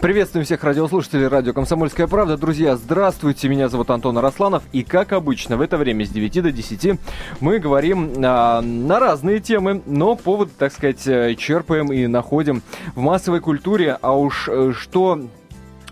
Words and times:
Приветствуем 0.00 0.44
всех 0.44 0.62
радиослушателей 0.62 1.26
радио 1.26 1.52
«Комсомольская 1.52 2.06
правда». 2.06 2.36
Друзья, 2.36 2.76
здравствуйте, 2.76 3.48
меня 3.48 3.68
зовут 3.68 3.90
Антон 3.90 4.16
Арасланов. 4.16 4.62
И 4.70 4.84
как 4.84 5.12
обычно, 5.12 5.56
в 5.56 5.60
это 5.60 5.76
время 5.76 6.06
с 6.06 6.10
9 6.10 6.40
до 6.40 6.52
10 6.52 7.00
мы 7.40 7.58
говорим 7.58 8.12
а, 8.24 8.60
на 8.60 9.00
разные 9.00 9.40
темы, 9.40 9.82
но 9.86 10.14
повод, 10.14 10.50
так 10.56 10.72
сказать, 10.72 11.04
э, 11.08 11.34
черпаем 11.34 11.92
и 11.92 12.06
находим 12.06 12.62
в 12.94 13.00
массовой 13.00 13.40
культуре. 13.40 13.98
А 14.00 14.16
уж 14.16 14.48
э, 14.48 14.72
что 14.72 15.20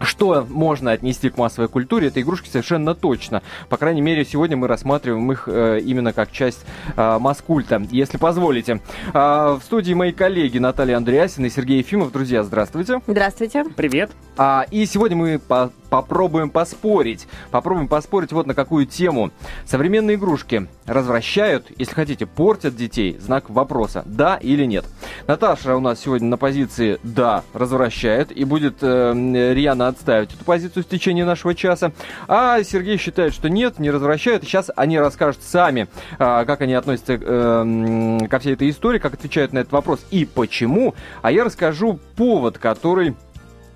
что 0.01 0.47
можно 0.49 0.93
отнести 0.93 1.31
к 1.31 1.39
массовой 1.39 1.69
культуре, 1.69 2.09
это 2.09 2.21
игрушки 2.21 2.49
совершенно 2.49 2.95
точно. 2.95 3.43
По 3.69 3.77
крайней 3.77 4.01
мере, 4.01 4.25
сегодня 4.25 4.57
мы 4.57 4.69
рассматриваем 4.69 5.31
их 5.33 5.49
э, 5.49 5.81
именно 5.81 6.13
как 6.13 6.33
часть 6.33 6.65
э, 6.97 7.19
масс-культа, 7.19 7.83
если 7.91 8.17
позволите. 8.19 8.81
А, 9.13 9.59
в 9.59 9.63
студии 9.63 9.95
мои 9.95 10.13
коллеги 10.13 10.59
Наталья 10.59 10.97
Андреасина 10.97 11.47
и 11.47 11.51
Сергей 11.51 11.79
Ефимов. 11.79 12.13
Друзья, 12.13 12.43
здравствуйте. 12.43 13.01
Здравствуйте. 13.07 13.65
Привет. 13.77 14.11
А, 14.37 14.67
и 14.71 14.87
сегодня 14.87 15.17
мы 15.17 15.39
по 15.39 15.73
попробуем 15.89 16.51
поспорить. 16.51 17.27
Попробуем 17.51 17.89
поспорить 17.89 18.33
вот 18.33 18.47
на 18.47 18.55
какую 18.55 18.87
тему. 18.87 19.31
Современные 19.67 20.17
игрушки 20.17 20.69
развращают, 20.87 21.67
если 21.77 21.95
хотите, 21.95 22.27
портят 22.27 22.77
детей? 22.77 23.17
Знак 23.19 23.51
вопроса. 23.51 24.03
Да 24.07 24.37
или 24.37 24.65
нет? 24.65 24.85
Наташа 25.27 25.77
у 25.77 25.81
нас 25.81 26.01
сегодня 26.01 26.29
на 26.29 26.37
позиции 26.37 26.99
«да» 27.03 27.43
развращает 27.53 28.37
и 28.37 28.45
будет 28.45 28.79
э, 28.83 29.13
рьяно 29.55 29.89
отстаивать 29.89 30.35
эту 30.35 30.45
позицию 30.45 30.85
в 30.85 30.89
течение 30.89 31.25
нашего 31.25 31.55
часа. 31.55 31.93
А 32.29 32.63
Сергей 32.63 32.97
считает, 32.99 33.35
что 33.35 33.49
нет, 33.49 33.79
не 33.79 33.91
развращают. 33.91 34.45
Сейчас 34.45 34.71
они 34.77 34.99
расскажут 34.99 35.43
сами, 35.43 35.89
э, 36.19 36.45
как 36.47 36.61
они 36.61 36.75
относятся 36.75 37.15
э, 37.15 38.19
ко 38.29 38.39
всей 38.39 38.55
этой 38.55 38.71
истории, 38.71 38.99
как 38.99 39.15
отвечают 39.15 39.53
на 39.53 39.61
этот 39.61 39.73
вопрос 39.73 40.05
и 40.11 40.25
почему. 40.25 40.95
А 41.23 41.33
я 41.33 41.45
расскажу 41.45 41.99
повод, 42.17 42.59
который 42.59 43.15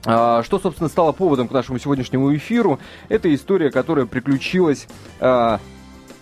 что, 0.03 0.59
собственно, 0.63 0.89
стало 0.89 1.13
поводом 1.13 1.49
к 1.49 1.53
нашему 1.53 1.79
сегодняшнему 1.79 2.35
эфиру? 2.35 2.79
Это 3.09 3.33
история, 3.35 3.71
которая 3.71 4.07
приключилась 4.07 4.87
а, 5.21 5.61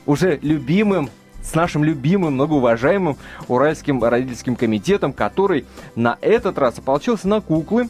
уже 0.06 0.38
любимым 0.42 1.10
с 1.42 1.54
нашим 1.54 1.84
любимым, 1.84 2.34
многоуважаемым 2.34 3.16
Уральским 3.46 4.02
родительским 4.02 4.56
комитетом, 4.56 5.12
который 5.12 5.64
на 5.94 6.18
этот 6.20 6.58
раз 6.58 6.78
ополчился 6.78 7.28
на 7.28 7.40
куклы, 7.40 7.84
а, 7.84 7.88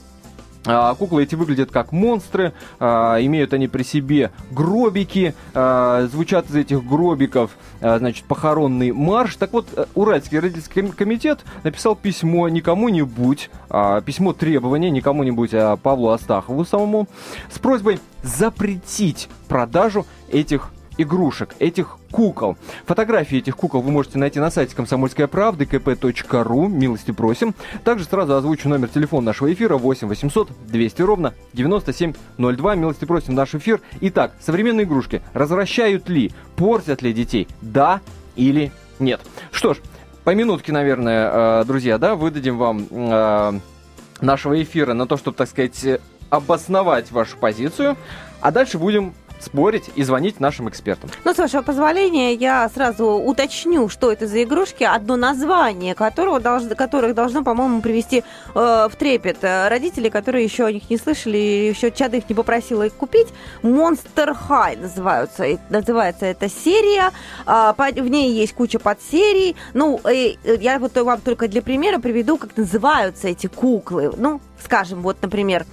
куклы 0.65 1.23
эти 1.23 1.35
выглядят 1.35 1.71
как 1.71 1.93
монстры, 1.93 2.53
а, 2.79 3.19
имеют 3.21 3.53
они 3.53 3.69
при 3.69 3.83
себе 3.83 4.33
гробики, 4.51 5.35
а, 5.55 6.07
звучат 6.11 6.51
из 6.51 6.57
этих 6.57 6.85
гробиков, 6.85 7.53
значит, 7.81 8.25
похоронный 8.25 8.93
марш. 8.93 9.37
Так 9.37 9.53
вот, 9.53 9.69
э, 9.77 9.87
Уральский 9.95 10.39
родительский 10.39 10.89
комитет 10.91 11.41
написал 11.63 11.95
письмо 11.95 12.49
не 12.49 12.61
кому-нибудь, 12.61 13.51
письмо 14.05 14.33
требования 14.33 14.91
не 14.91 15.01
кому-нибудь, 15.01 15.51
а 15.55 15.77
Павлу 15.77 16.11
Астахову 16.11 16.65
самому, 16.65 17.09
с 17.53 17.59
просьбой 17.59 18.01
запретить 18.23 19.29
продажу 19.49 20.07
этих 20.31 20.71
игрушек, 20.99 21.55
этих 21.59 21.97
кукол. 22.11 22.57
Фотографии 22.85 23.39
этих 23.39 23.57
кукол 23.57 23.81
вы 23.81 23.91
можете 23.91 24.19
найти 24.19 24.41
на 24.41 24.51
сайте 24.51 24.77
комсомольской 24.77 25.29
правды 25.29 25.65
kp.ru, 25.65 26.69
милости 26.69 27.13
просим. 27.13 27.55
Также 27.85 28.05
сразу 28.05 28.35
озвучу 28.35 28.69
номер 28.69 28.89
телефона 28.89 29.27
нашего 29.27 29.53
эфира 29.53 29.77
8 29.77 30.09
800 30.09 30.51
200 30.67 31.03
ровно 31.03 31.35
9702, 31.55 32.75
милости 32.75 33.05
просим 33.05 33.35
наш 33.35 33.55
эфир. 33.55 33.81
Итак, 34.01 34.33
современные 34.41 34.85
игрушки 34.85 35.23
развращают 35.33 36.09
ли, 36.09 36.33
портят 36.57 37.01
ли 37.01 37.13
детей, 37.13 37.49
да 37.63 38.01
или 38.37 38.73
нет? 38.99 39.21
Что 39.53 39.75
ж, 39.75 39.79
по 40.25 40.35
минутке, 40.35 40.73
наверное, 40.73 41.61
э, 41.61 41.65
друзья, 41.65 41.99
да, 41.99 42.15
выдадим 42.15 42.59
вам 42.59 42.87
э, 42.91 43.61
нашего 44.21 44.63
эфира 44.63 44.93
на 44.93 45.07
то, 45.07 45.17
чтобы, 45.17 45.37
так 45.37 45.49
сказать, 45.49 46.01
обосновать 46.31 47.11
вашу 47.11 47.37
позицию, 47.39 47.97
а 48.41 48.51
дальше 48.51 48.79
будем 48.79 49.15
спорить 49.41 49.91
и 49.95 50.03
звонить 50.03 50.41
нашим 50.41 50.69
экспертам. 50.69 51.11
Ну, 51.25 51.35
с 51.35 51.39
вашего 51.39 51.63
позволения, 51.63 52.35
я 52.35 52.69
сразу 52.69 53.07
уточню, 53.07 53.89
что 53.89 54.13
это 54.13 54.27
за 54.27 54.43
игрушки, 54.43 54.85
одно 54.85 55.17
название 55.17 55.95
которого 55.95 56.41
должно, 56.41 56.75
которых 56.75 57.15
должно, 57.15 57.43
по-моему, 57.43 57.81
привести 57.81 58.25
э, 58.55 58.89
в 58.91 58.93
трепет 58.99 59.39
родители, 59.43 60.09
которые 60.09 60.45
еще 60.45 60.67
о 60.67 60.73
них 60.73 60.91
не 60.91 60.97
слышали, 60.97 61.37
еще 61.37 61.91
чада 61.91 62.17
их 62.17 62.29
не 62.29 62.35
попросила 62.35 62.85
их 62.85 62.95
купить. 62.95 63.29
Monster 63.63 64.37
High 64.49 64.81
называются, 64.81 65.45
называется 65.71 66.27
эта 66.27 66.49
серия, 66.49 67.11
э, 67.47 67.73
в 67.79 68.09
ней 68.09 68.33
есть 68.33 68.55
куча 68.55 68.79
подсерий. 68.79 69.57
Ну, 69.75 70.01
э, 70.05 70.35
я 70.45 70.79
вот 70.79 70.97
вам 70.97 71.21
только 71.21 71.49
для 71.49 71.63
примера 71.63 71.99
приведу, 71.99 72.39
как 72.39 72.57
называются 72.57 73.29
эти 73.29 73.47
куклы. 73.47 74.13
Ну, 74.17 74.41
скажем, 74.63 75.03
вот, 75.03 75.19
например, 75.23 75.65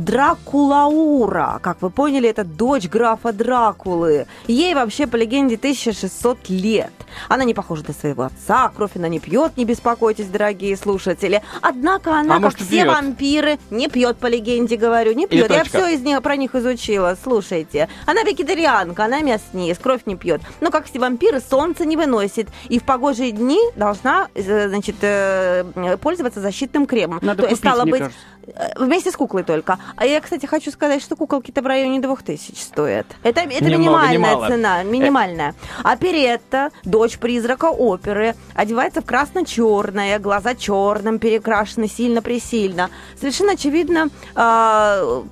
Дракулаура. 0.00 1.60
Как 1.62 1.82
вы 1.82 1.90
поняли, 1.90 2.28
это 2.28 2.44
дочь 2.44 2.88
графа 2.88 3.32
Дракулы. 3.32 4.26
Ей 4.46 4.74
вообще, 4.74 5.06
по 5.06 5.16
легенде, 5.16 5.56
1600 5.56 6.48
лет. 6.48 6.92
Она 7.28 7.44
не 7.44 7.54
похожа 7.54 7.84
на 7.86 7.92
своего 7.94 8.24
отца, 8.24 8.70
кровь 8.74 8.92
она 8.94 9.08
не 9.08 9.20
пьет, 9.20 9.56
не 9.56 9.64
беспокойтесь, 9.64 10.26
дорогие 10.26 10.76
слушатели. 10.76 11.42
Однако 11.60 12.14
она, 12.14 12.36
а 12.36 12.40
как 12.40 12.56
все 12.56 12.82
пьет? 12.82 12.88
вампиры, 12.88 13.58
не 13.70 13.88
пьет, 13.88 14.16
по 14.18 14.26
легенде 14.26 14.76
говорю, 14.76 15.12
не 15.12 15.26
пьет. 15.26 15.50
Я 15.50 15.64
все 15.64 15.88
из 15.88 16.00
них, 16.02 16.22
про 16.22 16.36
них 16.36 16.54
изучила, 16.54 17.16
слушайте. 17.22 17.88
Она 18.06 18.22
вегетарианка, 18.22 19.04
она 19.04 19.20
мясниц, 19.20 19.78
кровь 19.78 20.02
не 20.06 20.16
пьет. 20.16 20.40
Но 20.60 20.70
как 20.70 20.86
все 20.86 20.98
вампиры, 20.98 21.40
солнце 21.40 21.84
не 21.84 21.96
выносит. 21.96 22.48
И 22.68 22.78
в 22.78 22.84
погожие 22.84 23.32
дни 23.32 23.60
должна, 23.76 24.28
э, 24.34 24.68
значит, 24.68 24.96
э, 25.02 25.64
пользоваться 26.00 26.40
защитным 26.40 26.86
кремом. 26.86 27.18
Надо 27.22 27.42
То 27.42 27.48
купить, 27.48 27.50
есть, 27.50 27.60
стало 27.62 27.84
быть, 27.84 28.00
кажется. 28.00 28.18
Э, 28.54 28.72
вместе 28.78 29.10
с 29.10 29.16
куклой 29.16 29.42
только. 29.42 29.78
А 29.96 30.06
я, 30.06 30.20
кстати, 30.20 30.46
хочу 30.46 30.70
сказать, 30.70 31.02
что 31.02 31.16
куколки-то 31.16 31.62
в 31.62 31.66
районе 31.66 32.00
2000 32.00 32.58
стоят. 32.58 33.06
Это, 33.22 33.40
это 33.40 33.64
Немного, 33.64 34.08
минимальная 34.08 34.36
не 34.36 34.48
цена, 34.48 34.82
минимальная. 34.82 35.54
А 35.82 35.96
Перетта, 35.96 36.70
дочь 36.84 37.18
призрака 37.18 37.66
оперы, 37.66 38.34
одевается 38.54 39.02
в 39.02 39.04
красно-черное, 39.04 40.18
глаза 40.18 40.54
черным 40.54 41.18
перекрашены 41.18 41.88
сильно-пресильно. 41.88 42.90
Совершенно 43.18 43.52
очевидно, 43.52 44.08
э, 44.34 45.22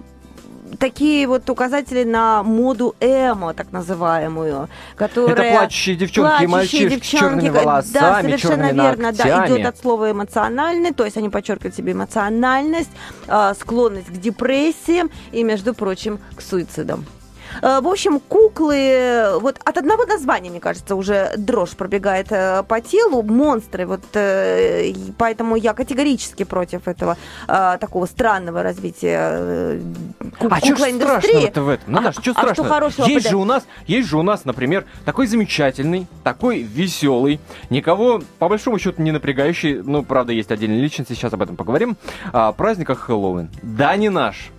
такие 0.78 1.26
вот 1.26 1.48
указатели 1.50 2.04
на 2.04 2.42
моду 2.42 2.94
эмо, 3.00 3.54
так 3.54 3.72
называемую, 3.72 4.68
которая... 4.96 5.50
Это 5.50 5.58
плачущие 5.58 5.96
девчонки 5.96 6.28
плачущие 6.28 6.48
и 6.48 6.52
мальчишки 6.52 6.88
девчонки, 6.88 7.04
с 7.04 7.20
черными 7.20 7.48
волосами, 7.48 7.92
Да, 7.92 8.20
совершенно 8.22 8.72
верно, 8.72 9.12
да, 9.12 9.46
идет 9.46 9.66
от 9.66 9.78
слова 9.78 10.10
эмоциональный, 10.10 10.92
то 10.92 11.04
есть 11.04 11.16
они 11.16 11.28
подчеркивают 11.28 11.74
себе 11.74 11.92
эмоциональность, 11.92 12.90
а, 13.26 13.54
склонность 13.54 14.08
к 14.08 14.16
депрессиям 14.16 15.10
и, 15.32 15.42
между 15.42 15.74
прочим, 15.74 16.18
к 16.36 16.42
суицидам. 16.42 17.04
Э, 17.62 17.80
в 17.80 17.88
общем, 17.88 18.20
куклы, 18.20 19.38
вот 19.40 19.58
от 19.64 19.78
одного 19.78 20.04
названия, 20.04 20.50
мне 20.50 20.60
кажется, 20.60 20.94
уже 20.94 21.32
дрожь 21.36 21.70
пробегает 21.70 22.28
э, 22.30 22.62
по 22.62 22.80
телу, 22.80 23.22
монстры, 23.22 23.86
вот 23.86 24.04
э, 24.14 24.92
поэтому 25.16 25.56
я 25.56 25.74
категорически 25.74 26.44
против 26.44 26.88
этого 26.88 27.16
такого 27.46 28.06
странного 28.06 28.62
развития 28.62 29.80
кук- 30.38 30.52
а 30.52 30.58
что 30.58 30.76
страшного-то 30.76 31.62
в 31.62 31.68
этом? 31.68 31.92
Ну, 31.92 32.08
а, 32.08 32.12
что 32.12 32.30
а 32.30 32.34
страшного? 32.34 32.54
Что 32.54 32.64
хорошего 32.64 33.06
есть 33.06 33.24
под... 33.24 33.30
же 33.30 33.36
у 33.36 33.44
нас, 33.44 33.66
есть 33.86 34.08
же 34.08 34.18
у 34.18 34.22
нас, 34.22 34.44
например, 34.44 34.84
такой 35.04 35.26
замечательный, 35.26 36.06
такой 36.24 36.62
веселый, 36.62 37.40
никого, 37.70 38.22
по 38.38 38.48
большому 38.48 38.78
счету, 38.78 39.02
не 39.02 39.12
напрягающий, 39.12 39.82
ну, 39.82 40.02
правда, 40.02 40.32
есть 40.32 40.50
отдельные 40.50 40.80
личности, 40.80 41.12
сейчас 41.14 41.32
об 41.32 41.42
этом 41.42 41.56
поговорим, 41.56 41.96
а, 42.32 42.52
праздниках 42.52 43.00
Хэллоуин. 43.00 43.50
Да, 43.62 43.96
не 43.96 44.08
наш, 44.08 44.50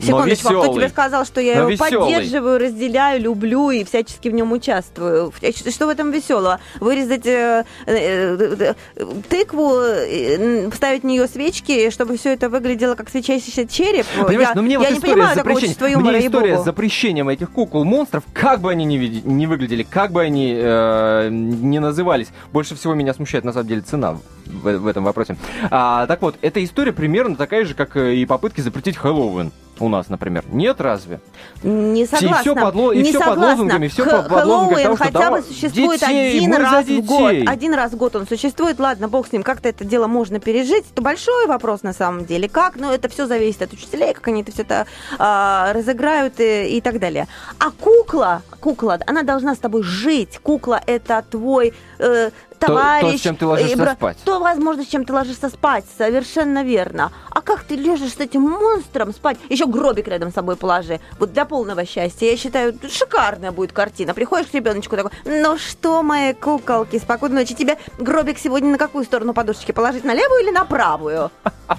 Секундочку, 0.00 0.48
а 0.48 0.62
кто 0.62 0.74
тебе 0.74 0.88
сказал, 0.88 1.24
что 1.24 1.40
я 1.40 1.58
его 1.58 1.68
веселый. 1.68 2.14
поддерживаю, 2.14 2.58
разделяю, 2.58 3.20
люблю 3.20 3.70
и 3.70 3.84
всячески 3.84 4.28
в 4.28 4.34
нем 4.34 4.52
участвую? 4.52 5.32
Что 5.70 5.86
в 5.86 5.88
этом 5.90 6.10
веселого? 6.10 6.60
Вырезать 6.80 7.26
э, 7.26 7.64
э, 7.86 8.74
э, 8.96 9.04
тыкву, 9.28 9.76
э, 9.80 10.70
вставить 10.70 11.02
в 11.02 11.06
нее 11.06 11.26
свечки, 11.26 11.90
чтобы 11.90 12.16
все 12.16 12.32
это 12.32 12.48
выглядело 12.48 12.94
как 12.94 13.10
свечащийся 13.10 13.66
череп? 13.66 14.06
Понимаешь, 14.16 14.48
я, 14.48 14.54
ну 14.54 14.62
мне 14.62 14.74
я 14.74 14.78
вот 14.80 14.90
не 14.90 15.00
понимаю 15.00 15.36
такого 15.36 15.60
чувства 15.60 15.86
юмора, 15.86 16.16
Мне 16.16 16.26
история 16.26 16.58
с 16.58 16.64
запрещением 16.64 17.28
этих 17.28 17.50
кукол-монстров, 17.50 18.24
как 18.32 18.60
бы 18.60 18.70
они 18.70 18.84
ни, 18.84 18.96
не 18.96 19.46
выглядели, 19.46 19.82
как 19.82 20.12
бы 20.12 20.22
они 20.22 20.54
э, 20.56 21.28
не 21.30 21.78
назывались, 21.78 22.28
больше 22.52 22.74
всего 22.74 22.94
меня 22.94 23.14
смущает 23.14 23.44
на 23.44 23.52
самом 23.52 23.68
деле 23.68 23.82
цена 23.82 24.16
в, 24.50 24.78
в 24.78 24.86
этом 24.86 25.04
вопросе. 25.04 25.36
А, 25.70 26.06
так 26.06 26.22
вот, 26.22 26.36
эта 26.42 26.62
история 26.64 26.92
примерно 26.92 27.36
такая 27.36 27.64
же, 27.64 27.74
как 27.74 27.96
и 27.96 28.24
попытки 28.26 28.60
запретить 28.60 28.96
Хэллоуин 28.96 29.52
у 29.80 29.88
нас, 29.88 30.08
например. 30.08 30.44
Нет 30.50 30.80
разве? 30.80 31.20
Не 31.62 32.06
согласна. 32.06 32.36
И 32.36 32.40
все 32.40 32.54
под, 32.54 32.74
и 32.74 32.98
не 32.98 33.04
все 33.04 33.18
согласна. 33.18 33.34
под 33.34 33.38
лозунгами, 33.38 33.88
все 33.88 34.04
Х- 34.04 34.22
под 34.22 34.44
лозунгами 34.44 34.82
того, 34.82 34.96
хотя 34.96 35.20
что 35.22 35.30
бы 35.30 35.42
существует 35.42 36.00
детей, 36.00 36.38
один 36.38 36.54
раз 36.54 36.86
в 36.86 37.00
год. 37.02 37.34
Один 37.46 37.74
раз 37.74 37.92
в 37.92 37.96
год 37.96 38.16
он 38.16 38.26
существует, 38.26 38.78
ладно, 38.78 39.08
бог 39.08 39.26
с 39.26 39.32
ним, 39.32 39.42
как-то 39.42 39.68
это 39.68 39.84
дело 39.84 40.06
можно 40.06 40.38
пережить. 40.38 40.84
Это 40.92 41.02
большой 41.02 41.46
вопрос 41.46 41.82
на 41.82 41.92
самом 41.92 42.26
деле. 42.26 42.48
Как? 42.48 42.76
Ну, 42.76 42.92
это 42.92 43.08
все 43.08 43.26
зависит 43.26 43.62
от 43.62 43.72
учителей, 43.72 44.12
как 44.12 44.28
они 44.28 44.42
это 44.42 44.52
все 44.52 44.62
это 44.62 44.86
а, 45.18 45.72
разыграют 45.72 46.40
и, 46.40 46.76
и 46.76 46.80
так 46.80 46.98
далее. 46.98 47.26
А 47.58 47.70
кукла, 47.70 48.42
кукла, 48.60 48.98
она 49.06 49.22
должна 49.22 49.54
с 49.54 49.58
тобой 49.58 49.82
жить. 49.82 50.38
Кукла 50.42 50.80
это 50.86 51.24
твой 51.28 51.72
э, 51.98 52.30
товарищ... 52.60 53.00
То, 53.00 53.12
то, 53.12 53.18
с 53.18 53.20
чем 53.20 53.36
ты 53.36 53.46
ложишься 53.46 53.76
бра... 53.76 53.94
спать. 53.94 54.18
То, 54.24 54.38
возможно, 54.38 54.84
с 54.84 54.86
чем 54.86 55.04
ты 55.04 55.12
ложишься 55.12 55.48
спать, 55.48 55.84
совершенно 55.98 56.62
верно. 56.62 57.12
А 57.30 57.40
как 57.40 57.64
ты 57.64 57.76
лежишь 57.76 58.14
с 58.14 58.20
этим 58.20 58.42
монстром 58.42 59.12
спать? 59.12 59.38
Еще 59.48 59.66
гробик 59.66 60.08
рядом 60.08 60.30
с 60.30 60.34
собой 60.34 60.56
положи. 60.56 61.00
Вот 61.18 61.32
для 61.32 61.44
полного 61.44 61.84
счастья, 61.84 62.26
я 62.26 62.36
считаю, 62.36 62.74
шикарная 62.88 63.52
будет 63.52 63.72
картина. 63.72 64.14
Приходишь 64.14 64.48
к 64.50 64.54
ребеночку 64.54 64.96
такой, 64.96 65.12
ну 65.24 65.58
что, 65.58 66.02
мои 66.02 66.32
куколки, 66.34 66.98
спокойной 66.98 67.42
ночи. 67.42 67.54
Тебе 67.54 67.78
гробик 67.98 68.38
сегодня 68.38 68.70
на 68.70 68.78
какую 68.78 69.04
сторону 69.04 69.34
подушечки 69.34 69.72
положить, 69.72 70.04
на 70.04 70.14
левую 70.14 70.42
или 70.42 70.50
на 70.50 70.64
правую? 70.64 71.30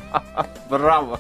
Браво. 0.70 1.20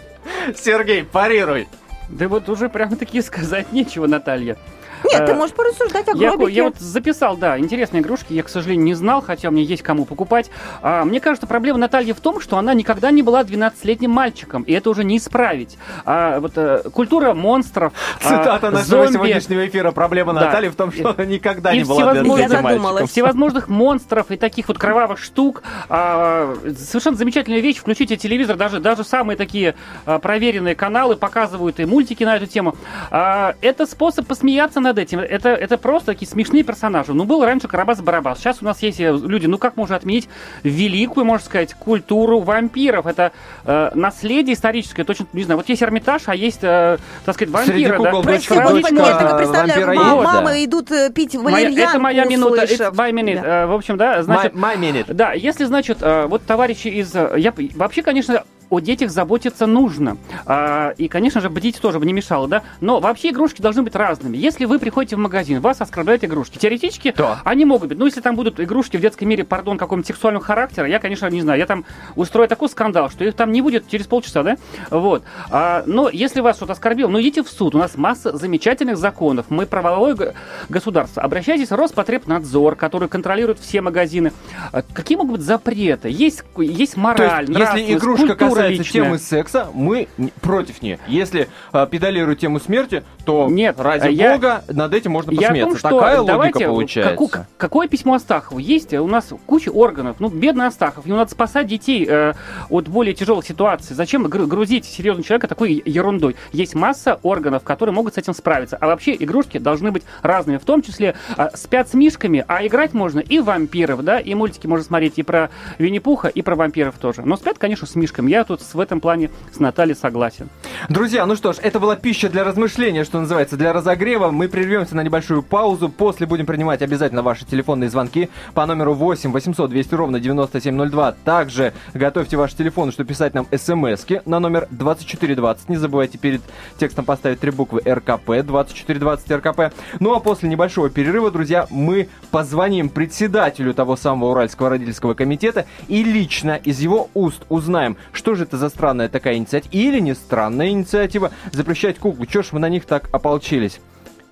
Сергей, 0.55 1.03
парируй. 1.03 1.67
Да 2.09 2.27
вот 2.27 2.49
уже 2.49 2.69
прямо 2.69 2.95
таки 2.95 3.21
сказать 3.21 3.71
нечего, 3.71 4.07
Наталья. 4.07 4.57
Нет, 5.03 5.25
ты 5.25 5.31
э, 5.31 5.35
можешь 5.35 5.55
порассуждать 5.55 6.07
о 6.09 6.15
я, 6.15 6.33
я 6.49 6.63
вот 6.63 6.77
записал, 6.77 7.37
да, 7.37 7.57
интересные 7.57 8.01
игрушки. 8.01 8.33
Я, 8.33 8.43
к 8.43 8.49
сожалению, 8.49 8.85
не 8.85 8.93
знал, 8.93 9.21
хотя 9.21 9.49
у 9.49 9.51
меня 9.51 9.63
есть 9.63 9.83
кому 9.83 10.05
покупать. 10.05 10.49
А, 10.81 11.03
мне 11.05 11.19
кажется, 11.19 11.47
проблема 11.47 11.79
Натальи 11.79 12.11
в 12.11 12.19
том, 12.19 12.39
что 12.39 12.57
она 12.57 12.73
никогда 12.73 13.11
не 13.11 13.23
была 13.23 13.43
12-летним 13.43 14.11
мальчиком, 14.11 14.63
и 14.63 14.73
это 14.73 14.89
уже 14.89 15.03
не 15.03 15.17
исправить. 15.17 15.77
А, 16.05 16.39
вот 16.39 16.53
а, 16.55 16.89
культура 16.89 17.33
монстров, 17.33 17.93
а, 18.23 18.23
Цитата 18.23 18.67
а, 18.67 18.71
нашего 18.71 19.05
зомби... 19.05 19.13
сегодняшнего 19.13 19.67
эфира. 19.67 19.91
Проблема 19.91 20.33
да. 20.33 20.45
Натальи 20.45 20.69
в 20.69 20.75
том, 20.75 20.91
что 20.91 21.13
она 21.15 21.25
никогда 21.25 21.73
и 21.73 21.79
не 21.79 21.83
была 21.83 22.13
12-летним 22.13 22.81
мальчиком. 22.81 23.07
Всевозможных 23.07 23.69
монстров 23.69 24.31
и 24.31 24.37
таких 24.37 24.67
вот 24.67 24.77
кровавых 24.77 25.19
штук. 25.19 25.63
А, 25.89 26.55
совершенно 26.77 27.17
замечательная 27.17 27.59
вещь. 27.59 27.77
Включите 27.77 28.17
телевизор, 28.17 28.57
даже, 28.57 28.79
даже 28.79 29.03
самые 29.03 29.37
такие 29.37 29.75
а, 30.05 30.19
проверенные 30.19 30.75
каналы 30.75 31.15
показывают 31.15 31.79
и 31.79 31.85
мультики 31.85 32.23
на 32.23 32.35
эту 32.37 32.47
тему. 32.47 32.75
А, 33.09 33.55
это 33.61 33.85
способ 33.85 34.27
посмеяться 34.27 34.79
над 34.79 34.90
этим. 34.97 35.19
Это, 35.19 35.49
это 35.49 35.77
просто 35.77 36.07
такие 36.07 36.27
смешные 36.29 36.63
персонажи. 36.63 37.13
Ну, 37.13 37.25
был 37.25 37.43
раньше 37.43 37.67
Карабас-Барабас. 37.67 38.37
Сейчас 38.37 38.57
у 38.61 38.65
нас 38.65 38.81
есть 38.81 38.99
э, 38.99 39.11
люди, 39.11 39.47
ну, 39.47 39.57
как 39.57 39.77
можно 39.77 39.95
отменить 39.95 40.29
великую, 40.63 41.25
можно 41.25 41.45
сказать, 41.45 41.73
культуру 41.73 42.39
вампиров. 42.39 43.05
Это 43.05 43.31
э, 43.65 43.91
наследие 43.95 44.55
историческое, 44.55 45.03
точно, 45.03 45.27
не 45.33 45.43
знаю, 45.43 45.57
вот 45.57 45.69
есть 45.69 45.81
Эрмитаж, 45.83 46.23
а 46.25 46.35
есть, 46.35 46.63
э, 46.63 46.97
так 47.25 47.35
сказать, 47.35 47.53
вампиры. 47.53 47.77
Среди 47.77 48.03
да? 48.03 48.11
дочка, 48.11 48.55
Нет, 48.55 49.05
так 49.05 49.37
представляю, 49.37 49.95
мама, 49.95 50.21
мамы 50.23 50.65
идут 50.65 50.91
э, 50.91 51.11
пить 51.11 51.35
валерьянку, 51.35 51.91
Это 51.91 51.99
моя 51.99 52.25
минута, 52.25 52.63
my 52.63 53.11
minute. 53.11 53.41
Да. 53.41 53.67
В 53.67 53.73
общем, 53.73 53.97
да, 53.97 54.23
значит... 54.23 54.53
My, 54.53 54.77
my 54.77 54.79
minute. 54.79 55.13
Да, 55.13 55.33
если, 55.33 55.65
значит, 55.65 55.99
вот 56.01 56.43
товарищи 56.45 56.87
из... 56.87 57.13
Я, 57.13 57.53
вообще, 57.75 58.01
конечно, 58.01 58.43
о 58.71 58.79
детях 58.79 59.11
заботиться 59.11 59.67
нужно. 59.67 60.17
А, 60.45 60.93
и, 60.97 61.09
конечно 61.09 61.41
же, 61.41 61.49
бдить 61.49 61.79
тоже 61.79 61.99
бы 61.99 62.05
не 62.05 62.13
мешало, 62.13 62.47
да? 62.47 62.63
Но 62.79 63.01
вообще 63.01 63.29
игрушки 63.29 63.61
должны 63.61 63.83
быть 63.83 63.95
разными. 63.95 64.37
Если 64.37 64.63
вы 64.63 64.79
приходите 64.79 65.17
в 65.17 65.19
магазин, 65.19 65.59
вас 65.59 65.81
оскорбляют 65.81 66.23
игрушки. 66.23 66.57
Теоретически 66.57 67.13
да. 67.15 67.41
они 67.43 67.65
могут 67.65 67.89
быть. 67.89 67.99
Ну, 67.99 68.05
если 68.05 68.21
там 68.21 68.35
будут 68.35 68.61
игрушки 68.61 68.95
в 68.95 69.01
детском 69.01 69.27
мире, 69.27 69.43
пардон, 69.43 69.77
какого-нибудь 69.77 70.07
сексуального 70.07 70.43
характера, 70.43 70.87
я, 70.87 70.99
конечно, 70.99 71.27
не 71.27 71.41
знаю. 71.41 71.59
Я 71.59 71.65
там 71.65 71.83
устрою 72.15 72.47
такой 72.47 72.69
скандал, 72.69 73.09
что 73.09 73.25
их 73.25 73.35
там 73.35 73.51
не 73.51 73.61
будет 73.61 73.89
через 73.89 74.07
полчаса, 74.07 74.41
да? 74.41 74.57
Вот. 74.89 75.23
А, 75.49 75.83
но 75.85 76.09
если 76.09 76.39
вас 76.39 76.55
что-то 76.55 76.71
оскорбил, 76.71 77.09
ну, 77.09 77.19
идите 77.19 77.43
в 77.43 77.49
суд. 77.49 77.75
У 77.75 77.77
нас 77.77 77.97
масса 77.97 78.37
замечательных 78.37 78.97
законов. 78.97 79.47
Мы 79.49 79.65
правовое 79.65 80.33
государство. 80.69 81.21
Обращайтесь 81.21 81.71
в 81.71 81.75
Роспотребнадзор, 81.75 82.77
который 82.77 83.09
контролирует 83.09 83.59
все 83.59 83.81
магазины. 83.81 84.31
А, 84.71 84.81
какие 84.81 85.17
могут 85.17 85.39
быть 85.39 85.41
запреты? 85.41 86.07
Есть, 86.09 86.45
есть 86.57 86.95
мораль, 86.95 87.47
То 87.47 87.59
есть, 87.59 87.73
если 87.73 87.93
игрушка 87.95 88.35
культура, 88.35 88.60
касается 88.61 88.83
личное. 88.83 89.03
темы 89.03 89.17
секса, 89.17 89.67
мы 89.73 90.07
против 90.41 90.81
нее. 90.81 90.99
Если 91.07 91.49
э, 91.73 91.87
педалируют 91.89 92.39
тему 92.39 92.59
смерти, 92.59 93.03
то 93.25 93.47
Нет, 93.49 93.79
ради 93.79 94.11
я, 94.11 94.33
бога 94.33 94.63
над 94.67 94.93
этим 94.93 95.11
можно 95.11 95.31
посмеяться. 95.31 95.55
Я 95.55 95.65
том, 95.65 95.77
что 95.77 95.89
Такая 95.89 96.21
логика 96.21 96.59
получается. 96.59 97.11
Каку, 97.11 97.31
какое 97.57 97.87
письмо 97.87 98.15
Астахову? 98.15 98.59
Есть 98.59 98.93
у 98.93 99.07
нас 99.07 99.29
куча 99.45 99.69
органов. 99.69 100.17
Ну, 100.19 100.29
бедный 100.29 100.67
Астахов. 100.67 101.05
Ему 101.05 101.17
надо 101.17 101.31
спасать 101.31 101.67
детей 101.67 102.05
э, 102.07 102.33
от 102.69 102.87
более 102.87 103.13
тяжелых 103.13 103.45
ситуаций. 103.45 103.95
Зачем 103.95 104.23
грузить 104.23 104.85
серьезного 104.85 105.25
человека 105.25 105.47
такой 105.47 105.81
ерундой? 105.85 106.35
Есть 106.51 106.75
масса 106.75 107.19
органов, 107.23 107.63
которые 107.63 107.93
могут 107.93 108.15
с 108.15 108.17
этим 108.17 108.33
справиться. 108.33 108.77
А 108.77 108.87
вообще 108.87 109.15
игрушки 109.15 109.57
должны 109.57 109.91
быть 109.91 110.03
разными. 110.21 110.57
В 110.57 110.65
том 110.65 110.81
числе 110.81 111.15
э, 111.37 111.49
спят 111.55 111.89
с 111.89 111.93
мишками, 111.93 112.43
а 112.47 112.65
играть 112.65 112.93
можно 112.93 113.19
и 113.19 113.39
вампиров, 113.39 114.03
да, 114.03 114.19
и 114.19 114.33
мультики 114.33 114.67
можно 114.67 114.85
смотреть 114.85 115.17
и 115.17 115.23
про 115.23 115.49
Винни-Пуха, 115.77 116.27
и 116.27 116.41
про 116.41 116.55
вампиров 116.55 116.95
тоже. 116.95 117.21
Но 117.23 117.37
спят, 117.37 117.57
конечно, 117.57 117.87
с 117.87 117.95
мишками. 117.95 118.31
Я 118.31 118.43
тут 118.57 118.73
в 118.73 118.79
этом 118.79 118.99
плане 118.99 119.29
с 119.53 119.59
Натальей 119.59 119.95
согласен. 119.95 120.49
Друзья, 120.89 121.25
ну 121.25 121.35
что 121.35 121.53
ж, 121.53 121.57
это 121.61 121.79
была 121.79 121.95
пища 121.95 122.29
для 122.29 122.43
размышления, 122.43 123.03
что 123.03 123.19
называется, 123.19 123.57
для 123.57 123.73
разогрева. 123.73 124.31
Мы 124.31 124.47
прервемся 124.47 124.95
на 124.95 125.01
небольшую 125.01 125.43
паузу. 125.43 125.89
После 125.89 126.25
будем 126.25 126.45
принимать 126.45 126.81
обязательно 126.81 127.21
ваши 127.21 127.45
телефонные 127.45 127.89
звонки 127.89 128.29
по 128.53 128.65
номеру 128.65 128.93
8 128.93 129.31
800 129.31 129.69
200 129.69 129.95
ровно 129.95 130.19
9702. 130.19 131.11
Также 131.23 131.73
готовьте 131.93 132.37
ваши 132.37 132.55
телефоны, 132.55 132.91
чтобы 132.91 133.09
писать 133.09 133.33
нам 133.33 133.47
смс 133.55 134.05
на 134.25 134.39
номер 134.39 134.67
2420. 134.71 135.69
Не 135.69 135.77
забывайте 135.77 136.17
перед 136.17 136.41
текстом 136.79 137.05
поставить 137.05 137.39
три 137.39 137.51
буквы 137.51 137.81
РКП, 137.85 138.43
2420 138.43 139.31
РКП. 139.31 139.73
Ну 139.99 140.15
а 140.15 140.19
после 140.19 140.49
небольшого 140.49 140.89
перерыва, 140.89 141.31
друзья, 141.31 141.67
мы 141.69 142.09
позвоним 142.31 142.89
председателю 142.89 143.73
того 143.73 143.95
самого 143.95 144.31
Уральского 144.31 144.69
родительского 144.69 145.13
комитета 145.13 145.65
и 145.87 146.03
лично 146.03 146.55
из 146.55 146.79
его 146.79 147.09
уст 147.13 147.43
узнаем, 147.49 147.97
что 148.11 148.35
же 148.35 148.40
это 148.41 148.57
за 148.57 148.69
странная 148.69 149.09
такая 149.09 149.35
инициатива, 149.35 149.71
или 149.71 149.99
не 149.99 150.15
странная 150.15 150.69
инициатива, 150.69 151.31
запрещать 151.51 151.99
куклу. 151.99 152.25
Чего 152.25 152.43
ж 152.43 152.49
мы 152.51 152.59
на 152.59 152.69
них 152.69 152.85
так 152.85 153.09
ополчились? 153.11 153.79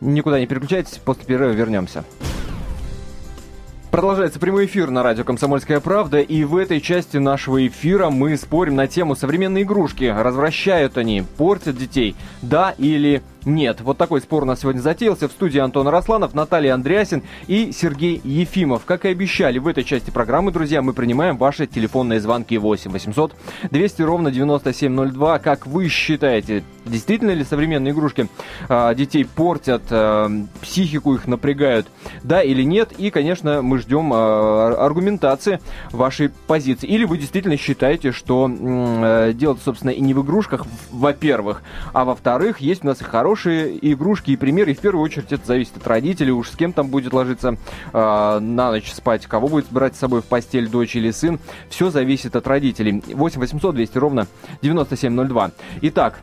Никуда 0.01 0.39
не 0.39 0.47
переключайтесь, 0.47 0.97
после 0.97 1.25
перерыва 1.25 1.51
вернемся. 1.51 2.03
Продолжается 3.91 4.39
прямой 4.39 4.67
эфир 4.67 4.91
на 4.91 5.01
радио 5.01 5.23
«Комсомольская 5.23 5.79
правда», 5.79 6.19
и 6.19 6.43
в 6.43 6.55
этой 6.57 6.79
части 6.79 7.17
нашего 7.17 7.65
эфира 7.65 8.11
мы 8.11 8.37
спорим 8.37 8.75
на 8.75 8.87
тему 8.87 9.15
современные 9.15 9.63
игрушки. 9.63 10.05
Развращают 10.05 10.97
они, 10.99 11.23
портят 11.37 11.75
детей, 11.75 12.15
да 12.43 12.75
или 12.77 13.23
нет. 13.55 13.81
Вот 13.81 13.97
такой 13.97 14.21
спор 14.21 14.43
у 14.43 14.45
нас 14.45 14.61
сегодня 14.61 14.79
затеялся. 14.79 15.27
В 15.27 15.31
студии 15.31 15.59
Антон 15.59 15.87
Росланов, 15.87 16.33
Наталья 16.33 16.73
Андреасин 16.73 17.23
и 17.47 17.71
Сергей 17.71 18.21
Ефимов. 18.23 18.85
Как 18.85 19.05
и 19.05 19.09
обещали, 19.09 19.59
в 19.59 19.67
этой 19.67 19.83
части 19.83 20.09
программы, 20.11 20.51
друзья, 20.51 20.81
мы 20.81 20.93
принимаем 20.93 21.37
ваши 21.37 21.67
телефонные 21.67 22.19
звонки 22.19 22.57
8 22.57 22.91
800 22.91 23.35
200 23.71 24.01
ровно 24.01 24.31
9702. 24.31 25.39
Как 25.39 25.67
вы 25.67 25.87
считаете, 25.89 26.63
действительно 26.85 27.31
ли 27.31 27.43
современные 27.43 27.93
игрушки 27.93 28.27
э, 28.67 28.95
детей 28.95 29.25
портят, 29.25 29.83
э, 29.89 30.29
психику 30.61 31.15
их 31.15 31.27
напрягают, 31.27 31.87
да 32.23 32.41
или 32.41 32.63
нет? 32.63 32.93
И, 32.97 33.09
конечно, 33.09 33.61
мы 33.61 33.79
ждем 33.79 34.13
э, 34.13 34.15
аргументации 34.15 35.59
вашей 35.91 36.29
позиции. 36.29 36.87
Или 36.87 37.05
вы 37.05 37.17
действительно 37.17 37.57
считаете, 37.57 38.11
что 38.11 38.49
э, 38.49 39.33
дело, 39.33 39.57
собственно, 39.63 39.91
и 39.91 40.01
не 40.01 40.13
в 40.13 40.21
игрушках, 40.23 40.65
во-первых, 40.91 41.61
а 41.93 42.05
во-вторых, 42.05 42.59
есть 42.59 42.83
у 42.83 42.87
нас 42.87 43.01
и 43.01 43.03
хорошие 43.03 43.38
хорошие 43.39 43.93
игрушки 43.93 44.31
и 44.31 44.35
примеры. 44.35 44.71
И 44.71 44.75
в 44.75 44.79
первую 44.79 45.03
очередь 45.03 45.31
это 45.31 45.45
зависит 45.45 45.77
от 45.77 45.87
родителей, 45.87 46.31
уж 46.31 46.49
с 46.49 46.55
кем 46.55 46.73
там 46.73 46.89
будет 46.89 47.13
ложиться 47.13 47.57
э, 47.93 48.39
на 48.39 48.71
ночь 48.71 48.91
спать, 48.91 49.25
кого 49.27 49.47
будет 49.47 49.67
брать 49.71 49.95
с 49.95 49.99
собой 49.99 50.21
в 50.21 50.25
постель, 50.25 50.67
дочь 50.67 50.95
или 50.95 51.11
сын. 51.11 51.39
Все 51.69 51.89
зависит 51.89 52.35
от 52.35 52.45
родителей. 52.47 53.01
8 53.07 53.39
800 53.39 53.75
200 53.75 53.97
ровно 53.97 54.27
9702. 54.61 55.51
Итак, 55.81 56.19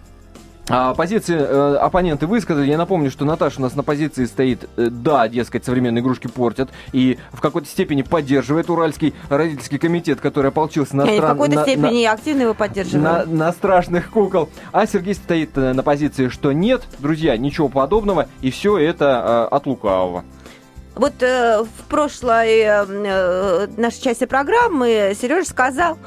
а, 0.69 0.95
позиции 0.95 1.37
э, 1.39 1.77
оппоненты 1.77 2.27
высказали. 2.27 2.69
Я 2.69 2.77
напомню, 2.77 3.11
что 3.11 3.25
Наташа 3.25 3.61
у 3.61 3.63
нас 3.63 3.77
на 3.77 3.85
позиции 3.85 4.25
стоит, 4.25 4.69
э, 4.77 4.89
да, 4.91 5.29
дескать, 5.29 5.65
современные 5.65 6.03
игрушки 6.03 6.27
портят, 6.27 6.71
и 6.93 7.19
в 7.33 7.41
какой-то 7.41 7.69
степени 7.69 8.03
поддерживает 8.03 8.69
Уральский 8.69 9.15
родительский 9.29 9.79
комитет, 9.79 10.21
который 10.21 10.49
ополчился 10.49 10.97
на 10.97 11.05
стран... 11.05 11.19
В 11.19 11.23
какой-то 11.23 11.63
степени 11.63 12.05
на, 12.05 12.13
активно 12.13 12.43
его 12.43 12.55
поддерживает. 12.55 13.05
На, 13.05 13.25
на 13.27 13.53
страшных 13.53 14.11
кукол. 14.11 14.49
А 14.73 14.87
Сергей 14.87 15.15
стоит 15.15 15.57
э, 15.57 15.73
на 15.73 15.85
позиции, 15.85 16.29
что 16.29 16.51
нет, 16.51 16.83
друзья, 16.99 17.37
ничего 17.37 17.69
подобного, 17.69 18.29
и 18.41 18.51
все 18.51 18.77
это 18.77 19.49
э, 19.51 19.55
от 19.55 19.67
лукавого. 19.67 20.25
Вот 20.97 21.13
э, 21.21 21.63
в 21.63 21.85
прошлой 21.89 22.61
э, 22.61 22.87
э, 22.89 23.67
нашей 23.77 24.01
части 24.01 24.25
программы 24.25 25.15
Сережа 25.21 25.47
сказал, 25.47 25.99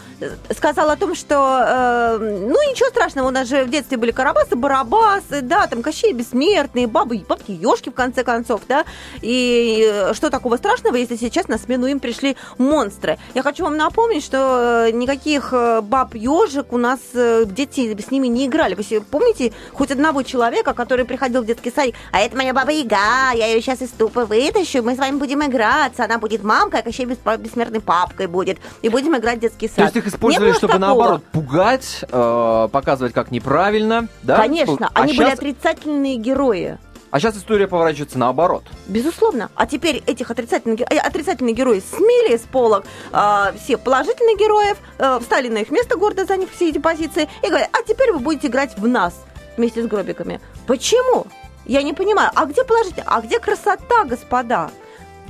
сказал 0.49 0.89
о 0.89 0.95
том, 0.95 1.13
что 1.13 1.35
э, 1.35 2.17
ну 2.19 2.71
ничего 2.71 2.89
страшного, 2.89 3.27
у 3.27 3.29
нас 3.29 3.47
же 3.47 3.65
в 3.65 3.69
детстве 3.69 3.97
были 3.97 4.09
карабасы, 4.09 4.55
барабасы, 4.55 5.41
да, 5.43 5.67
там 5.67 5.83
Кощей 5.83 6.11
бессмертные, 6.13 6.87
бабы, 6.87 7.23
бабки, 7.29 7.51
ешки 7.51 7.89
в 7.89 7.93
конце 7.93 8.23
концов, 8.23 8.61
да, 8.67 8.83
и 9.21 9.87
э, 9.87 10.13
что 10.15 10.31
такого 10.31 10.57
страшного, 10.57 10.95
если 10.95 11.17
сейчас 11.17 11.47
на 11.47 11.59
смену 11.59 11.85
им 11.85 11.99
пришли 11.99 12.35
монстры. 12.57 13.19
Я 13.35 13.43
хочу 13.43 13.65
вам 13.65 13.77
напомнить, 13.77 14.23
что 14.23 14.87
э, 14.87 14.91
никаких 14.91 15.49
э, 15.51 15.81
баб 15.81 16.15
ежек 16.15 16.73
у 16.73 16.77
нас 16.77 16.99
дети 17.13 17.95
с 18.01 18.09
ними 18.09 18.25
не 18.25 18.47
играли. 18.47 18.73
Вы 18.73 19.01
помните 19.01 19.53
хоть 19.71 19.91
одного 19.91 20.23
человека, 20.23 20.73
который 20.73 21.05
приходил 21.05 21.43
в 21.43 21.45
детский 21.45 21.71
садик, 21.71 21.93
а 22.11 22.21
это 22.21 22.35
моя 22.35 22.55
баба 22.55 22.71
Яга, 22.71 23.35
я 23.35 23.45
ее 23.45 23.61
сейчас 23.61 23.83
из 23.83 23.89
ступы 23.89 24.25
вытащу, 24.25 24.78
мы 24.81 24.95
с 24.95 24.97
вами 24.97 25.17
будем 25.17 25.45
играться, 25.45 26.05
она 26.05 26.17
будет 26.17 26.43
мамкой, 26.43 26.81
а 26.81 26.83
Кощей 26.83 27.05
бессмертной 27.05 27.81
папкой 27.81 28.27
будет, 28.27 28.57
и 28.81 28.89
будем 28.89 29.15
играть 29.17 29.37
в 29.37 29.41
детский 29.41 29.67
сад. 29.67 29.75
То 29.75 29.83
есть 29.83 29.95
их 29.95 30.07
использовали, 30.07 30.51
чтобы 30.51 30.73
такого. 30.73 30.87
наоборот 30.87 31.23
пугать, 31.31 32.03
э, 32.09 32.69
показывать, 32.71 33.13
как 33.13 33.31
неправильно, 33.31 34.07
да? 34.23 34.37
Конечно, 34.37 34.89
а 34.93 35.01
они 35.01 35.13
сейчас... 35.13 35.25
были 35.25 35.33
отрицательные 35.33 36.15
герои. 36.17 36.77
А 37.11 37.19
сейчас 37.19 37.37
история 37.37 37.67
поворачивается 37.67 38.19
наоборот. 38.19 38.63
Безусловно. 38.87 39.49
А 39.55 39.65
теперь 39.65 40.03
этих 40.05 40.29
отрицательных, 40.29 40.81
э, 40.81 40.97
отрицательные 40.97 41.55
герои 41.55 41.79
смели 41.79 42.37
с 42.37 42.41
полок 42.41 42.85
э, 43.11 43.53
всех 43.63 43.79
положительных 43.81 44.37
героев, 44.37 44.77
э, 44.99 45.19
встали 45.19 45.49
на 45.49 45.59
их 45.59 45.71
место, 45.71 45.97
гордо 45.97 46.25
заняв 46.25 46.51
все 46.51 46.69
эти 46.69 46.77
позиции, 46.77 47.27
и 47.43 47.47
говорят, 47.47 47.69
а 47.73 47.81
теперь 47.83 48.11
вы 48.11 48.19
будете 48.19 48.47
играть 48.47 48.77
в 48.77 48.87
нас 48.87 49.13
вместе 49.57 49.83
с 49.83 49.87
гробиками. 49.87 50.39
Почему? 50.67 51.25
Я 51.69 51.83
не 51.83 51.93
понимаю. 51.93 52.31
А 52.33 52.47
где 52.47 52.63
положительно? 52.63 53.05
А 53.05 53.21
где 53.21 53.39
красота, 53.39 54.03
господа? 54.03 54.71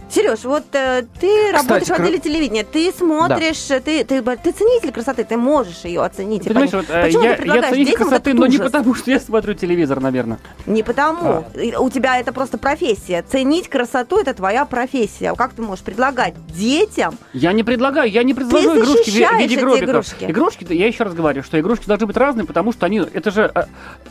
Сереж, 0.10 0.44
вот 0.44 0.64
э, 0.74 1.04
ты 1.20 1.52
работаешь 1.52 1.88
в 1.88 1.92
отделе 1.92 2.18
телевидения, 2.18 2.64
ты 2.64 2.92
смотришь, 2.92 3.68
да. 3.70 3.80
ты, 3.80 4.04
ты, 4.04 4.22
ты 4.22 4.52
ценитель 4.52 4.92
красоты, 4.92 5.24
ты 5.24 5.38
можешь 5.38 5.84
ее 5.84 6.02
оценить. 6.02 6.46
Понимаешь, 6.46 6.72
вот, 6.72 6.86
э, 6.90 7.06
Почему 7.06 7.24
я, 7.24 7.36
ты 7.36 7.46
я 7.46 7.70
ценитель 7.70 7.96
красоты, 7.96 8.34
но 8.34 8.48
не 8.48 8.58
потому, 8.58 8.96
что 8.96 9.12
я 9.12 9.20
смотрю 9.20 9.54
телевизор, 9.54 10.00
наверное. 10.00 10.40
Не 10.66 10.82
потому. 10.82 11.46
А. 11.56 11.80
У 11.80 11.90
тебя 11.92 12.20
это 12.20 12.34
просто 12.34 12.58
профессия. 12.58 13.24
Ценить 13.30 13.70
красоту– 13.70 14.18
это 14.22 14.34
твоя 14.34 14.66
профессия. 14.66 15.36
Как 15.36 15.54
ты 15.54 15.62
можешь 15.62 15.84
предлагать 15.84 16.34
детям? 16.48 17.16
Я 17.34 17.54
не 17.54 17.64
предлагаю, 17.64 18.10
я 18.10 18.24
не 18.24 18.34
предложу 18.34 18.74
ты 18.74 18.80
игрушки 18.80 19.10
в 19.12 19.40
виде 19.40 19.58
гробиков. 19.58 19.90
Игрушки. 19.90 20.26
игрушки, 20.26 20.74
я 20.74 20.88
еще 20.88 21.04
раз 21.04 21.14
говорю, 21.14 21.44
что 21.44 21.60
игрушки 21.60 21.86
должны 21.86 22.08
быть 22.08 22.18
разные, 22.18 22.46
потому 22.46 22.74
что 22.74 22.88
они, 22.88 23.00
это 23.00 23.30
же 23.30 23.52
э, 23.54 23.66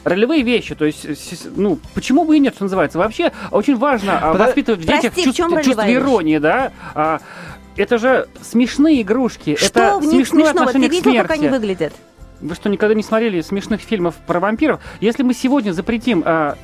ролевые 0.05 0.43
вещи, 0.43 0.77
то 0.77 0.85
есть, 0.85 1.07
ну, 1.57 1.79
почему 1.95 2.25
бы 2.25 2.37
и 2.37 2.41
нет, 2.41 2.55
что 2.55 2.65
называется. 2.65 2.99
Вообще 2.99 3.33
очень 3.51 3.77
важно 3.77 4.19
а, 4.21 4.33
воспитывать 4.35 4.81
в 4.81 4.87
детях 4.87 5.15
чувство, 5.17 5.63
чувство 5.63 5.88
иронии, 5.95 6.39
да. 6.39 6.73
А, 6.95 7.21
это 7.77 7.99
же 7.99 8.29
смешные 8.43 9.03
игрушки. 9.03 9.57
Что 9.57 9.81
это 9.81 9.99
в 9.99 10.07
них 10.07 10.27
смешного? 10.27 10.73
Ты 10.73 10.79
видел, 10.89 11.15
как 11.23 11.31
они 11.33 11.49
выглядят? 11.49 11.93
Вы 12.41 12.55
что, 12.55 12.69
никогда 12.69 12.95
не 12.95 13.03
смотрели 13.03 13.41
смешных 13.41 13.81
фильмов 13.81 14.15
про 14.27 14.39
вампиров? 14.39 14.81
Если 15.01 15.23
мы 15.23 15.35
сегодня 15.35 15.73
запретим 15.73 16.23
а, 16.25 16.57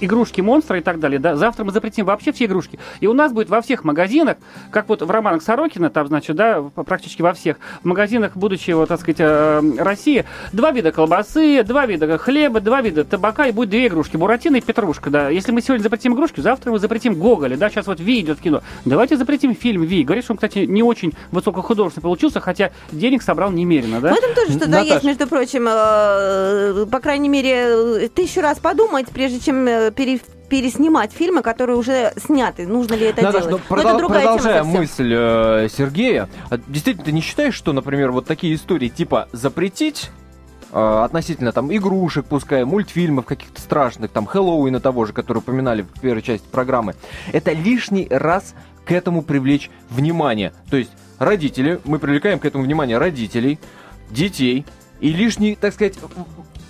игрушки 0.00 0.40
монстра 0.40 0.78
и 0.78 0.82
так 0.82 1.00
далее. 1.00 1.18
Да? 1.18 1.36
Завтра 1.36 1.64
мы 1.64 1.72
запретим 1.72 2.04
вообще 2.04 2.32
все 2.32 2.46
игрушки. 2.46 2.78
И 3.00 3.06
у 3.06 3.12
нас 3.12 3.32
будет 3.32 3.48
во 3.48 3.60
всех 3.60 3.84
магазинах, 3.84 4.36
как 4.70 4.88
вот 4.88 5.02
в 5.02 5.10
романах 5.10 5.42
Сорокина, 5.42 5.90
там, 5.90 6.08
значит, 6.08 6.36
да, 6.36 6.62
практически 6.62 7.22
во 7.22 7.32
всех 7.32 7.58
в 7.82 7.86
магазинах 7.86 8.36
будущего, 8.36 8.86
так 8.86 9.00
сказать, 9.00 9.20
э, 9.20 9.62
России, 9.78 10.24
два 10.52 10.72
вида 10.72 10.92
колбасы, 10.92 11.62
два 11.64 11.86
вида 11.86 12.18
хлеба, 12.18 12.60
два 12.60 12.80
вида 12.80 13.04
табака, 13.04 13.46
и 13.46 13.52
будет 13.52 13.70
две 13.70 13.86
игрушки, 13.86 14.16
Буратино 14.16 14.56
и 14.56 14.60
Петрушка, 14.60 15.10
да. 15.10 15.28
Если 15.28 15.52
мы 15.52 15.62
сегодня 15.62 15.82
запретим 15.82 16.14
игрушки, 16.14 16.40
завтра 16.40 16.70
мы 16.70 16.78
запретим 16.78 17.14
Гоголя, 17.14 17.56
да, 17.56 17.70
сейчас 17.70 17.86
вот 17.86 18.00
Ви 18.00 18.20
идет 18.20 18.38
в 18.38 18.42
кино. 18.42 18.62
Давайте 18.84 19.16
запретим 19.16 19.54
фильм 19.54 19.82
Ви. 19.82 20.02
Говоришь, 20.04 20.26
он, 20.28 20.36
кстати, 20.36 20.60
не 20.60 20.82
очень 20.82 21.12
высокохудожественный 21.30 22.02
получился, 22.02 22.40
хотя 22.40 22.70
денег 22.92 23.22
собрал 23.22 23.50
немерено, 23.50 24.00
да? 24.00 24.14
В 24.14 24.18
этом 24.18 24.34
тоже 24.34 24.52
что-то 24.52 24.80
есть, 24.80 25.04
между 25.04 25.26
прочим, 25.26 25.66
э, 25.68 26.86
по 26.86 27.00
крайней 27.00 27.28
мере, 27.28 28.08
тысячу 28.08 28.40
раз 28.40 28.58
подумать, 28.58 29.08
прежде 29.08 29.40
чем 29.40 29.66
э, 29.66 29.89
пере, 29.90 30.20
переснимать 30.48 31.12
фильмы, 31.12 31.42
которые 31.42 31.76
уже 31.76 32.12
сняты. 32.16 32.66
Нужно 32.66 32.94
ли 32.94 33.06
это 33.06 33.22
Наташа, 33.22 33.48
делать? 33.48 33.62
Ну, 33.68 33.76
продол- 33.76 33.98
это 33.98 34.06
продолжая 34.08 34.64
мысль 34.64 35.12
э, 35.16 35.68
Сергея, 35.70 36.28
а 36.50 36.58
действительно, 36.58 37.04
ты 37.04 37.12
не 37.12 37.20
считаешь, 37.20 37.54
что, 37.54 37.72
например, 37.72 38.10
вот 38.10 38.26
такие 38.26 38.54
истории 38.54 38.88
типа 38.88 39.28
запретить 39.32 40.10
э, 40.72 41.02
относительно 41.04 41.52
там 41.52 41.74
игрушек, 41.74 42.26
пускай 42.26 42.64
мультфильмов 42.64 43.24
каких-то 43.26 43.60
страшных, 43.60 44.10
там 44.10 44.26
Хэллоуина 44.26 44.80
того 44.80 45.04
же, 45.04 45.12
который 45.12 45.38
упоминали 45.38 45.82
в 45.82 46.00
первой 46.00 46.22
части 46.22 46.46
программы, 46.50 46.94
это 47.32 47.52
лишний 47.52 48.08
раз 48.10 48.54
к 48.84 48.92
этому 48.92 49.22
привлечь 49.22 49.70
внимание. 49.88 50.52
То 50.68 50.76
есть 50.76 50.90
родители, 51.18 51.80
мы 51.84 51.98
привлекаем 51.98 52.38
к 52.38 52.44
этому 52.44 52.64
внимание 52.64 52.98
родителей, 52.98 53.60
детей, 54.10 54.66
и 55.00 55.12
лишний, 55.12 55.54
так 55.54 55.72
сказать, 55.72 55.94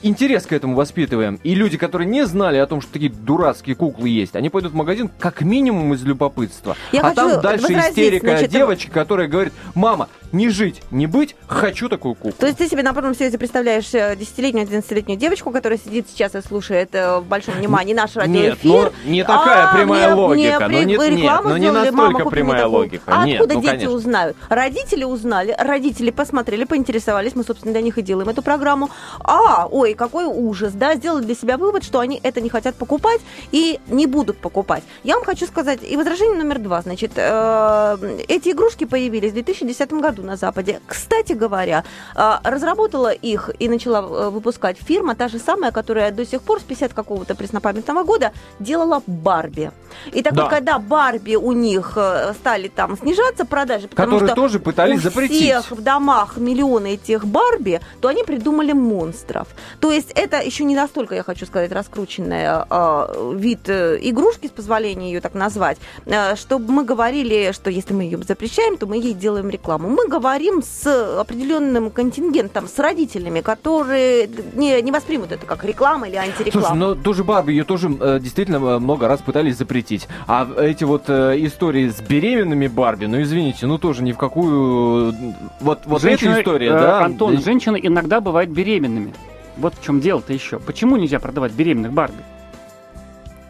интерес 0.02 0.46
к 0.46 0.52
этому 0.52 0.74
воспитываем. 0.74 1.40
И 1.42 1.54
люди, 1.54 1.76
которые 1.76 2.08
не 2.08 2.26
знали 2.26 2.58
о 2.58 2.66
том, 2.66 2.80
что 2.80 2.92
такие 2.92 3.10
дурацкие 3.10 3.76
куклы 3.76 4.08
есть, 4.08 4.36
они 4.36 4.50
пойдут 4.50 4.72
в 4.72 4.74
магазин 4.74 5.10
как 5.18 5.42
минимум 5.42 5.94
из 5.94 6.02
любопытства. 6.02 6.76
Я 6.92 7.02
а 7.02 7.14
там 7.14 7.40
дальше 7.40 7.72
истерика 7.72 8.26
значит, 8.26 8.50
девочки, 8.50 8.90
которая 8.90 9.28
говорит, 9.28 9.52
мама, 9.74 10.08
не 10.32 10.48
жить, 10.48 10.82
не 10.90 11.06
быть, 11.06 11.34
хочу 11.46 11.88
такую 11.88 12.14
куклу. 12.14 12.32
То 12.38 12.46
есть 12.46 12.58
ты 12.58 12.68
себе 12.68 12.82
на 12.82 12.94
полном 12.94 13.14
серьезе 13.14 13.38
представляешь 13.38 13.92
э, 13.94 14.16
десятилетнюю, 14.16 14.64
одиннадцатилетнюю 14.64 15.18
девочку, 15.18 15.50
которая 15.50 15.78
сидит 15.78 16.06
сейчас 16.08 16.34
и 16.34 16.40
слушает 16.40 16.94
э, 16.94 17.18
в 17.18 17.24
большом 17.24 17.54
внимании 17.54 17.94
наш 17.94 18.14
радиоэфир. 18.16 18.70
Нет, 18.70 18.92
ну, 19.04 19.10
не 19.10 19.24
такая 19.24 19.68
а, 19.68 19.74
прямая 19.74 20.06
мне, 20.06 20.14
логика. 20.14 20.68
Мне, 20.68 20.80
но 20.96 21.06
нет, 21.06 21.18
нет, 21.18 21.40
но 21.44 21.56
не 21.56 21.70
настолько 21.70 22.30
прямая 22.30 22.66
логика. 22.66 23.02
А 23.06 23.26
нет, 23.26 23.40
откуда 23.40 23.54
ну, 23.54 23.60
дети 23.60 23.70
конечно. 23.70 23.90
узнают? 23.90 24.36
Родители 24.48 25.04
узнали, 25.04 25.56
родители 25.58 26.10
посмотрели, 26.10 26.64
поинтересовались, 26.64 27.34
мы, 27.34 27.42
собственно, 27.42 27.72
для 27.72 27.82
них 27.82 27.98
и 27.98 28.02
делаем 28.02 28.28
эту 28.28 28.42
программу. 28.42 28.90
А, 29.24 29.66
ой, 29.66 29.89
какой 29.94 30.24
ужас, 30.24 30.72
да, 30.72 30.94
сделали 30.94 31.24
для 31.24 31.34
себя 31.34 31.56
вывод, 31.56 31.84
что 31.84 32.00
они 32.00 32.20
это 32.22 32.40
не 32.40 32.48
хотят 32.48 32.74
покупать 32.74 33.20
и 33.52 33.80
не 33.88 34.06
будут 34.06 34.38
покупать. 34.38 34.82
Я 35.04 35.14
вам 35.16 35.24
хочу 35.24 35.46
сказать, 35.46 35.80
и 35.82 35.96
возражение 35.96 36.36
номер 36.36 36.58
два, 36.58 36.82
значит, 36.82 37.12
э, 37.16 37.96
эти 38.28 38.50
игрушки 38.50 38.84
появились 38.84 39.30
в 39.30 39.34
2010 39.34 39.92
году 40.00 40.22
на 40.22 40.36
Западе. 40.36 40.80
Кстати 40.86 41.32
говоря, 41.32 41.84
а, 42.14 42.40
разработала 42.44 43.12
их 43.12 43.50
и 43.58 43.68
начала 43.68 44.00
э, 44.00 44.30
выпускать 44.30 44.78
фирма, 44.78 45.14
та 45.14 45.28
же 45.28 45.38
самая, 45.38 45.70
которая 45.72 46.10
до 46.10 46.24
сих 46.26 46.42
пор 46.42 46.60
с 46.60 46.62
50 46.62 46.92
какого-то 46.92 47.34
преснопамятного 47.34 48.04
года 48.04 48.32
делала 48.58 49.02
Барби. 49.06 49.70
И 50.12 50.22
так 50.22 50.34
да. 50.34 50.42
вот, 50.42 50.50
когда 50.50 50.78
Барби 50.78 51.36
у 51.36 51.52
них 51.52 51.92
э, 51.96 52.34
стали 52.34 52.68
там 52.68 52.96
снижаться 52.96 53.44
продажи, 53.44 53.88
потому 53.88 54.12
Которые 54.12 54.28
что 54.28 54.36
тоже 54.36 54.60
пытались 54.60 54.98
у 54.98 55.02
запретить. 55.02 55.36
всех 55.36 55.70
в 55.70 55.82
домах 55.82 56.36
миллионы 56.36 56.94
этих 56.94 57.24
Барби, 57.24 57.80
то 58.00 58.08
они 58.08 58.24
придумали 58.24 58.72
монстров. 58.72 59.48
То 59.80 59.90
есть 59.90 60.12
это 60.14 60.40
еще 60.40 60.64
не 60.64 60.74
настолько, 60.74 61.14
я 61.14 61.22
хочу 61.22 61.46
сказать, 61.46 61.72
раскрученный 61.72 62.44
э, 62.68 63.34
вид 63.34 63.68
э, 63.68 63.98
игрушки, 64.02 64.46
с 64.46 64.50
позволения 64.50 65.10
ее 65.12 65.20
так 65.20 65.34
назвать, 65.34 65.78
э, 66.04 66.36
чтобы 66.36 66.70
мы 66.72 66.84
говорили, 66.84 67.52
что 67.52 67.70
если 67.70 67.94
мы 67.94 68.04
ее 68.04 68.18
запрещаем, 68.18 68.76
то 68.76 68.86
мы 68.86 68.98
ей 68.98 69.14
делаем 69.14 69.48
рекламу. 69.48 69.88
Мы 69.88 70.06
говорим 70.06 70.62
с 70.62 71.18
определенным 71.18 71.90
контингентом, 71.90 72.68
с 72.68 72.78
родителями, 72.78 73.40
которые 73.40 74.28
не, 74.54 74.80
не 74.82 74.92
воспримут 74.92 75.32
это 75.32 75.46
как 75.46 75.64
реклама 75.64 76.08
или 76.08 76.16
антиреклама. 76.16 76.66
Слушай, 76.66 76.78
ну 76.78 76.94
тоже 76.94 77.24
Барби, 77.24 77.52
ее 77.52 77.64
тоже 77.64 77.90
э, 77.98 78.18
действительно 78.20 78.56
э, 78.56 78.78
много 78.78 79.08
раз 79.08 79.20
пытались 79.20 79.56
запретить. 79.56 80.08
А 80.26 80.46
эти 80.58 80.84
вот 80.84 81.04
э, 81.08 81.36
истории 81.38 81.88
с 81.88 82.00
беременными 82.00 82.66
Барби, 82.66 83.06
ну 83.06 83.22
извините, 83.22 83.66
ну 83.66 83.78
тоже 83.78 84.02
ни 84.02 84.12
в 84.12 84.18
какую... 84.18 85.14
Вот, 85.60 85.80
вот 85.86 86.02
Женщина, 86.02 86.32
эта 86.32 86.40
история, 86.40 86.68
э, 86.68 86.72
да? 86.72 87.04
Антон, 87.04 87.40
женщины 87.40 87.80
иногда 87.82 88.20
бывают 88.20 88.50
беременными. 88.50 89.14
Вот 89.60 89.74
в 89.78 89.82
чем 89.84 90.00
дело-то 90.00 90.32
еще. 90.32 90.58
Почему 90.58 90.96
нельзя 90.96 91.20
продавать 91.20 91.52
беременных 91.52 91.92
Барби? 91.92 92.22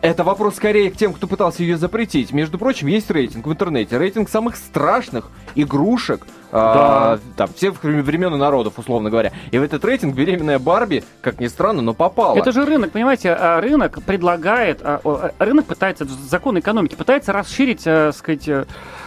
Это 0.03 0.25
вопрос 0.25 0.57
скорее 0.57 0.91
к 0.91 0.97
тем, 0.97 1.13
кто 1.13 1.27
пытался 1.27 1.63
ее 1.63 1.77
запретить. 1.77 2.33
Между 2.33 2.59
прочим, 2.59 2.89
есть 2.89 3.11
рейтинг 3.11 3.47
в 3.47 3.53
интернете. 3.53 3.97
Рейтинг 3.97 4.29
самых 4.29 4.57
страшных 4.57 5.31
игрушек 5.55 6.27
а, 6.53 7.17
да. 7.17 7.21
там, 7.37 7.55
всех 7.55 7.83
времен 7.83 8.35
и 8.35 8.37
народов, 8.37 8.79
условно 8.79 9.11
говоря. 9.11 9.33
И 9.51 9.59
в 9.59 9.63
этот 9.63 9.85
рейтинг 9.85 10.15
беременная 10.15 10.59
Барби, 10.59 11.05
как 11.21 11.41
ни 11.41 11.47
странно, 11.47 11.83
но 11.83 11.95
попала. 11.95 12.37
Это 12.37 12.53
же 12.53 12.65
рынок, 12.65 12.93
понимаете, 12.93 13.31
а, 13.33 13.61
рынок 13.61 14.03
предлагает, 14.03 14.81
а, 14.83 15.33
рынок 15.39 15.67
пытается, 15.67 16.05
закон 16.05 16.59
экономики 16.59 16.95
пытается 16.95 17.33
расширить, 17.33 17.85
так 17.85 18.15
сказать, 18.15 18.49
э, 18.49 18.65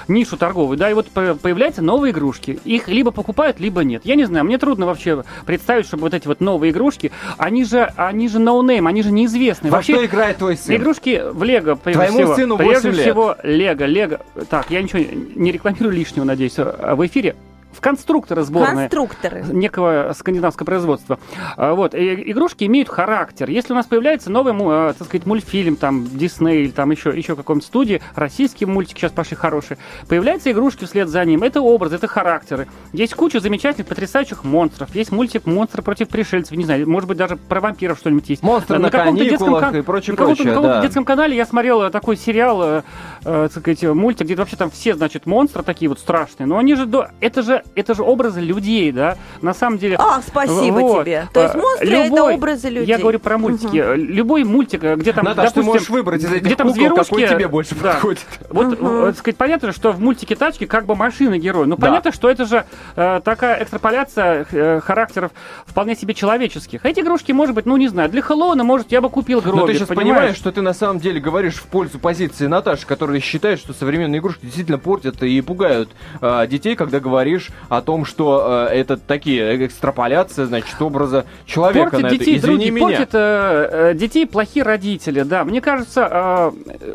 нишу 0.07 0.37
торговую, 0.37 0.77
да, 0.77 0.89
и 0.89 0.93
вот 0.93 1.07
появляются 1.09 1.81
новые 1.81 2.11
игрушки. 2.11 2.59
Их 2.65 2.87
либо 2.87 3.11
покупают, 3.11 3.59
либо 3.59 3.83
нет. 3.83 4.01
Я 4.05 4.15
не 4.15 4.25
знаю, 4.25 4.45
мне 4.45 4.57
трудно 4.57 4.85
вообще 4.85 5.23
представить, 5.45 5.85
чтобы 5.85 6.03
вот 6.03 6.13
эти 6.13 6.27
вот 6.27 6.41
новые 6.41 6.71
игрушки, 6.71 7.11
они 7.37 7.65
же, 7.65 7.91
они 7.95 8.27
же 8.27 8.39
no 8.39 8.53
name, 8.53 8.87
они 8.87 9.03
же 9.03 9.11
неизвестные. 9.11 9.71
Во 9.71 9.77
вообще, 9.77 9.93
что 9.93 10.05
играет 10.05 10.37
твой 10.37 10.57
сын? 10.57 10.75
Игрушки 10.75 11.21
в 11.31 11.43
Лего, 11.43 11.75
прежде 11.75 12.01
Твоему 12.01 12.17
всего. 12.17 12.35
сыну 12.35 12.55
8 12.57 12.69
прежде 12.69 12.89
лет. 12.91 13.01
всего, 13.01 13.35
Лего, 13.43 13.83
Лего. 13.85 14.19
Так, 14.49 14.69
я 14.69 14.81
ничего 14.81 15.03
не 15.35 15.51
рекламирую 15.51 15.91
лишнего, 15.93 16.23
надеюсь, 16.23 16.57
в 16.57 17.05
эфире 17.05 17.32
в 17.73 17.81
конструкторы 17.81 18.43
сборные. 18.43 18.89
Конструкторы. 18.89 19.43
Некого 19.51 20.13
скандинавского 20.17 20.65
производства. 20.65 21.19
А, 21.57 21.73
вот. 21.73 21.95
И 21.95 22.31
игрушки 22.31 22.63
имеют 22.65 22.89
характер. 22.89 23.49
Если 23.49 23.73
у 23.73 23.75
нас 23.75 23.85
появляется 23.85 24.29
новый, 24.29 24.53
а, 24.53 24.93
так 24.93 25.07
сказать, 25.07 25.25
мультфильм, 25.25 25.75
там, 25.75 26.07
Дисней 26.07 26.63
или 26.63 26.71
там 26.71 26.91
еще, 26.91 27.09
еще 27.09 27.35
каком-то 27.35 27.65
студии, 27.65 28.01
российские 28.15 28.67
мультики 28.67 28.99
сейчас 28.99 29.11
пошли 29.11 29.35
хорошие, 29.35 29.77
появляются 30.07 30.51
игрушки 30.51 30.85
вслед 30.85 31.09
за 31.09 31.23
ним. 31.25 31.43
Это 31.43 31.61
образы, 31.61 31.95
это 31.95 32.07
характеры. 32.07 32.67
Есть 32.93 33.15
куча 33.15 33.39
замечательных, 33.39 33.87
потрясающих 33.87 34.43
монстров. 34.43 34.93
Есть 34.95 35.11
мультик 35.11 35.45
«Монстры 35.45 35.81
против 35.81 36.09
пришельцев». 36.09 36.55
Не 36.57 36.65
знаю, 36.65 36.89
может 36.89 37.07
быть, 37.07 37.17
даже 37.17 37.35
про 37.35 37.59
вампиров 37.59 37.97
что-нибудь 37.97 38.29
есть. 38.29 38.43
Монстры 38.43 38.77
на, 38.77 38.83
на 38.83 38.91
каникулах 38.91 39.61
детском, 39.61 39.79
и 39.79 39.81
прочее, 39.81 40.15
на 40.15 40.25
прочее, 40.25 40.53
на 40.53 40.61
да. 40.61 40.81
детском 40.81 41.05
канале 41.05 41.35
я 41.35 41.45
смотрел 41.45 41.89
такой 41.89 42.17
сериал, 42.17 42.61
э, 42.63 42.81
э, 43.23 43.49
так 43.51 43.61
сказать, 43.61 43.83
мультик, 43.83 44.25
где 44.25 44.35
вообще 44.35 44.55
там 44.55 44.69
все, 44.69 44.95
значит, 44.95 45.25
монстры 45.25 45.63
такие 45.63 45.89
вот 45.89 45.99
страшные. 45.99 46.47
Но 46.47 46.57
они 46.57 46.75
же, 46.75 46.85
до... 46.85 47.09
это 47.19 47.41
же 47.41 47.62
это 47.75 47.93
же 47.95 48.03
образы 48.03 48.41
людей, 48.41 48.91
да, 48.91 49.17
на 49.41 49.53
самом 49.53 49.77
деле. 49.77 49.95
А, 49.99 50.21
спасибо 50.21 50.79
вот. 50.79 51.03
тебе. 51.03 51.27
То 51.33 51.43
есть 51.43 51.55
монстры 51.55 51.87
Любой, 51.87 52.05
это 52.07 52.23
образы 52.23 52.69
людей. 52.69 52.87
Я 52.87 52.97
говорю 52.99 53.19
про 53.19 53.37
мультики. 53.37 53.77
Мгм. 53.77 53.93
Любой 53.95 54.43
мультик, 54.43 54.83
где 54.83 55.13
там, 55.13 55.25
Наташ, 55.25 55.53
допустим, 55.53 55.63
ты 55.63 55.67
можешь 55.67 55.89
выбрать 55.89 56.23
из 56.23 56.31
этих 56.31 56.45
где 56.45 56.55
там 56.55 56.67
кукол, 56.69 56.89
какой 56.89 57.05
зверушки, 57.05 57.35
тебе 57.35 57.47
больше 57.47 57.75
да. 57.75 57.93
подходит. 57.93 58.25
Вот, 58.49 58.79
Мгм. 58.79 58.87
э, 58.87 59.05
так 59.07 59.17
сказать, 59.17 59.37
понятно, 59.37 59.71
что 59.71 59.91
в 59.91 59.99
мультике 59.99 60.35
тачки 60.35 60.65
как 60.65 60.85
бы 60.85 60.95
машины 60.95 61.37
герой. 61.39 61.67
Ну, 61.67 61.75
Да. 61.75 61.87
понятно, 61.87 62.11
что 62.11 62.29
это 62.29 62.45
же 62.45 62.65
э, 62.95 63.21
такая 63.23 63.63
экстраполяция 63.63 64.45
э, 64.51 64.79
характеров 64.81 65.31
вполне 65.65 65.95
себе 65.95 66.13
человеческих. 66.13 66.85
Эти 66.85 66.99
игрушки, 66.99 67.31
может 67.31 67.55
быть, 67.55 67.65
ну, 67.65 67.77
не 67.77 67.87
знаю, 67.87 68.09
для 68.09 68.21
Хэллоуина, 68.21 68.63
может, 68.63 68.91
я 68.91 69.01
бы 69.01 69.09
купил 69.09 69.41
гробик, 69.41 69.61
Но 69.61 69.67
ты 69.67 69.73
сейчас 69.73 69.87
понимаешь? 69.87 70.07
понимаешь, 70.07 70.35
что 70.37 70.51
ты 70.51 70.61
на 70.61 70.73
самом 70.73 70.99
деле 70.99 71.19
говоришь 71.19 71.55
в 71.55 71.63
пользу 71.63 71.99
позиции 71.99 72.47
Наташи, 72.47 72.85
которая 72.85 73.19
считает, 73.19 73.59
что 73.59 73.73
современные 73.73 74.19
игрушки 74.19 74.41
действительно 74.45 74.77
портят 74.77 75.21
и 75.23 75.41
пугают 75.41 75.89
а, 76.21 76.45
детей, 76.47 76.75
когда 76.75 76.99
говоришь 76.99 77.49
о 77.69 77.81
том, 77.81 78.05
что 78.05 78.43
а, 78.45 78.67
это 78.67 78.97
такие 78.97 79.65
экстраполяции, 79.65 80.43
значит, 80.45 80.81
образа 80.81 81.25
человека 81.45 81.91
Портят 81.91 82.01
на 82.01 82.07
это. 82.07 82.17
детей 82.17 82.37
Извини 82.37 82.55
другие, 82.55 82.71
меня. 82.71 82.85
портят 82.87 83.09
э, 83.13 83.69
э, 83.71 83.93
детей 83.95 84.25
плохие 84.27 84.63
родители, 84.63 85.21
да. 85.23 85.43
Мне 85.43 85.61
кажется, 85.61 86.07
э, 86.11 86.51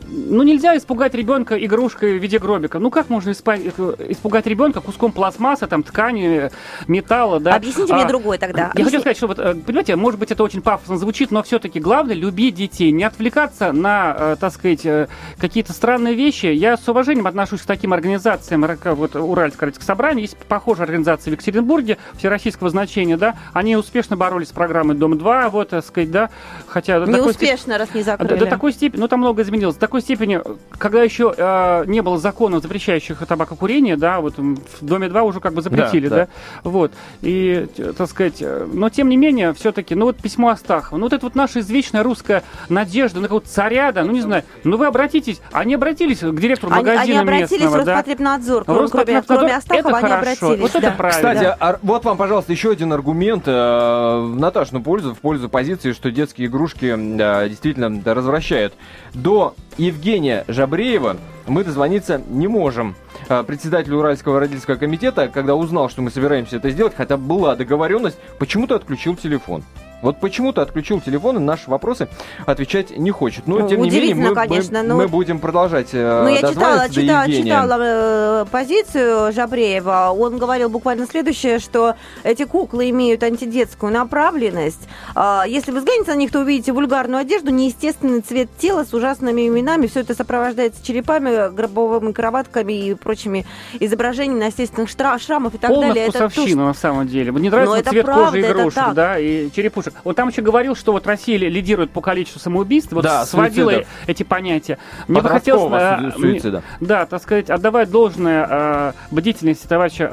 ну 0.07 0.43
нельзя 0.43 0.77
испугать 0.77 1.15
ребенка 1.15 1.57
игрушкой 1.65 2.19
в 2.19 2.23
виде 2.23 2.39
гробика. 2.39 2.79
Ну 2.79 2.91
как 2.91 3.09
можно 3.11 3.31
испа- 3.31 3.59
э, 3.59 4.11
испугать 4.11 4.47
ребенка 4.47 4.81
куском 4.81 5.13
пластмассы, 5.13 5.67
там 5.67 5.83
ткани, 5.83 6.47
э, 6.47 6.51
металла, 6.87 7.41
да? 7.41 7.55
Объясните 7.55 7.93
мне 7.95 8.05
А, 8.05 8.09
другой 8.09 8.39
тогда. 8.39 8.63
Я 8.63 8.67
Объясни- 8.69 8.85
хочу 8.85 9.01
сказать, 9.01 9.17
что 9.17 9.27
вот, 9.29 9.39
э, 9.39 9.55
понимаете, 9.55 9.97
может 9.97 10.19
быть, 10.21 10.31
это 10.31 10.43
очень 10.43 10.63
пафосно 10.63 10.97
звучит, 10.99 11.31
но 11.31 11.43
все-таки 11.43 11.81
главное 11.81 12.15
любить 12.15 12.55
детей, 12.55 12.91
не 12.93 13.05
отвлекаться 13.05 13.73
на, 13.73 14.15
э, 14.19 14.37
так 14.39 14.53
сказать, 14.53 14.85
э, 14.87 15.09
какие-то 15.39 15.73
странные 15.73 16.15
вещи. 16.15 16.47
Я 16.47 16.77
с 16.77 16.89
уважением 16.89 17.27
отношусь 17.27 17.63
к 17.63 17.67
таким 17.67 17.93
организациям, 17.93 18.63
как 18.63 18.97
вот 18.97 19.17
Уральское 19.17 19.73
собрание, 19.81 20.23
есть 20.23 20.37
похожая 20.49 20.87
организация 20.87 21.31
в 21.31 21.35
Екатеринбурге, 21.35 21.99
всероссийского 22.17 22.71
значения, 22.71 23.17
да, 23.17 23.37
они 23.53 23.77
успешно 23.77 24.17
боролись 24.17 24.49
с 24.49 24.53
программой 24.53 24.97
Дом-2, 24.97 25.51
вот, 25.51 25.71
так 25.71 25.85
сказать, 25.85 26.11
да, 26.11 26.31
хотя... 26.67 27.01
до 27.01 27.11
Не 27.11 27.21
успешно, 27.21 27.79
раз 27.79 27.95
не 27.95 28.01
до, 28.01 28.07
закрыли. 28.07 28.39
до 28.39 28.47
такой 28.47 28.73
степени, 28.73 29.01
ну 29.01 29.09
там 29.09 29.21
много 29.21 29.43
изменилось. 29.43 29.75
До 29.75 29.81
такой 29.81 30.01
степени, 30.01 30.41
когда 30.79 31.03
еще 31.03 31.35
э, 31.37 31.85
не 31.87 32.01
было 32.03 32.19
законов, 32.19 32.63
запрещающих 32.63 33.25
табакокурение, 33.27 33.97
да, 33.97 34.21
вот 34.21 34.39
в 34.39 34.59
доме 34.81 35.09
2 35.09 35.23
уже 35.23 35.41
как 35.41 35.55
бы 35.55 35.63
запретили, 35.63 36.09
Да, 36.09 36.17
да, 36.17 36.25
да. 36.25 36.71
вот. 36.71 36.93
И, 37.21 37.67
так 37.97 38.09
сказать, 38.09 38.37
э, 38.41 38.67
но 38.73 38.89
тем 38.91 39.09
не 39.09 39.17
менее, 39.17 39.53
все-таки, 39.55 39.95
ну 39.95 40.07
вот 40.07 40.17
письмо 40.17 40.51
Астахова, 40.51 40.99
ну 40.99 41.05
вот 41.05 41.13
это 41.13 41.27
вот 41.27 41.35
наша 41.35 41.61
извечная 41.61 42.03
русская 42.03 42.43
надежда 42.69 43.21
на 43.21 43.25
какого-то 43.25 43.49
царя, 43.49 43.93
да, 43.93 44.05
ну 44.05 44.13
не 44.13 44.21
знаю, 44.21 44.45
ну 44.65 44.77
вы 44.77 44.87
обратитесь, 44.87 45.41
они 45.53 45.75
обратились 45.75 46.19
к 46.19 46.41
директору 46.41 46.73
Они, 46.73 46.85
магазина 46.85 47.21
они 47.21 47.29
обратились 47.29 47.63
местного, 47.63 47.83
в 47.83 47.85
да. 47.85 47.97
Роспотребнадзор, 47.97 48.63
В 48.63 48.65
кроме, 48.65 48.81
Роспотребнадзор, 48.81 49.37
кроме 49.39 49.57
Астахова, 49.57 49.89
это 49.89 49.99
они 49.99 50.09
хорошо, 50.09 50.38
обратились. 50.47 50.73
вот 50.73 50.83
это 50.83 50.91
да. 50.91 50.97
правильно. 50.97 51.35
Кстати, 51.35 51.57
а 51.59 51.79
вот 51.83 52.05
вам, 52.05 52.17
пожалуйста, 52.17 52.53
еще 52.53 52.71
один 52.71 52.93
аргумент 52.93 53.45
э, 53.47 53.51
в 53.51 54.37
Наташину 54.39 54.83
пользу, 54.83 55.15
в 55.15 55.19
пользу 55.19 55.49
позиции, 55.49 55.93
что 55.93 56.11
детские 56.11 56.49
игрушки 56.49 56.95
э, 56.97 57.49
действительно 57.49 58.01
да, 58.01 58.15
развращают. 58.15 58.75
До 59.15 59.55
Евгения 59.77 60.45
Жабреева 60.49 61.17
мы 61.47 61.65
дозвониться 61.65 62.21
не 62.29 62.49
можем. 62.49 62.95
Э, 63.29 63.43
Председатель 63.43 63.95
Уральского 63.95 64.41
родительского 64.41 64.77
комитета, 64.77 65.29
когда 65.29 65.55
узнал, 65.55 65.89
что 65.89 66.03
мы 66.03 66.11
собираемся 66.11 66.57
это 66.57 66.71
сделать, 66.71 66.95
хотя 66.97 67.17
была 67.17 67.57
договоренность, 67.57 68.19
почему-то 68.39 68.77
отключил 68.77 69.17
телефон. 69.17 69.63
Вот 70.01 70.19
почему-то 70.19 70.63
отключил 70.63 71.01
телефон 71.01 71.37
и 71.37 71.39
на 71.41 71.47
наши 71.47 71.69
вопросы 71.69 72.09
отвечать 72.47 72.97
не 72.97 73.11
хочет. 73.11 73.47
Но, 73.49 73.59
Ну, 73.59 73.69
тем 73.69 73.83
не 73.83 73.91
менее, 73.91 74.15
мы, 74.15 74.29
мы- 74.31 74.35
конечно, 74.35 74.83
но 74.83 74.95
мы 74.97 75.03
вот- 75.03 75.11
будем 75.11 75.39
продолжать 75.41 75.89
э, 75.93 76.23
Ну, 76.23 76.29
я 76.29 76.37
читала, 76.39 76.89
читала, 76.89 77.27
читала 77.27 77.77
э, 77.81 78.45
позицию 78.51 79.33
Жабреева. 79.33 80.15
Он 80.17 80.39
говорил 80.39 80.69
буквально 80.71 81.07
следующее, 81.07 81.59
что 81.59 81.95
эти 82.23 82.45
куклы 82.45 82.91
имеют 82.91 83.23
антидетскую 83.23 83.93
направленность. 83.93 84.89
А, 85.15 85.45
Если 85.49 85.73
вы 85.73 85.79
взглянете 85.81 86.13
на 86.13 86.17
них, 86.17 86.31
то 86.31 86.41
увидите 86.41 86.73
вульгарную 86.73 87.21
одежду, 87.23 87.51
неестественный 87.51 88.21
цвет 88.21 88.49
тела 88.59 88.85
с 88.85 88.95
ужасными 88.95 89.49
именами. 89.49 89.87
Все 89.87 90.01
это 90.01 90.15
сопровождается 90.15 90.85
черепами, 90.85 91.53
гробовыми 91.53 92.13
кроватками 92.13 92.73
и 92.73 92.95
прочими 92.95 93.47
изображениями 93.81 94.45
естественных 94.45 94.89
штра- 94.91 95.19
шрамов 95.19 95.55
и 95.55 95.59
так 95.59 95.71
Полная 95.71 95.89
далее. 95.89 96.05
Это 96.09 96.19
то, 96.21 96.29
вкусовщина, 96.29 96.67
на 96.67 96.75
самом 96.75 97.09
деле. 97.09 97.33
Мне 97.33 97.51
нравится 97.51 97.75
Но 97.75 97.81
это 97.81 97.91
цвет 97.91 98.05
правда, 98.05 98.25
кожи 98.27 98.41
это 98.41 98.53
игрушек, 98.53 98.75
так. 98.75 98.95
да, 98.95 99.19
и 99.19 99.51
черепушек. 99.51 99.88
Он 100.05 100.15
там 100.15 100.29
еще 100.29 100.43
говорил, 100.43 100.75
что 100.77 100.93
вот 100.93 101.07
Россия 101.07 101.37
ли- 101.39 101.49
лидирует 101.49 101.91
по 101.91 102.01
количеству 102.01 102.41
самоубийств, 102.41 102.93
вот 102.93 103.03
Да, 103.05 103.25
сводила 103.27 103.71
суицидов. 103.71 103.89
эти 104.07 104.23
понятия. 104.23 104.79
Мне 105.07 105.21
бы 105.21 105.29
хотелось... 105.29 105.73
Э, 105.73 106.11
су- 106.13 106.21
суицида. 106.21 106.63
мне- 106.79 106.89
Да, 106.89 107.07
так 107.07 107.23
сказать, 107.23 107.51
отдавать 107.51 107.91
должное 107.91 108.47
э, 108.49 108.93
бдительности 109.11 109.67
товарища 109.67 110.09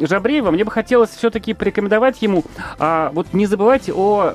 э, 0.00 0.06
Жабреева, 0.06 0.50
мне 0.50 0.64
бы 0.64 0.70
хотелось 0.70 1.10
все-таки 1.10 1.54
порекомендовать 1.54 2.22
ему 2.22 2.44
а, 2.78 3.10
вот 3.14 3.32
не 3.32 3.46
забывайте 3.46 3.92
о 3.92 4.34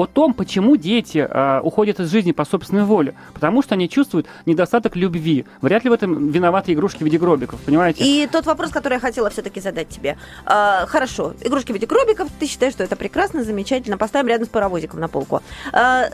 о 0.00 0.06
том, 0.06 0.34
почему 0.34 0.76
дети 0.76 1.18
э, 1.18 1.60
уходят 1.62 2.00
из 2.00 2.10
жизни 2.10 2.32
по 2.32 2.44
собственной 2.44 2.84
воле. 2.84 3.14
Потому 3.34 3.62
что 3.62 3.74
они 3.74 3.88
чувствуют 3.88 4.26
недостаток 4.46 4.96
любви. 4.96 5.44
Вряд 5.60 5.84
ли 5.84 5.90
в 5.90 5.92
этом 5.92 6.28
виноваты 6.28 6.72
игрушки 6.72 6.98
в 6.98 7.02
виде 7.02 7.18
гробиков, 7.18 7.60
понимаете? 7.60 8.04
И 8.04 8.26
тот 8.26 8.46
вопрос, 8.46 8.70
который 8.70 8.94
я 8.94 9.00
хотела 9.00 9.30
все-таки 9.30 9.60
задать 9.60 9.88
тебе. 9.88 10.16
А, 10.44 10.86
хорошо, 10.86 11.34
игрушки 11.40 11.72
в 11.72 11.74
виде 11.74 11.86
гробиков, 11.86 12.28
ты 12.38 12.46
считаешь, 12.46 12.72
что 12.72 12.84
это 12.84 12.96
прекрасно, 12.96 13.44
замечательно. 13.44 13.98
Поставим 13.98 14.28
рядом 14.28 14.46
с 14.46 14.50
паровозиком 14.50 15.00
на 15.00 15.08
полку. 15.08 15.42
А, 15.72 16.10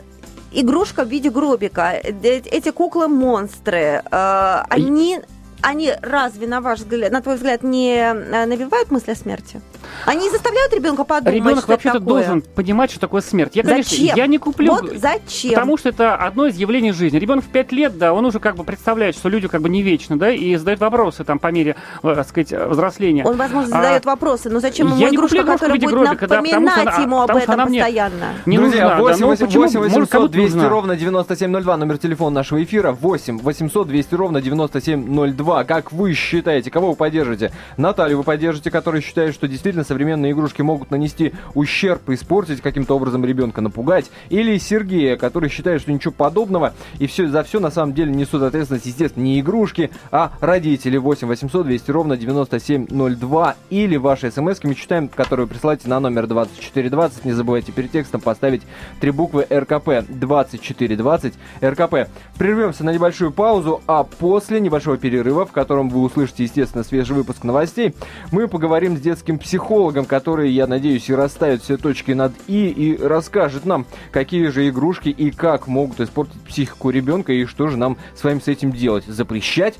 игрушка 0.51 1.03
в 1.03 1.09
виде 1.09 1.29
гробика, 1.29 1.93
э, 1.93 2.11
эти 2.23 2.71
куклы-монстры, 2.71 4.03
а, 4.11 4.65
они... 4.69 5.21
Они 5.63 5.91
разве, 6.03 6.45
на 6.47 6.61
ваш 6.61 6.81
взгляд, 6.81 7.11
на 7.11 7.19
твой 7.19 7.35
взгляд, 7.35 7.63
не 7.63 7.95
э, 7.95 8.45
навевают 8.45 8.91
мысль 8.91 9.13
о 9.13 9.15
смерти? 9.15 9.59
Они 10.05 10.23
не 10.25 10.29
заставляют 10.29 10.73
ребенка 10.73 11.03
подумать, 11.03 11.35
Ребенок 11.35 11.67
вообще-то 11.67 11.99
должен 11.99 12.41
понимать, 12.41 12.91
что 12.91 12.99
такое 12.99 13.21
смерть. 13.21 13.55
Я, 13.55 13.63
конечно, 13.63 13.97
Зачем? 13.97 14.15
я 14.15 14.27
не 14.27 14.37
куплю. 14.37 14.71
Вот 14.73 14.91
зачем? 14.95 15.51
Потому 15.53 15.77
что 15.77 15.89
это 15.89 16.15
одно 16.15 16.47
из 16.47 16.55
явлений 16.55 16.91
жизни. 16.91 17.17
Ребенок 17.17 17.43
в 17.45 17.47
5 17.49 17.71
лет, 17.71 17.97
да, 17.97 18.13
он 18.13 18.25
уже 18.25 18.39
как 18.39 18.55
бы 18.55 18.63
представляет, 18.63 19.15
что 19.15 19.29
люди 19.29 19.47
как 19.47 19.61
бы 19.61 19.69
не 19.69 19.81
вечны, 19.81 20.15
да, 20.15 20.31
и 20.31 20.55
задает 20.55 20.79
вопросы 20.79 21.23
там 21.23 21.39
по 21.39 21.47
мере, 21.51 21.75
э, 22.03 22.13
так 22.15 22.27
сказать, 22.27 22.51
взросления. 22.51 23.23
Он, 23.25 23.35
возможно, 23.37 23.75
А, 23.77 23.81
задает 23.81 24.05
вопросы, 24.05 24.49
но 24.49 24.59
зачем 24.59 24.87
ему 24.87 24.97
я 24.97 25.09
не 25.09 25.15
игрушка, 25.15 25.37
куплю 25.37 25.43
игрушку 25.43 25.59
которая 25.59 25.79
будет 25.79 25.89
гробика, 25.89 26.27
да, 26.27 26.35
напоминать 26.37 26.87
она- 26.87 26.97
ему 27.01 27.21
об 27.21 27.35
этом 27.35 27.59
постоянно? 27.65 28.33
Не 28.45 28.57
Друзья, 28.57 28.83
нужна, 28.83 28.95
да, 28.95 29.01
8, 29.01 29.21
ну 29.21 29.27
8, 29.27 29.45
почему? 29.45 29.63
8 29.63 29.79
Может, 29.79 29.91
800 29.93 30.11
кому-то 30.11 30.31
200 30.33 30.53
нужна. 30.55 30.69
ровно 30.69 30.95
9702, 30.95 31.77
номер 31.77 31.97
телефона 31.97 32.35
нашего 32.35 32.63
эфира, 32.63 32.91
8 32.91 33.39
800 33.39 33.87
200 33.87 34.15
ровно 34.15 34.41
9702. 34.41 35.63
Как 35.65 35.91
вы 35.91 36.13
считаете, 36.13 36.71
кого 36.71 36.89
вы 36.91 36.95
поддержите? 36.95 37.51
Наталью 37.77 38.17
вы 38.17 38.23
поддержите, 38.23 38.71
которая 38.71 39.01
считает, 39.01 39.33
что 39.33 39.47
действительно 39.47 39.66
современные 39.83 40.31
игрушки 40.31 40.61
могут 40.61 40.91
нанести 40.91 41.33
ущерб, 41.53 42.09
испортить 42.09 42.61
каким-то 42.61 42.95
образом 42.95 43.25
ребенка, 43.25 43.61
напугать? 43.61 44.11
Или 44.29 44.57
Сергея, 44.57 45.17
который 45.17 45.49
считает, 45.49 45.81
что 45.81 45.91
ничего 45.91 46.13
подобного, 46.13 46.73
и 46.99 47.07
все, 47.07 47.27
за 47.27 47.43
все 47.43 47.59
на 47.59 47.71
самом 47.71 47.93
деле 47.93 48.11
несут 48.11 48.41
ответственность, 48.41 48.85
естественно, 48.85 49.23
не 49.23 49.39
игрушки, 49.39 49.89
а 50.11 50.31
родители. 50.39 50.97
8 50.97 51.27
800 51.27 51.65
200 51.65 51.91
ровно 51.91 52.17
9702. 52.17 53.55
Или 53.69 53.97
ваши 53.97 54.31
смс 54.31 54.63
мы 54.63 54.75
читаем, 54.75 55.07
которые 55.07 55.45
вы 55.45 55.53
присылаете 55.53 55.89
на 55.89 55.99
номер 55.99 56.27
2420. 56.27 57.25
Не 57.25 57.33
забывайте 57.33 57.71
перед 57.71 57.91
текстом 57.91 58.21
поставить 58.21 58.61
три 58.99 59.11
буквы 59.11 59.47
РКП 59.49 60.07
2420 60.07 61.33
РКП. 61.61 62.09
Прервемся 62.37 62.83
на 62.83 62.93
небольшую 62.93 63.31
паузу, 63.31 63.81
а 63.87 64.03
после 64.03 64.59
небольшого 64.59 64.97
перерыва, 64.97 65.45
в 65.45 65.51
котором 65.51 65.89
вы 65.89 66.01
услышите, 66.01 66.43
естественно, 66.43 66.83
свежий 66.83 67.15
выпуск 67.15 67.43
новостей, 67.43 67.93
мы 68.31 68.47
поговорим 68.47 68.97
с 68.97 69.01
детским 69.01 69.39
психологом, 69.39 69.56
который, 70.05 70.51
я 70.51 70.67
надеюсь, 70.67 71.09
и 71.09 71.15
расставит 71.15 71.61
все 71.61 71.77
точки 71.77 72.11
над 72.11 72.33
«и» 72.47 72.69
и 72.69 72.97
расскажет 72.97 73.65
нам, 73.65 73.85
какие 74.11 74.47
же 74.47 74.67
игрушки 74.69 75.09
и 75.09 75.31
как 75.31 75.67
могут 75.67 75.99
испортить 75.99 76.41
психику 76.41 76.89
ребенка 76.89 77.33
и 77.33 77.45
что 77.45 77.67
же 77.67 77.77
нам 77.77 77.97
с 78.15 78.23
вами 78.23 78.39
с 78.39 78.47
этим 78.47 78.71
делать. 78.71 79.05
Запрещать 79.05 79.75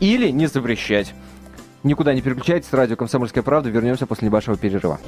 или 0.00 0.30
не 0.30 0.46
запрещать? 0.46 1.14
Никуда 1.82 2.12
не 2.12 2.20
переключайтесь, 2.20 2.72
радио 2.72 2.96
«Комсомольская 2.96 3.42
правда». 3.42 3.70
Вернемся 3.70 4.06
после 4.06 4.28
небольшого 4.28 4.56
перерыва. 4.58 5.00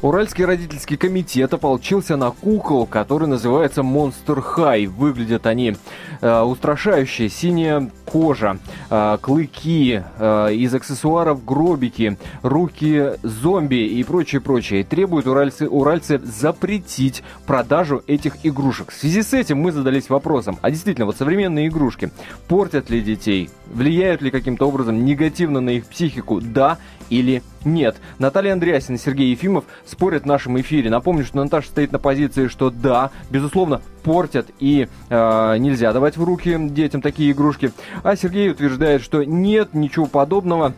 Уральский 0.00 0.44
родительский 0.44 0.96
комитет 0.96 1.52
ополчился 1.52 2.16
на 2.16 2.30
кукол, 2.30 2.86
который 2.86 3.26
называется 3.26 3.80
Monster 3.80 4.44
High. 4.56 4.86
Выглядят 4.86 5.46
они 5.46 5.76
э, 6.20 6.40
устрашающе. 6.40 7.28
Синяя 7.28 7.90
кожа, 8.04 8.58
э, 8.90 9.18
клыки, 9.20 10.02
э, 10.18 10.54
из 10.54 10.72
аксессуаров 10.72 11.44
гробики, 11.44 12.16
руки 12.42 13.14
зомби 13.24 13.86
и 13.86 14.04
прочее, 14.04 14.40
прочее. 14.40 14.84
Требуют 14.84 15.26
уральцы, 15.26 15.68
уральцы 15.68 16.20
запретить 16.20 17.24
продажу 17.44 18.04
этих 18.06 18.36
игрушек. 18.44 18.92
В 18.92 18.94
связи 18.94 19.22
с 19.22 19.34
этим 19.34 19.58
мы 19.58 19.72
задались 19.72 20.08
вопросом, 20.08 20.58
а 20.62 20.70
действительно, 20.70 21.06
вот 21.06 21.16
современные 21.16 21.66
игрушки 21.66 22.12
портят 22.46 22.88
ли 22.88 23.00
детей? 23.00 23.50
Влияют 23.66 24.22
ли 24.22 24.30
каким-то 24.30 24.68
образом 24.68 25.04
негативно 25.04 25.60
на 25.60 25.70
их 25.70 25.86
психику? 25.86 26.40
Да 26.40 26.78
или 27.10 27.42
нет. 27.64 27.96
Наталья 28.18 28.52
Андреасина 28.52 28.98
Сергей 28.98 29.30
Ефимов 29.30 29.64
спорят 29.88 30.24
в 30.24 30.26
нашем 30.26 30.60
эфире. 30.60 30.90
Напомню, 30.90 31.24
что 31.24 31.42
Наташа 31.42 31.68
стоит 31.68 31.92
на 31.92 31.98
позиции, 31.98 32.48
что 32.48 32.70
да, 32.70 33.10
безусловно, 33.30 33.80
портят 34.02 34.48
и 34.58 34.88
э, 35.08 35.56
нельзя 35.58 35.92
давать 35.92 36.16
в 36.16 36.24
руки 36.24 36.56
детям 36.58 37.00
такие 37.00 37.32
игрушки. 37.32 37.72
А 38.02 38.16
Сергей 38.16 38.50
утверждает, 38.50 39.02
что 39.02 39.24
нет 39.24 39.74
ничего 39.74 40.06
подобного. 40.06 40.74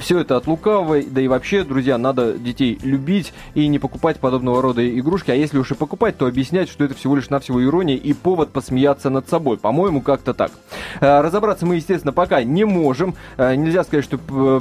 Все 0.00 0.20
это 0.20 0.38
от 0.38 0.46
лукавой, 0.46 1.06
да 1.08 1.20
и 1.20 1.28
вообще, 1.28 1.62
друзья, 1.62 1.98
надо 1.98 2.32
детей 2.32 2.78
любить 2.82 3.34
и 3.54 3.68
не 3.68 3.78
покупать 3.78 4.18
подобного 4.18 4.62
рода 4.62 4.98
игрушки, 4.98 5.30
а 5.30 5.34
если 5.34 5.58
уж 5.58 5.72
и 5.72 5.74
покупать, 5.74 6.16
то 6.16 6.26
объяснять, 6.26 6.70
что 6.70 6.84
это 6.84 6.94
всего 6.94 7.16
лишь 7.16 7.28
навсего 7.28 7.62
ирония 7.62 7.96
и 7.96 8.14
повод 8.14 8.50
посмеяться 8.50 9.10
над 9.10 9.28
собой. 9.28 9.58
По-моему, 9.58 10.00
как-то 10.00 10.32
так. 10.32 10.52
Э, 11.00 11.20
разобраться 11.20 11.66
мы, 11.66 11.76
естественно, 11.76 12.14
пока 12.14 12.42
не 12.42 12.64
можем. 12.64 13.14
Э, 13.36 13.54
нельзя 13.54 13.84
сказать, 13.84 14.04
что 14.04 14.16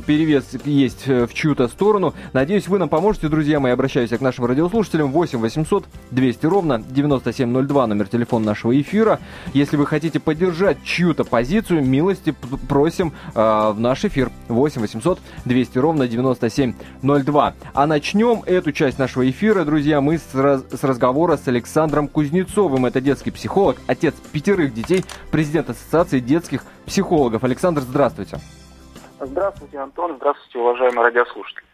перевес 0.06 0.46
есть 0.66 1.04
э, 1.08 1.26
в 1.26 1.34
чью-то 1.34 1.70
сторону. 1.70 2.14
Надеюсь, 2.34 2.68
вы 2.68 2.78
нам 2.78 2.90
поможете, 2.90 3.30
друзья 3.30 3.62
мои. 3.62 3.72
Обращаюсь 3.72 4.10
к 4.10 4.20
нашим 4.20 4.46
радиослушателям. 4.46 5.12
8 5.12 5.40
800 5.40 5.86
200 6.12 6.46
ровно 6.48 6.84
9702, 6.86 7.88
номер 7.88 8.08
телефона 8.10 8.48
нашего 8.48 8.80
эфира. 8.80 9.20
Если 9.54 9.78
вы 9.78 9.86
хотите 9.86 10.20
поддержать 10.20 10.84
чью-то 10.84 11.24
позицию, 11.24 11.86
милости 11.86 12.36
просим 12.68 13.14
в 13.34 13.76
наш 13.78 14.04
эфир. 14.04 14.32
8 14.50 14.82
800 14.82 15.20
200 15.46 15.78
ровно 15.78 16.08
9702. 16.08 17.54
А 17.74 17.88
начнем 17.88 18.44
эту 18.46 18.72
часть 18.72 19.00
нашего 19.00 19.30
эфира, 19.30 19.66
друзья, 19.66 20.02
мы 20.02 20.18
с, 20.18 20.36
раз, 20.36 20.64
с 20.72 20.84
разговора 20.84 21.38
с 21.38 21.48
Александром 21.48 22.08
Кузнецовым. 22.08 22.86
Это 22.86 23.02
детский 23.02 23.32
психолог, 23.32 23.78
отец 23.88 24.14
пятерых 24.32 24.74
детей, 24.74 25.06
президент 25.32 25.70
Ассоциации 25.70 26.20
детских 26.20 26.64
психологов. 26.86 27.44
Александр, 27.44 27.82
здравствуйте. 27.82 28.38
Здравствуйте, 29.20 29.80
Антон. 29.80 30.16
Здравствуйте, 30.18 30.60
уважаемые 30.60 31.04
радиослушатели. 31.04 31.69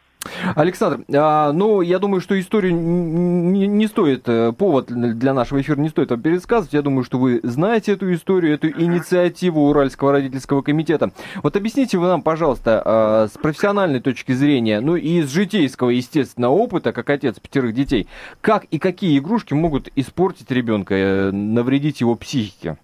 Александр, 0.55 1.05
а, 1.13 1.51
ну, 1.51 1.81
я 1.81 1.99
думаю, 1.99 2.21
что 2.21 2.39
историю 2.39 2.73
не, 2.73 3.87
стоит, 3.87 4.27
э, 4.27 4.53
повод 4.53 4.87
для 4.87 5.33
нашего 5.33 5.61
эфира 5.61 5.79
не 5.79 5.89
стоит 5.89 6.11
вам 6.11 6.21
пересказывать. 6.21 6.73
Я 6.73 6.81
думаю, 6.81 7.03
что 7.03 7.19
вы 7.19 7.39
знаете 7.43 7.93
эту 7.93 8.11
историю, 8.13 8.53
эту 8.53 8.69
инициативу 8.69 9.67
Уральского 9.69 10.11
родительского 10.11 10.61
комитета. 10.61 11.11
Вот 11.43 11.55
объясните 11.55 11.97
вы 11.97 12.07
нам, 12.07 12.21
пожалуйста, 12.21 12.81
а, 12.83 13.27
с 13.27 13.37
профессиональной 13.37 13.99
точки 13.99 14.31
зрения, 14.31 14.79
ну 14.81 14.95
и 14.95 15.19
из 15.19 15.29
житейского, 15.29 15.89
естественно, 15.89 16.49
опыта, 16.49 16.91
как 16.91 17.09
отец 17.09 17.39
пятерых 17.39 17.73
детей, 17.73 18.07
как 18.41 18.65
и 18.65 18.79
какие 18.79 19.17
игрушки 19.17 19.53
могут 19.53 19.89
испортить 19.95 20.49
ребенка, 20.51 20.95
э, 20.95 21.31
навредить 21.31 22.01
его 22.01 22.15
психике? 22.15 22.77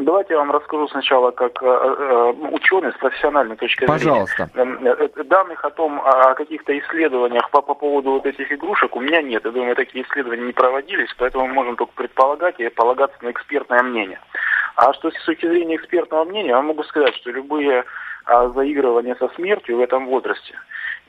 Давайте 0.00 0.32
я 0.32 0.38
вам 0.38 0.50
расскажу 0.50 0.88
сначала 0.88 1.30
как 1.30 1.62
э, 1.62 1.66
э, 1.66 2.32
ученый 2.52 2.90
с 2.92 2.96
профессиональной 2.96 3.56
точки 3.56 3.84
Пожалуйста. 3.84 4.48
зрения. 4.54 4.76
Пожалуйста. 4.76 5.20
Э, 5.20 5.24
данных 5.24 5.64
о 5.64 5.70
том, 5.70 6.00
о 6.00 6.34
каких-то 6.34 6.76
исследованиях 6.78 7.50
по, 7.50 7.60
по 7.60 7.74
поводу 7.74 8.12
вот 8.12 8.24
этих 8.24 8.50
игрушек 8.50 8.96
у 8.96 9.00
меня 9.00 9.20
нет. 9.20 9.44
Я 9.44 9.50
думаю, 9.50 9.76
такие 9.76 10.06
исследования 10.06 10.46
не 10.46 10.52
проводились, 10.52 11.14
поэтому 11.18 11.46
мы 11.46 11.52
можем 11.52 11.76
только 11.76 11.92
предполагать 11.92 12.58
и 12.60 12.68
полагаться 12.70 13.18
на 13.20 13.30
экспертное 13.30 13.82
мнение. 13.82 14.20
А 14.74 14.94
что 14.94 15.10
с 15.10 15.24
точки 15.24 15.46
зрения 15.46 15.76
экспертного 15.76 16.24
мнения, 16.24 16.50
я 16.50 16.62
могу 16.62 16.82
сказать, 16.84 17.14
что 17.16 17.30
любые 17.30 17.84
а, 18.24 18.48
заигрывания 18.48 19.16
со 19.16 19.28
смертью 19.34 19.76
в 19.76 19.80
этом 19.80 20.06
возрасте 20.06 20.54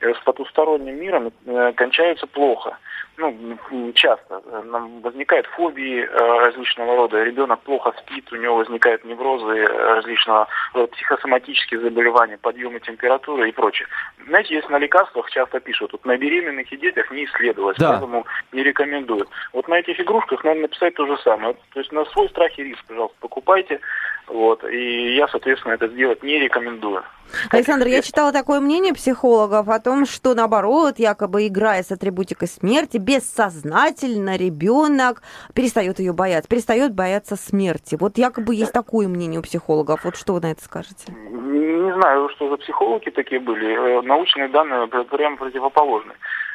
с 0.00 0.18
потусторонним 0.24 1.00
миром 1.00 1.32
кончаются 1.76 2.26
плохо 2.26 2.76
ну, 3.18 3.92
часто 3.94 4.42
нам 4.64 5.00
возникают 5.00 5.46
фобии 5.46 6.02
э, 6.02 6.38
различного 6.40 6.96
рода. 6.96 7.22
Ребенок 7.22 7.60
плохо 7.60 7.94
спит, 7.98 8.32
у 8.32 8.36
него 8.36 8.56
возникают 8.56 9.04
неврозы 9.04 9.58
э, 9.58 9.66
различного 9.66 10.48
рода, 10.72 10.88
психосоматические 10.88 11.80
заболевания, 11.80 12.38
подъемы 12.38 12.80
температуры 12.80 13.48
и 13.48 13.52
прочее. 13.52 13.86
Знаете, 14.26 14.54
если 14.54 14.72
на 14.72 14.78
лекарствах 14.78 15.30
часто 15.30 15.60
пишут, 15.60 15.92
вот 15.92 16.04
на 16.04 16.16
беременных 16.16 16.72
и 16.72 16.76
детях 16.76 17.10
не 17.10 17.26
исследовалось, 17.26 17.76
да. 17.78 17.90
поэтому 17.90 18.26
не 18.52 18.62
рекомендуют. 18.62 19.28
Вот 19.52 19.68
на 19.68 19.74
этих 19.78 20.00
игрушках 20.00 20.42
надо 20.44 20.60
написать 20.60 20.94
то 20.94 21.06
же 21.06 21.16
самое. 21.18 21.54
То 21.72 21.80
есть 21.80 21.92
на 21.92 22.04
свой 22.06 22.28
страх 22.30 22.58
и 22.58 22.64
риск, 22.64 22.84
пожалуйста, 22.86 23.16
покупайте. 23.20 23.80
Вот, 24.28 24.64
и 24.64 25.14
я, 25.16 25.28
соответственно, 25.28 25.72
это 25.72 25.88
сделать 25.88 26.22
не 26.22 26.38
рекомендую. 26.38 27.02
Александр, 27.50 27.86
я 27.86 28.02
читала 28.02 28.32
такое 28.32 28.60
мнение 28.60 28.94
психологов 28.94 29.68
о 29.68 29.80
том, 29.80 30.06
что 30.06 30.34
наоборот, 30.34 30.98
якобы 30.98 31.46
играя 31.46 31.82
с 31.82 31.90
атрибутикой 31.90 32.48
смерти, 32.48 32.98
бессознательно 33.02 34.36
ребенок 34.36 35.22
перестает 35.54 35.98
ее 35.98 36.12
бояться, 36.12 36.48
перестает 36.48 36.94
бояться 36.94 37.36
смерти. 37.36 37.96
Вот 37.98 38.18
якобы 38.18 38.54
есть 38.54 38.72
такое 38.72 39.08
мнение 39.08 39.40
у 39.40 39.42
психологов. 39.42 40.04
Вот 40.04 40.16
что 40.16 40.34
вы 40.34 40.40
на 40.40 40.52
это 40.52 40.62
скажете? 40.62 41.12
Не 41.12 41.92
знаю, 41.94 42.28
что 42.30 42.48
за 42.48 42.56
психологи 42.56 43.10
такие 43.10 43.40
были. 43.40 43.98
Э, 43.98 44.02
научные 44.02 44.48
данные 44.48 44.86
прямо 44.86 45.36
противоположны. 45.36 46.14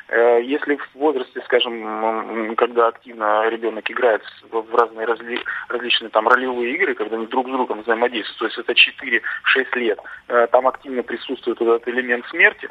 Э, 0.09 0.41
если 0.41 0.77
в 0.77 0.95
возрасте, 0.95 1.41
скажем, 1.41 2.55
когда 2.55 2.87
активно 2.87 3.49
ребенок 3.49 3.89
играет 3.91 4.21
в 4.49 4.75
разные 4.75 5.05
разли, 5.05 5.39
различные 5.67 6.09
там 6.09 6.27
ролевые 6.27 6.75
игры, 6.75 6.95
когда 6.95 7.17
они 7.17 7.27
друг 7.27 7.47
с 7.47 7.51
другом 7.51 7.81
взаимодействуют, 7.81 8.37
то 8.39 8.45
есть 8.45 8.57
это 8.57 8.73
4-6 8.73 9.79
лет, 9.79 9.99
э, 10.29 10.47
там 10.51 10.67
активно 10.67 11.03
присутствует 11.03 11.61
этот 11.61 11.87
элемент 11.89 12.25
смерти, 12.27 12.69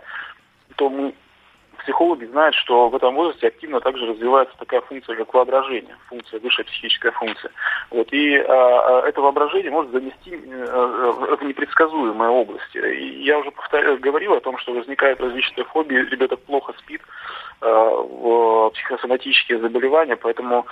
то 0.76 0.88
мы 0.88 1.14
психологи 1.78 2.24
знают, 2.26 2.54
что 2.54 2.88
в 2.88 2.96
этом 2.96 3.14
возрасте 3.14 3.48
активно 3.48 3.80
также 3.80 4.06
развивается 4.06 4.56
такая 4.58 4.80
функция, 4.82 5.16
как 5.16 5.32
воображение, 5.32 5.96
функция, 6.08 6.40
высшая 6.40 6.64
психическая 6.64 7.12
функция. 7.12 7.50
Вот, 7.90 8.12
и 8.12 8.36
а, 8.36 9.02
а 9.02 9.08
это 9.08 9.20
воображение 9.20 9.70
может 9.70 9.92
занести 9.92 10.40
а, 10.68 11.36
в 11.40 11.42
непредсказуемые 11.44 12.30
области. 12.30 12.78
И 12.78 13.22
я 13.22 13.38
уже 13.38 13.50
повторяю, 13.50 13.98
говорил 13.98 14.34
о 14.34 14.40
том, 14.40 14.58
что 14.58 14.72
возникают 14.72 15.20
различные 15.20 15.64
фобии, 15.64 15.96
ребенок 15.96 16.40
плохо 16.42 16.74
спит, 16.78 17.02
а, 17.60 18.70
психосоматические 18.70 19.58
заболевания, 19.58 20.16
поэтому 20.16 20.66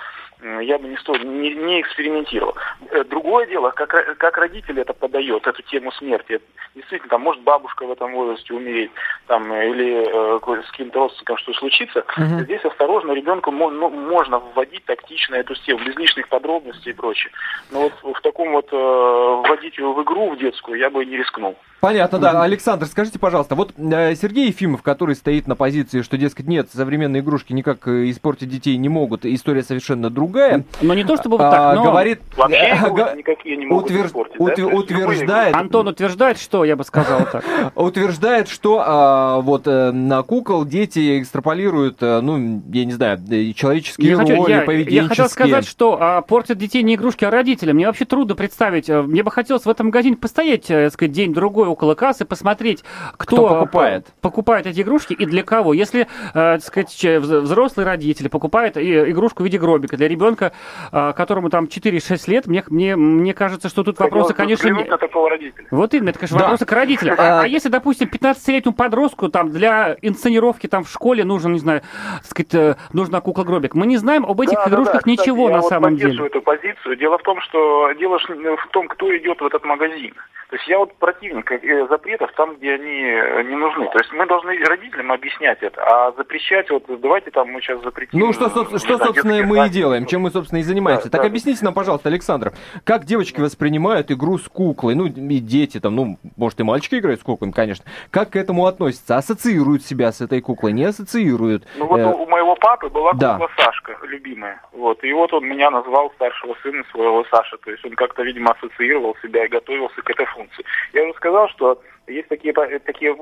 я 0.61 0.77
бы 0.77 0.87
не, 0.87 0.97
стоил, 0.97 1.23
не, 1.23 1.53
не 1.53 1.81
экспериментировал. 1.81 2.55
Э, 2.91 3.03
другое 3.05 3.47
дело, 3.47 3.71
как, 3.71 4.17
как 4.17 4.37
родители 4.37 4.81
это 4.81 4.93
подает, 4.93 5.47
эту 5.47 5.61
тему 5.63 5.91
смерти. 5.93 6.41
Действительно, 6.75 7.09
там 7.09 7.21
может 7.21 7.41
бабушка 7.43 7.85
в 7.85 7.91
этом 7.91 8.13
возрасте 8.13 8.53
умереть, 8.53 8.91
там, 9.27 9.51
или 9.53 10.05
э, 10.05 10.61
с 10.63 10.71
каким-то 10.71 10.99
родственником 10.99 11.37
что 11.37 11.53
случится. 11.53 12.05
Угу. 12.17 12.43
Здесь 12.43 12.63
осторожно 12.65 13.13
ребенку 13.13 13.49
ну, 13.51 13.89
можно 13.89 14.39
вводить 14.39 14.83
тактично 14.85 15.35
эту 15.35 15.55
тему, 15.55 15.79
без 15.85 15.95
лишних 15.95 16.27
подробностей 16.27 16.91
и 16.91 16.95
прочее. 16.95 17.31
Но 17.71 17.89
вот 18.01 18.17
в 18.17 18.21
таком 18.21 18.51
вот 18.51 18.67
э, 18.71 18.75
вводить 18.75 19.77
его 19.77 19.93
в 19.93 20.03
игру, 20.03 20.31
в 20.31 20.37
детскую, 20.37 20.77
я 20.77 20.89
бы 20.89 21.05
не 21.05 21.17
рискнул. 21.17 21.55
Понятно, 21.85 22.17
да. 22.17 22.41
Александр, 22.41 22.87
скажите, 22.87 23.19
пожалуйста, 23.19 23.53
вот 23.53 23.73
э, 23.77 24.15
Сергей 24.15 24.47
Ефимов, 24.47 24.81
который 24.81 25.15
стоит 25.15 25.45
на 25.45 25.55
позиции, 25.55 26.01
что, 26.01 26.17
дескать, 26.17 26.47
нет, 26.47 26.69
современные 26.73 27.21
игрушки 27.21 27.53
никак 27.53 27.87
э, 27.87 28.09
испортить 28.09 28.49
детей 28.49 28.75
не 28.77 28.89
могут, 28.89 29.23
история 29.25 29.61
совершенно 29.61 30.09
другая. 30.09 30.65
Но 30.81 30.93
не 30.95 31.03
то 31.03 31.15
чтобы 31.15 31.37
вот 31.37 31.43
так, 31.43 31.59
а, 31.59 31.75
но... 31.75 31.83
Говорит, 31.83 32.21
Вообще 32.35 32.57
э, 32.57 33.17
никакие 33.17 33.57
не 33.57 33.67
могут 33.67 33.85
утвер... 33.85 34.07
испортить, 34.07 34.39
да? 34.39 34.65
утверждает... 34.65 35.55
Антон 35.55 35.87
утверждает, 35.89 36.39
что, 36.39 36.65
я 36.65 36.75
бы 36.75 36.83
сказал 36.83 37.27
так? 37.31 37.43
Утверждает, 37.75 38.47
что 38.47 38.83
а, 38.83 39.41
вот 39.41 39.65
на 39.67 40.23
кукол 40.23 40.65
дети 40.65 41.21
экстраполируют, 41.21 42.01
ну, 42.01 42.63
я 42.71 42.85
не 42.85 42.93
знаю, 42.93 43.19
человеческие 43.53 44.15
роли, 44.15 44.65
поведенческие. 44.65 45.03
Я 45.03 45.07
хотел 45.07 45.29
сказать, 45.29 45.67
что 45.67 45.97
а, 45.99 46.21
портят 46.21 46.57
детей 46.57 46.81
не 46.81 46.95
игрушки, 46.95 47.25
а 47.25 47.29
родители. 47.29 47.71
Мне 47.73 47.85
вообще 47.85 48.05
трудно 48.05 48.33
представить. 48.33 48.89
Мне 48.89 49.21
бы 49.21 49.29
хотелось 49.29 49.65
в 49.65 49.69
этом 49.69 49.87
магазине 49.87 50.17
постоять, 50.17 50.65
так 50.65 50.91
сказать, 50.91 51.11
день-другой 51.11 51.64
около 51.67 51.95
кассы, 51.95 52.25
посмотреть, 52.25 52.83
кто, 53.17 53.35
кто 53.35 53.47
покупает. 53.49 54.07
покупает 54.21 54.67
эти 54.67 54.81
игрушки 54.81 55.13
и 55.13 55.25
для 55.25 55.43
кого. 55.43 55.73
Если, 55.73 56.01
э, 56.01 56.05
так 56.33 56.61
сказать, 56.61 57.05
взрослые 57.19 57.85
родители 57.85 58.27
покупают 58.27 58.77
игрушку 58.77 59.43
в 59.43 59.45
виде 59.45 59.57
гробика 59.57 59.97
для 59.97 60.07
ребенка, 60.07 60.51
э, 60.91 61.13
которому 61.15 61.49
там 61.49 61.65
4-6 61.65 62.27
лет, 62.27 62.47
мне, 62.47 62.63
мне, 62.67 62.95
мне 62.95 63.33
кажется, 63.33 63.69
что 63.69 63.83
тут 63.83 63.99
вопросы, 63.99 64.33
конечно... 64.33 64.69
Не... 64.69 64.83
На 64.83 64.97
такого 64.97 65.29
родителя. 65.29 65.67
Вот 65.71 65.93
именно, 65.93 66.09
это, 66.09 66.19
конечно, 66.19 66.37
да. 66.37 66.43
вопросы 66.45 66.65
к 66.65 66.71
родителям. 66.71 67.15
А, 67.17 67.41
а 67.41 67.47
если, 67.47 67.69
допустим, 67.69 68.09
15-летнему 68.09 68.75
подростку 68.75 69.29
там 69.29 69.51
для 69.51 69.95
инсценировки 70.01 70.67
там 70.67 70.83
в 70.83 70.89
школе 70.89 71.23
нужен, 71.23 71.53
не 71.53 71.59
знаю, 71.59 71.81
так 72.17 72.25
сказать, 72.25 72.53
э, 72.53 72.75
нужна 72.93 73.21
кукла-гробик, 73.21 73.75
мы 73.75 73.85
не 73.87 73.97
знаем 73.97 74.25
об 74.25 74.39
этих 74.41 74.57
да, 74.57 74.69
игрушках 74.69 75.03
да, 75.03 75.05
да. 75.05 75.11
ничего 75.11 75.47
Кстати, 75.47 75.51
на 75.51 75.63
я 75.63 75.69
самом 75.69 75.91
вот 75.91 75.99
деле. 75.99 76.25
эту 76.25 76.41
позицию. 76.41 76.95
Дело 76.97 77.17
в 77.17 77.23
том, 77.23 77.41
что 77.41 77.91
дело 77.93 78.17
в 78.19 78.67
том, 78.71 78.87
кто 78.87 79.15
идет 79.17 79.41
в 79.41 79.45
этот 79.45 79.63
магазин. 79.65 80.13
То 80.55 80.57
есть 80.57 80.69
я 80.69 80.79
вот 80.79 80.95
противник 80.95 81.51
э, 81.51 81.87
запретов 81.89 82.31
там, 82.37 82.55
где 82.55 82.75
они 82.75 83.01
э, 83.01 83.43
не 83.43 83.57
нужны. 83.57 83.89
То 83.91 83.97
есть 83.97 84.09
мы 84.13 84.25
должны 84.25 84.57
родителям 84.63 85.11
объяснять 85.11 85.57
это, 85.59 85.83
а 85.83 86.13
запрещать, 86.13 86.69
вот 86.69 86.85
давайте 87.01 87.29
там 87.29 87.49
мы 87.49 87.59
сейчас 87.59 87.83
запретим. 87.83 88.17
Ну 88.17 88.31
что, 88.31 88.49
что, 88.49 88.63
что 88.77 88.97
собственно, 88.97 89.43
мы 89.43 89.67
и 89.67 89.69
делаем, 89.69 90.05
чем 90.05 90.21
мы, 90.21 90.31
собственно, 90.31 90.59
и 90.59 90.63
занимаемся. 90.63 91.07
Да, 91.07 91.17
так 91.17 91.23
да. 91.23 91.27
объясните 91.27 91.65
нам, 91.65 91.73
пожалуйста, 91.73 92.07
Александр, 92.07 92.53
как 92.85 93.03
девочки 93.03 93.41
воспринимают 93.41 94.11
игру 94.11 94.37
с 94.37 94.47
куклой, 94.47 94.95
ну 94.95 95.07
и 95.07 95.39
дети 95.39 95.81
там, 95.81 95.93
ну, 95.97 96.17
может 96.37 96.57
и 96.61 96.63
мальчики 96.63 96.99
играют 96.99 97.19
с 97.19 97.23
куклами, 97.23 97.51
конечно. 97.51 97.83
Как 98.09 98.29
к 98.29 98.37
этому 98.37 98.65
относятся? 98.65 99.17
Ассоциируют 99.17 99.83
себя 99.83 100.13
с 100.13 100.21
этой 100.21 100.39
куклой, 100.39 100.71
не 100.71 100.85
ассоциируют? 100.85 101.67
Ну 101.75 101.85
вот 101.87 101.99
э... 101.99 102.05
у 102.05 102.25
моего 102.27 102.55
папы 102.55 102.87
была 102.87 103.11
да. 103.11 103.33
кукла 103.33 103.49
Сашка, 103.57 103.97
любимая. 104.03 104.61
Вот, 104.71 105.03
и 105.03 105.11
вот 105.11 105.33
он 105.33 105.45
меня 105.45 105.69
назвал 105.69 106.11
старшего 106.11 106.55
сына 106.63 106.81
своего 106.91 107.25
Саша. 107.29 107.57
То 107.57 107.71
есть 107.71 107.83
он 107.83 107.91
как-то, 107.95 108.23
видимо, 108.23 108.51
ассоциировал 108.51 109.17
себя 109.21 109.43
и 109.43 109.49
готовился 109.49 110.01
к 110.01 110.09
этой 110.09 110.25
функции. 110.27 110.44
Я 110.93 111.03
уже 111.03 111.13
сказал, 111.13 111.49
что 111.49 111.79
есть 112.07 112.27
такие, 112.27 112.53
такие, 112.53 113.15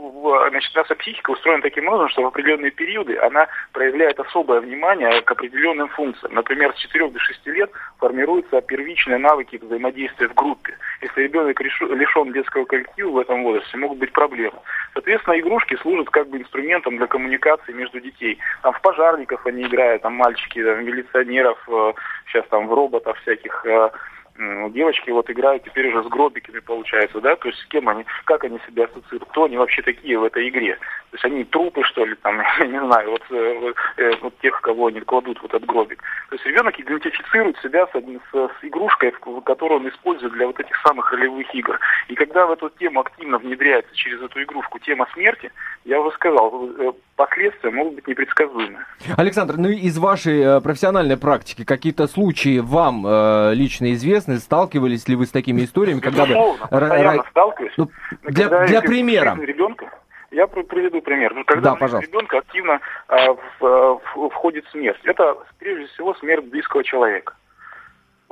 значит, 0.49 0.75
наша 0.75 0.95
психика 0.95 1.31
устроена 1.31 1.61
таким 1.61 1.87
образом, 1.87 2.09
что 2.09 2.23
в 2.23 2.27
определенные 2.27 2.71
периоды 2.71 3.17
она 3.17 3.47
проявляет 3.71 4.19
особое 4.19 4.59
внимание 4.59 5.21
к 5.21 5.31
определенным 5.31 5.87
функциям. 5.89 6.33
Например, 6.33 6.73
с 6.75 6.79
4 6.79 7.09
до 7.09 7.19
6 7.19 7.47
лет 7.47 7.71
формируются 7.99 8.61
первичные 8.61 9.19
навыки 9.19 9.57
взаимодействия 9.61 10.27
в 10.27 10.33
группе. 10.33 10.77
Если 11.01 11.23
ребенок 11.23 11.59
лишен 11.61 12.33
детского 12.33 12.65
коллектива 12.65 13.11
в 13.11 13.19
этом 13.19 13.43
возрасте, 13.43 13.77
могут 13.77 13.99
быть 13.99 14.11
проблемы. 14.11 14.59
Соответственно, 14.93 15.39
игрушки 15.39 15.77
служат 15.77 16.09
как 16.09 16.27
бы 16.27 16.37
инструментом 16.37 16.97
для 16.97 17.07
коммуникации 17.07 17.71
между 17.71 18.01
детей. 18.01 18.37
Там 18.63 18.73
в 18.73 18.81
пожарников 18.81 19.45
они 19.45 19.63
играют, 19.63 20.01
там 20.01 20.13
мальчики, 20.15 20.63
там, 20.63 20.83
милиционеров, 20.85 21.57
э, 21.69 21.93
сейчас 22.27 22.45
там 22.49 22.67
в 22.67 22.73
роботов 22.73 23.17
всяких, 23.21 23.65
э, 23.65 23.89
девочки 24.37 25.11
вот 25.11 25.29
играют 25.29 25.63
теперь 25.63 25.89
уже 25.89 26.03
с 26.03 26.07
гробиками, 26.07 26.59
получается, 26.59 27.21
да, 27.21 27.35
то 27.35 27.47
есть 27.47 27.59
с 27.59 27.65
кем 27.65 27.87
они, 27.89 28.05
как 28.25 28.43
они 28.43 28.59
себя 28.67 28.85
ассоциируют, 28.85 29.29
кто 29.29 29.45
они 29.45 29.57
вообще 29.57 29.81
такие 29.81 30.17
в 30.17 30.23
этой 30.23 30.49
игре. 30.49 30.77
То 31.11 31.17
есть 31.17 31.25
они 31.25 31.43
трупы, 31.43 31.83
что 31.83 32.05
ли, 32.05 32.15
там, 32.23 32.41
я 32.59 32.65
не 32.65 32.79
знаю, 32.79 33.11
вот, 33.11 33.21
э, 33.29 33.59
вот, 33.59 33.75
э, 33.97 34.11
вот 34.21 34.33
тех, 34.39 34.59
кого 34.61 34.87
они 34.87 34.99
кладут 35.01 35.39
в 35.39 35.45
этот 35.45 35.63
гробик. 35.65 36.01
То 36.29 36.35
есть 36.35 36.45
ребенок 36.47 36.79
идентифицирует 36.79 37.55
себя 37.59 37.85
с, 37.85 37.91
с, 37.91 38.33
с 38.33 38.63
игрушкой, 38.63 39.13
которую 39.45 39.81
он 39.81 39.89
использует 39.89 40.33
для 40.33 40.47
вот 40.47 40.59
этих 40.59 40.75
самых 40.85 41.11
ролевых 41.11 41.53
игр. 41.53 41.79
И 42.07 42.15
когда 42.15 42.47
в 42.47 42.51
эту 42.51 42.71
тему 42.71 43.01
активно 43.01 43.37
внедряется 43.37 43.95
через 43.95 44.23
эту 44.23 44.41
игрушку 44.41 44.79
тема 44.79 45.07
смерти, 45.13 45.51
я 45.85 46.01
уже 46.01 46.15
сказал, 46.15 46.67
э, 46.79 46.93
последствия 47.15 47.69
могут 47.69 47.93
быть 47.93 48.07
непредсказуемы. 48.07 48.79
Александр, 49.15 49.57
ну 49.57 49.69
из 49.69 49.99
вашей 49.99 50.61
профессиональной 50.61 51.17
практики 51.17 51.63
какие-то 51.63 52.07
случаи 52.07 52.57
вам 52.57 53.05
э, 53.05 53.53
лично 53.53 53.93
известны? 53.93 54.22
Сталкивались 54.39 55.07
ли 55.07 55.15
вы 55.15 55.25
с 55.25 55.31
такими 55.31 55.63
историями, 55.63 55.99
когда 55.99 56.25
бы... 56.25 56.35
Постоянно 56.59 57.23
сталкиваюсь. 57.29 57.73
Ну, 57.77 57.89
для, 58.23 58.65
для 58.65 58.81
примера. 58.81 59.35
Ребенка, 59.39 59.89
я 60.31 60.47
приведу 60.47 61.01
пример. 61.01 61.33
Ну, 61.33 61.43
когда 61.45 61.75
да, 61.75 61.87
в 61.87 62.01
ребенка 62.01 62.39
активно 62.39 62.79
а, 63.07 63.33
в, 63.33 63.39
а, 63.61 64.29
входит 64.29 64.65
смерть, 64.71 65.01
это 65.03 65.37
прежде 65.59 65.85
всего 65.93 66.13
смерть 66.15 66.45
близкого 66.45 66.83
человека. 66.83 67.35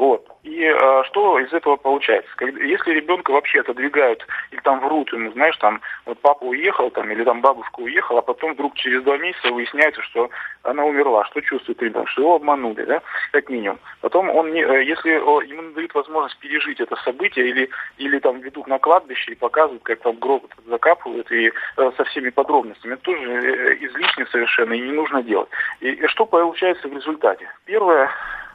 Вот. 0.01 0.27
И 0.41 0.65
а, 0.65 1.03
что 1.03 1.37
из 1.37 1.53
этого 1.53 1.75
получается? 1.75 2.31
Когда, 2.35 2.59
если 2.63 2.89
ребенка 2.89 3.29
вообще 3.29 3.59
отодвигают 3.59 4.25
или 4.49 4.59
там 4.61 4.79
врут 4.79 5.13
ему, 5.13 5.31
знаешь, 5.33 5.55
там 5.57 5.79
вот 6.07 6.17
папа 6.21 6.43
уехал 6.43 6.89
там 6.89 7.11
или 7.11 7.23
там 7.23 7.41
бабушка 7.41 7.81
уехала, 7.81 8.17
а 8.17 8.23
потом 8.23 8.53
вдруг 8.53 8.73
через 8.73 9.03
два 9.03 9.19
месяца 9.19 9.51
выясняется, 9.51 10.01
что 10.01 10.31
она 10.63 10.85
умерла. 10.85 11.23
Что 11.25 11.41
чувствует 11.41 11.83
ребенок? 11.83 12.09
Что 12.09 12.23
его 12.23 12.35
обманули, 12.37 12.83
да, 12.83 13.03
как 13.31 13.47
минимум. 13.51 13.77
Потом 14.01 14.31
он 14.31 14.51
не, 14.51 14.63
э, 14.63 14.85
если 14.85 15.11
ему 15.11 15.71
дают 15.73 15.93
возможность 15.93 16.39
пережить 16.39 16.79
это 16.79 16.95
событие 17.03 17.47
или, 17.47 17.69
или 17.99 18.17
там 18.17 18.39
ведут 18.39 18.65
на 18.65 18.79
кладбище 18.79 19.33
и 19.33 19.35
показывают, 19.35 19.83
как 19.83 19.99
там 19.99 20.15
гроб 20.15 20.51
закапывают 20.65 21.31
и 21.31 21.51
э, 21.77 21.91
со 21.95 22.03
всеми 22.05 22.31
подробностями, 22.31 22.93
это 22.93 23.03
тоже 23.03 23.21
э, 23.21 23.75
излишне 23.85 24.25
совершенно 24.31 24.73
и 24.73 24.81
не 24.81 24.93
нужно 24.93 25.21
делать. 25.21 25.49
И, 25.79 25.91
и 25.91 26.07
что 26.07 26.25
получается 26.25 26.87
в 26.87 26.93
результате? 26.93 27.47
Первое, 27.65 28.09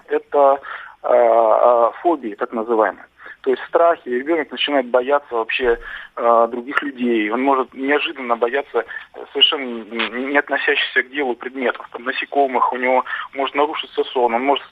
это 0.09 0.59
Э, 0.59 0.59
э, 0.59 0.86
фобии, 2.03 2.35
так 2.35 2.53
называемые. 2.53 3.05
То 3.47 3.53
есть 3.53 3.63
страхи, 3.69 4.09
ребенок 4.09 4.51
начинает 4.51 4.87
бояться 4.87 5.33
вообще 5.33 5.79
э, 6.17 6.49
других 6.51 6.83
людей. 6.83 7.31
Он 7.31 7.43
может 7.43 7.73
неожиданно 7.75 8.35
бояться 8.35 8.85
совершенно 9.33 9.85
не 9.85 10.37
относящихся 10.37 11.05
к 11.05 11.11
делу 11.11 11.37
предметов, 11.37 11.89
там, 11.93 12.03
насекомых, 12.03 12.73
у 12.73 12.77
него 12.77 13.05
может 13.35 13.55
нарушиться 13.55 14.03
сон, 14.03 14.35
он 14.35 14.43
может 14.43 14.65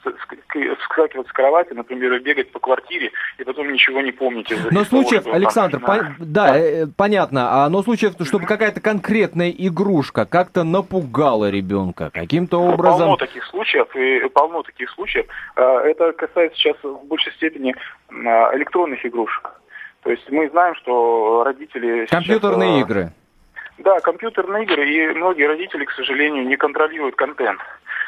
вскакивать 0.81 1.29
с 1.29 1.31
кровати, 1.31 1.71
например, 1.71 2.15
и 2.15 2.19
бегать 2.19 2.51
по 2.51 2.59
квартире, 2.59 3.11
и 3.37 3.45
потом 3.45 3.71
ничего 3.71 4.01
не 4.01 4.11
помнить. 4.11 4.53
Но 4.71 4.83
случаев, 4.83 5.23
того, 5.23 5.35
Александр, 5.35 5.79
там, 5.79 5.85
по... 5.85 6.15
да, 6.19 6.47
да, 6.47 6.59
э, 6.59 6.87
понятно, 6.87 7.63
а, 7.63 7.69
но 7.69 7.81
случаев, 7.81 8.15
чтобы 8.27 8.45
какая-то 8.45 8.81
конкретная 8.81 9.51
игрушка 9.51 10.25
как-то 10.25 10.65
напугала 10.65 11.49
ребенка 11.49 12.09
каким-то 12.13 12.57
образом. 12.57 12.99
Полно 12.99 13.15
таких 13.15 13.45
случаев, 13.45 13.87
и 13.95 14.27
полно 14.27 14.63
таких 14.63 14.89
случаев. 14.89 15.27
Э, 15.55 15.61
это 15.85 16.11
касается 16.11 16.57
сейчас 16.57 16.75
в 16.83 17.05
большей 17.05 17.31
степени 17.33 17.73
э, 17.73 18.04
электронных 18.11 19.05
игрушек. 19.05 19.51
То 20.03 20.11
есть 20.11 20.29
мы 20.29 20.49
знаем, 20.49 20.75
что 20.75 21.43
родители... 21.43 22.05
Компьютерные 22.05 22.79
сейчас, 22.79 22.89
игры. 22.89 23.11
Да, 23.79 23.99
компьютерные 23.99 24.63
игры, 24.63 24.87
и 24.87 25.07
многие 25.15 25.47
родители, 25.47 25.85
к 25.85 25.91
сожалению, 25.91 26.45
не 26.47 26.55
контролируют 26.55 27.15
контент. 27.15 27.59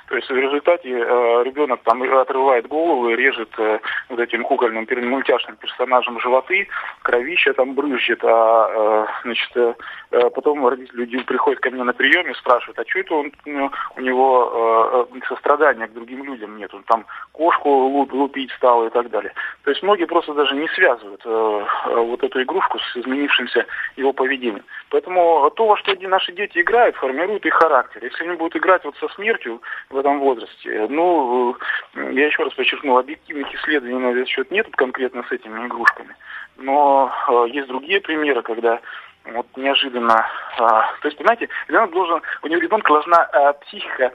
То 0.08 0.15
есть 0.15 0.30
в 0.30 0.36
результате 0.36 0.89
э, 0.89 1.43
ребенок 1.43 1.82
там 1.84 2.02
отрывает 2.02 2.67
голову 2.67 3.10
и 3.10 3.15
режет 3.15 3.50
э, 3.58 3.80
вот 4.10 4.19
этим 4.19 4.43
кукольным 4.43 4.88
мультяшным 5.10 5.58
персонажем 5.58 6.19
животы, 6.19 6.67
кровища 7.02 7.54
там 7.54 7.73
брызжет, 7.73 8.23
а 8.23 8.69
э, 8.69 9.21
значит, 9.23 9.52
э, 9.56 9.73
э 10.12 10.30
потом 10.30 10.67
родители 10.67 11.23
приходят 11.23 11.60
ко 11.60 11.69
мне 11.69 11.84
на 11.84 11.93
прием 11.93 12.30
и 12.30 12.36
спрашивают, 12.36 12.80
а 12.80 12.86
что 12.88 13.00
это 13.00 13.15
он, 13.15 13.32
ну, 13.45 13.71
у 13.95 14.02
него 14.02 15.08
э, 15.12 15.19
сострадания 15.28 15.88
к 15.88 15.93
другим 15.93 16.23
людям 16.23 16.58
нет, 16.58 16.73
он 16.73 16.84
там 16.84 17.06
кошку 17.32 17.69
луп, 17.69 18.13
лупить 18.13 18.52
стал 18.52 18.86
и 18.88 18.89
так 18.89 19.10
далее. 19.10 19.34
То 19.63 19.71
есть 19.71 19.84
многие 19.84 20.06
просто 20.06 20.34
даже 20.34 20.56
не 20.56 20.67
связывают 20.69 21.21
э, 21.26 21.65
э 21.88 21.95
вот 21.95 22.23
эту 22.23 22.41
игрушку 22.41 22.80
с 22.80 22.97
изменившимся 22.97 23.65
его 23.97 24.13
поведением. 24.13 24.63
Поэтому 24.89 25.52
то, 25.56 25.67
во 25.67 25.78
что 25.78 25.93
наши 26.08 26.32
дети 26.32 26.60
играют, 26.60 26.95
формирует 26.95 27.45
их 27.45 27.54
характер. 27.54 28.04
Если 28.04 28.23
они 28.23 28.38
будут 28.38 28.56
играть 28.56 28.84
вот 28.86 28.95
со 28.97 29.08
смертью, 29.10 29.62
в 29.90 29.98
этом 29.98 30.20
возрасте. 30.20 30.88
Ну, 30.90 31.56
я 31.96 32.28
еще 32.28 32.44
раз 32.44 32.54
подчеркну, 32.54 32.98
объективных 32.98 33.54
исследований 33.56 34.00
на 34.00 34.12
этот 34.12 34.28
счет 34.28 34.52
нет 34.52 34.68
конкретно 34.76 35.24
с 35.28 35.32
этими 35.32 35.66
игрушками. 35.68 36.16
Но 36.58 37.12
э, 37.30 37.50
есть 37.50 37.68
другие 37.68 38.02
примеры, 38.02 38.42
когда 38.42 38.80
вот 39.26 39.48
неожиданно... 39.56 40.26
Э, 40.58 40.68
то 41.02 41.08
есть, 41.08 41.18
понимаете, 41.18 41.50
ребенок 41.68 41.92
должен, 41.92 42.22
у 42.44 42.48
него 42.48 42.62
ребенка 42.62 42.94
должна 42.94 43.30
э, 43.32 43.54
психика 43.66 44.13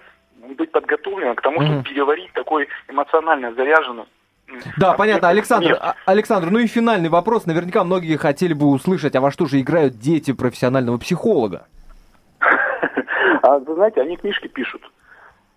быть 0.56 0.72
подготовлена 0.72 1.34
к 1.34 1.42
тому, 1.42 1.60
mm-hmm. 1.60 1.66
чтобы 1.66 1.82
переварить 1.84 2.32
такой 2.32 2.68
эмоционально 2.88 3.52
заряженный 3.52 4.06
да, 4.76 4.94
понятно, 4.94 5.28
Александр, 5.28 5.78
а, 5.80 5.94
Александр, 6.04 6.50
ну 6.50 6.58
и 6.58 6.66
финальный 6.66 7.08
вопрос. 7.08 7.46
Наверняка 7.46 7.84
многие 7.84 8.16
хотели 8.16 8.52
бы 8.52 8.66
услышать, 8.66 9.16
а 9.16 9.20
во 9.20 9.30
что 9.30 9.46
же 9.46 9.60
играют 9.60 9.98
дети 9.98 10.32
профессионального 10.32 10.98
психолога? 10.98 11.66
А 13.44 13.58
вы 13.58 13.74
знаете, 13.74 14.00
они 14.00 14.16
книжки 14.16 14.46
пишут. 14.46 14.82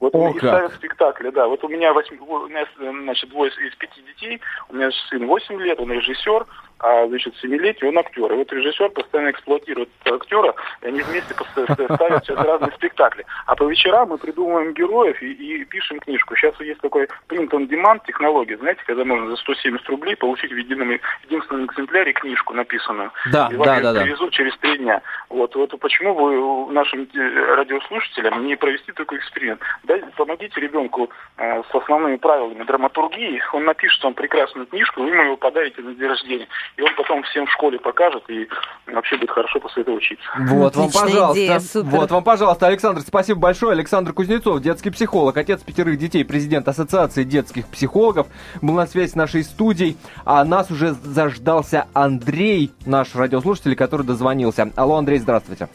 Вот 0.06 0.13
О, 0.13 0.30
и 0.30 0.38
ставят 0.38 0.74
спектакли, 0.76 1.32
да. 1.32 1.48
Вот 1.48 1.63
у 1.63 1.68
меня, 1.68 1.91
восьми, 1.91 2.20
у 2.20 2.48
меня 2.48 2.68
значит, 2.78 3.28
двое 3.30 3.52
из 3.52 3.76
пяти 3.76 4.04
детей, 4.04 4.39
у 4.70 4.76
меня 4.76 4.91
сын 5.10 5.26
8 5.26 5.62
лет, 5.62 5.80
он 5.80 5.91
режиссер, 5.91 6.46
а, 6.80 7.08
значит, 7.08 7.34
семилетие 7.42 7.90
он 7.90 7.98
актер. 7.98 8.32
И 8.32 8.36
вот 8.36 8.52
режиссер 8.52 8.90
постоянно 8.90 9.32
эксплуатирует 9.32 9.90
актера, 10.04 10.54
и 10.82 10.88
они 10.88 11.02
вместе 11.02 11.34
ставят 11.34 12.26
сейчас 12.26 12.38
разные 12.38 12.72
спектакли. 12.74 13.26
А 13.46 13.56
по 13.56 13.64
вечерам 13.64 14.10
мы 14.10 14.18
придумываем 14.18 14.74
героев 14.74 15.22
и, 15.22 15.32
и 15.32 15.66
пишем 15.66 16.00
книжку. 16.00 16.36
Сейчас 16.36 16.60
есть 16.60 16.82
такой 16.82 17.08
print 17.30 17.50
on 17.52 17.68
demand 17.68 18.02
технология, 18.06 18.58
знаете, 18.58 18.82
когда 18.86 19.06
можно 19.06 19.30
за 19.30 19.38
170 19.38 19.88
рублей 19.90 20.16
получить 20.16 20.52
в 20.52 20.58
едином, 20.58 21.00
единственном 21.24 21.66
экземпляре 21.66 22.14
книжку 22.14 22.54
написанную. 22.54 23.12
Да, 23.32 23.50
и 23.52 23.58
да, 23.58 23.80
да, 23.80 23.94
да. 23.94 24.02
привезут 24.02 24.34
через 24.34 24.58
три 24.58 24.78
дня. 24.78 25.02
Вот, 25.30 25.56
вот 25.56 25.80
почему 25.80 26.14
бы 26.14 26.74
нашим 26.74 27.08
радиослушателям 27.14 28.46
не 28.46 28.56
провести 28.56 28.92
такой 28.92 29.20
эксперимент? 29.20 29.62
Да, 29.84 29.98
помогите 30.18 30.60
ребенку 30.60 31.10
э, 31.38 31.64
с 31.64 31.76
основными 31.76 32.18
правилами 32.18 32.64
драматургии, 32.64 33.42
он 33.54 33.64
напишет 33.64 34.04
вам 34.04 34.14
прекрасную 34.14 34.68
книжку, 34.68 35.02
вы 35.02 35.10
ему 35.10 35.24
его 35.24 35.38
подарите 35.38 35.82
на 35.82 35.94
день 35.94 36.08
рождения 36.08 36.48
и 36.78 36.82
он 36.82 36.89
потом 36.95 37.23
всем 37.23 37.45
в 37.45 37.51
школе 37.51 37.80
покажет, 37.80 38.23
и 38.30 38.47
вообще 38.88 39.17
будет 39.17 39.32
хорошо 39.32 39.60
после 39.60 39.84
этого 39.84 39.95
учиться. 39.95 40.25
Вот 40.38 40.75
вам, 40.75 40.89
пожалуйста. 40.91 41.34
Идея, 41.34 41.60
Вот 41.84 42.12
вам, 42.12 42.23
пожалуйста, 42.23 42.67
Александр, 42.67 43.01
спасибо 43.01 43.39
большое. 43.39 43.73
Александр 43.73 44.13
Кузнецов, 44.13 44.62
детский 44.62 44.89
психолог, 44.89 45.38
отец 45.38 45.62
пятерых 45.62 45.97
детей, 45.97 46.25
президент 46.25 46.67
Ассоциации 46.67 47.23
детских 47.23 47.67
психологов, 47.67 48.28
был 48.62 48.73
на 48.73 48.88
связи 48.88 49.12
с 49.12 49.15
нашей 49.15 49.43
студией, 49.43 49.97
а 50.25 50.43
нас 50.43 50.69
уже 50.71 50.91
заждался 50.91 51.88
Андрей, 51.93 52.71
наш 52.86 53.15
радиослушатель, 53.15 53.75
который 53.75 54.06
дозвонился. 54.06 54.71
Алло, 54.75 54.95
Андрей, 54.95 55.19
здравствуйте. 55.19 55.69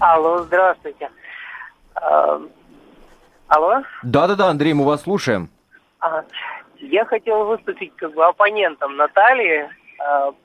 Алло, 0.00 0.40
здравствуйте. 0.40 1.10
А, 1.94 2.40
алло? 3.48 3.82
Да-да-да, 4.02 4.48
Андрей, 4.48 4.72
мы 4.72 4.84
вас 4.84 5.02
слушаем. 5.02 5.48
Я 6.78 7.04
хотел 7.06 7.44
выступить 7.44 7.94
как 7.96 8.12
бы 8.12 8.26
оппонентом 8.26 8.96
Натальи 8.96 9.70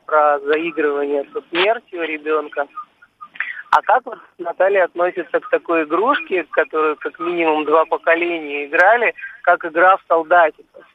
про 0.06 0.40
заигрывание 0.40 1.26
со 1.34 1.42
смертью 1.50 2.04
ребенка. 2.04 2.68
А 3.72 3.82
как 3.84 4.06
вот 4.06 4.18
Наталья 4.38 4.86
относится 4.86 5.40
к 5.40 5.50
такой 5.50 5.84
игрушке, 5.84 6.46
которую 6.52 6.96
как 6.98 7.20
минимум 7.20 7.66
два 7.66 7.86
поколения 7.86 8.66
играли, 8.66 9.14
как 9.44 9.64
игра 9.66 9.98
в 9.98 10.04
солдатиков? 10.08 10.86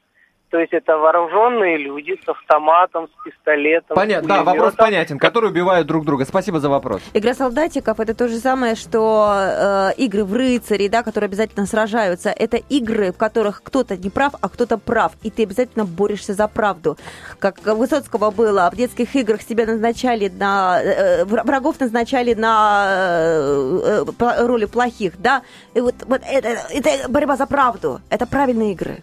То 0.55 0.61
есть 0.61 0.73
это 0.73 0.97
вооруженные 0.97 1.77
люди 1.79 2.17
с 2.25 2.29
автоматом, 2.29 3.09
с 3.09 3.25
пистолетом. 3.25 3.97
Понятно, 3.97 4.29
да, 4.29 4.45
вопрос 4.45 4.75
понятен, 4.75 5.19
которые 5.19 5.51
убивают 5.51 5.88
друг 5.88 6.05
друга. 6.05 6.25
Спасибо 6.25 6.61
за 6.61 6.69
вопрос. 6.69 7.03
Игра 7.12 7.35
солдатиков 7.35 7.99
это 7.99 8.14
то 8.14 8.29
же 8.29 8.37
самое, 8.37 8.77
что 8.77 9.35
э, 9.37 9.95
игры 9.97 10.23
в 10.23 10.33
рыцари, 10.33 10.87
да, 10.87 11.03
которые 11.03 11.27
обязательно 11.27 11.67
сражаются. 11.67 12.31
Это 12.31 12.59
игры, 12.69 13.11
в 13.11 13.17
которых 13.17 13.64
кто-то 13.64 13.97
не 13.97 14.11
прав, 14.11 14.35
а 14.40 14.49
кто-то 14.49 14.79
прав, 14.79 15.14
и 15.25 15.31
ты 15.33 15.43
обязательно 15.43 15.87
борешься 15.87 16.35
за 16.35 16.47
правду. 16.47 16.97
Как 17.40 17.57
у 17.67 17.75
Высоцкого 17.75 18.31
было, 18.31 18.71
в 18.73 18.77
детских 18.77 19.17
играх 19.17 19.43
себя 19.43 19.67
назначали 19.67 20.29
на 20.29 20.81
э, 20.81 21.25
врагов 21.25 21.81
назначали 21.81 22.35
на 22.35 22.87
э, 22.88 24.05
э, 24.21 24.47
роли 24.47 24.67
плохих, 24.67 25.14
да. 25.21 25.43
И 25.75 25.81
вот, 25.81 25.97
вот 26.07 26.23
это, 26.25 26.49
это 26.71 27.09
борьба 27.09 27.35
за 27.35 27.47
правду, 27.47 28.01
это 28.09 28.25
правильные 28.25 28.71
игры. 28.71 29.03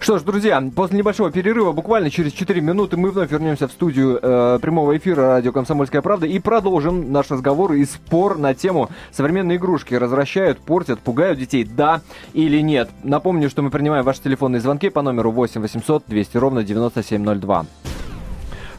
Что 0.00 0.18
ж, 0.18 0.22
друзья, 0.22 0.62
после 0.74 0.98
небольшого 0.98 1.30
перерыва, 1.30 1.72
буквально 1.72 2.10
через 2.10 2.32
4 2.32 2.60
минуты, 2.60 2.96
мы 2.96 3.10
вновь 3.10 3.30
вернемся 3.30 3.68
в 3.68 3.72
студию 3.72 4.18
э, 4.20 4.58
прямого 4.60 4.96
эфира 4.96 5.22
радио 5.22 5.52
«Комсомольская 5.52 6.02
правда» 6.02 6.26
и 6.26 6.38
продолжим 6.38 7.12
наш 7.12 7.30
разговор 7.30 7.72
и 7.72 7.84
спор 7.84 8.38
на 8.38 8.54
тему 8.54 8.90
современные 9.12 9.58
игрушки 9.58 9.94
развращают, 9.94 10.58
портят, 10.58 11.00
пугают 11.00 11.38
детей, 11.38 11.64
да 11.64 12.00
или 12.32 12.60
нет. 12.60 12.90
Напомню, 13.02 13.50
что 13.50 13.62
мы 13.62 13.70
принимаем 13.70 14.04
ваши 14.04 14.22
телефонные 14.22 14.60
звонки 14.60 14.88
по 14.88 15.02
номеру 15.02 15.30
8 15.30 15.60
800 15.60 16.04
200 16.06 16.36
ровно 16.36 16.64
9702 16.64 17.66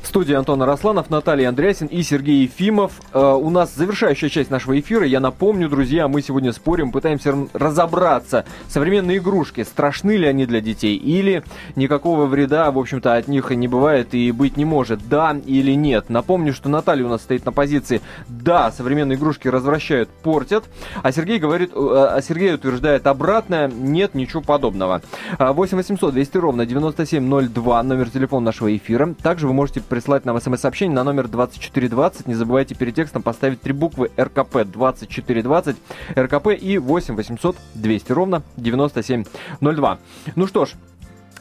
студии 0.07 0.33
Антон 0.33 0.61
Арасланов, 0.61 1.09
Наталья 1.09 1.49
Андреасин 1.49 1.87
и 1.87 2.03
Сергей 2.03 2.43
Ефимов. 2.43 2.93
Э, 3.13 3.33
у 3.33 3.49
нас 3.49 3.75
завершающая 3.75 4.29
часть 4.29 4.49
нашего 4.49 4.79
эфира. 4.79 5.05
Я 5.05 5.19
напомню, 5.19 5.69
друзья, 5.69 6.07
мы 6.07 6.21
сегодня 6.21 6.53
спорим, 6.53 6.91
пытаемся 6.91 7.35
разобраться, 7.53 8.45
современные 8.67 9.17
игрушки, 9.17 9.63
страшны 9.63 10.17
ли 10.17 10.27
они 10.27 10.45
для 10.45 10.61
детей 10.61 10.95
или 10.95 11.43
никакого 11.75 12.25
вреда, 12.25 12.71
в 12.71 12.79
общем-то, 12.79 13.15
от 13.15 13.27
них 13.27 13.49
не 13.51 13.67
бывает 13.67 14.13
и 14.13 14.31
быть 14.31 14.57
не 14.57 14.65
может. 14.65 15.07
Да 15.07 15.35
или 15.45 15.73
нет. 15.73 16.09
Напомню, 16.09 16.53
что 16.53 16.69
Наталья 16.69 17.05
у 17.05 17.09
нас 17.09 17.21
стоит 17.21 17.45
на 17.45 17.51
позиции 17.51 18.01
«да, 18.27 18.71
современные 18.71 19.17
игрушки 19.17 19.47
развращают, 19.47 20.09
портят», 20.09 20.65
а 21.03 21.11
Сергей 21.11 21.39
говорит, 21.39 21.71
э, 21.73 21.75
а 21.75 22.21
Сергей 22.21 22.53
утверждает 22.53 23.07
обратное 23.07 23.67
«нет, 23.67 24.15
ничего 24.15 24.41
подобного». 24.41 25.01
8 25.37 25.77
800 25.77 26.13
200 26.13 26.37
ровно 26.37 26.65
9702, 26.65 27.83
номер 27.83 28.09
телефона 28.09 28.45
нашего 28.45 28.75
эфира. 28.75 29.13
Также 29.21 29.47
вы 29.47 29.53
можете 29.53 29.81
прислать 29.89 30.23
нам 30.25 30.39
смс-сообщение 30.39 30.95
на 30.95 31.03
номер 31.03 31.27
2420. 31.27 32.27
Не 32.27 32.35
забывайте 32.35 32.75
перед 32.75 32.95
текстом 32.95 33.23
поставить 33.23 33.61
три 33.61 33.73
буквы 33.73 34.11
РКП 34.17 34.63
2420, 34.63 35.75
РКП 36.17 36.47
и 36.49 36.77
8 36.77 37.15
800 37.15 37.57
200 37.75 38.11
ровно 38.11 38.43
9702. 38.57 39.99
Ну 40.35 40.47
что 40.47 40.65
ж, 40.65 40.69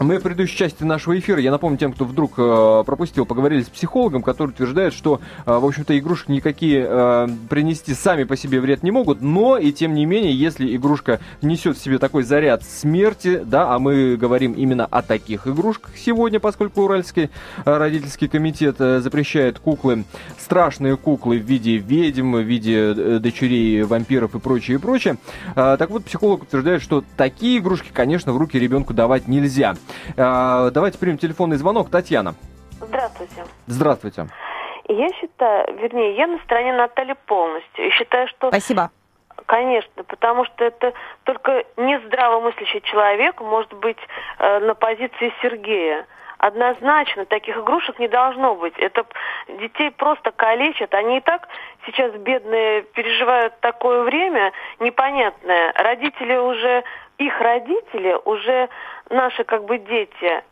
мы 0.01 0.19
в 0.19 0.23
предыдущей 0.23 0.57
части 0.57 0.85
нашего 0.85 1.19
эфира, 1.19 1.41
я 1.41 1.51
напомню 1.51 1.79
тем, 1.79 1.93
кто 1.93 2.05
вдруг 2.05 2.35
э, 2.37 2.83
пропустил, 2.87 3.27
поговорили 3.27 3.63
с 3.63 3.69
психологом, 3.69 4.23
который 4.23 4.51
утверждает, 4.51 4.93
что, 4.93 5.21
э, 5.45 5.59
в 5.59 5.65
общем-то, 5.65 5.99
игрушки 5.99 6.31
никакие 6.31 6.87
э, 6.89 7.29
принести 7.49 7.95
сами 7.95 8.25
по 8.25 8.37
себе 8.37 8.61
вред 8.61 8.83
не 8.83 8.91
могут, 8.91 9.21
но 9.21 9.59
и 9.59 9.73
тем 9.73 9.95
не 9.95 10.07
менее, 10.07 10.33
если 10.33 10.75
игрушка 10.77 11.21
несет 11.43 11.77
в 11.77 11.83
себе 11.83 11.99
такой 11.99 12.23
заряд 12.23 12.63
смерти, 12.65 13.43
да, 13.45 13.75
а 13.75 13.79
мы 13.79 14.17
говорим 14.17 14.53
именно 14.53 14.87
о 14.87 15.03
таких 15.03 15.47
игрушках 15.47 15.97
сегодня, 15.97 16.39
поскольку 16.39 16.83
Уральский 16.83 17.25
э, 17.65 17.77
родительский 17.77 18.29
комитет 18.29 18.77
э, 18.79 19.01
запрещает 19.01 19.59
куклы, 19.59 20.05
страшные 20.39 20.97
куклы 20.97 21.39
в 21.39 21.43
виде 21.43 21.77
ведьм, 21.77 22.37
в 22.37 22.43
виде 22.43 22.95
э, 22.97 23.19
дочерей 23.19 23.83
вампиров 23.83 24.35
и 24.35 24.39
прочее, 24.39 24.77
и 24.77 24.81
прочее. 24.81 25.19
Так 25.55 25.91
вот, 25.91 26.05
психолог 26.05 26.43
утверждает, 26.43 26.83
что 26.83 27.03
такие 27.17 27.59
игрушки, 27.59 27.91
конечно, 27.93 28.33
в 28.33 28.37
руки 28.37 28.59
ребенку 28.59 28.95
давать 28.95 29.29
нельзя. 29.29 29.75
А, 30.17 30.71
давайте 30.71 30.99
примем 30.99 31.19
телефонный 31.19 31.57
звонок. 31.57 31.91
Татьяна. 31.91 32.35
Здравствуйте. 32.81 33.45
Здравствуйте. 33.67 34.27
Я 34.89 35.09
считаю, 35.21 35.77
вернее, 35.79 36.17
я 36.17 36.27
на 36.27 36.39
стороне 36.39 36.73
Натальи 36.73 37.15
полностью. 37.27 37.87
И 37.87 37.91
считаю, 37.91 38.27
что... 38.29 38.49
Спасибо. 38.49 38.91
Конечно, 39.47 40.05
потому 40.05 40.45
что 40.45 40.65
это 40.65 40.93
только 41.25 41.65
нездравомыслящий 41.77 42.81
человек 42.83 43.41
может 43.41 43.73
быть 43.75 43.99
э, 44.39 44.59
на 44.61 44.75
позиции 44.75 45.33
Сергея. 45.43 46.07
Однозначно 46.39 47.25
таких 47.27 47.57
игрушек 47.57 47.99
не 47.99 48.09
должно 48.09 48.55
быть. 48.55 48.75
Это 48.79 49.05
детей 49.61 49.91
просто 49.91 50.31
калечат. 50.31 50.95
Они 50.95 51.19
и 51.19 51.21
так 51.21 51.49
сейчас 51.85 52.13
бедные 52.13 52.83
переживают 52.83 53.59
такое 53.61 54.03
время 54.03 54.53
непонятное. 54.79 55.73
Родители 55.75 56.37
уже, 56.37 56.85
их 57.19 57.41
родители 57.41 58.17
уже 58.25 58.69
наши 59.11 59.45
как 59.45 59.65
бы 59.65 59.79
дети. 59.79 60.43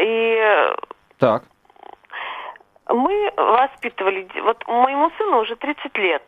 И 0.00 0.74
так. 1.18 1.42
мы 2.88 3.32
воспитывали, 3.36 4.28
вот 4.42 4.66
моему 4.66 5.10
сыну 5.18 5.40
уже 5.40 5.56
30 5.56 5.98
лет. 5.98 6.22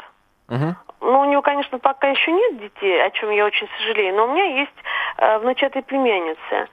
Угу. 0.49 0.75
Ну, 1.01 1.21
у 1.21 1.25
него, 1.27 1.43
конечно, 1.43 1.79
пока 1.79 2.09
еще 2.09 2.33
нет 2.33 2.61
детей, 2.61 3.05
о 3.05 3.11
чем 3.11 3.31
я 3.31 3.45
очень 3.45 3.69
сожалею, 3.79 4.17
но 4.17 4.27
у 4.27 4.33
меня 4.33 4.45
есть 4.45 4.73
э, 5.19 5.39
внучатые 5.39 5.83
племянницы, 5.83 6.69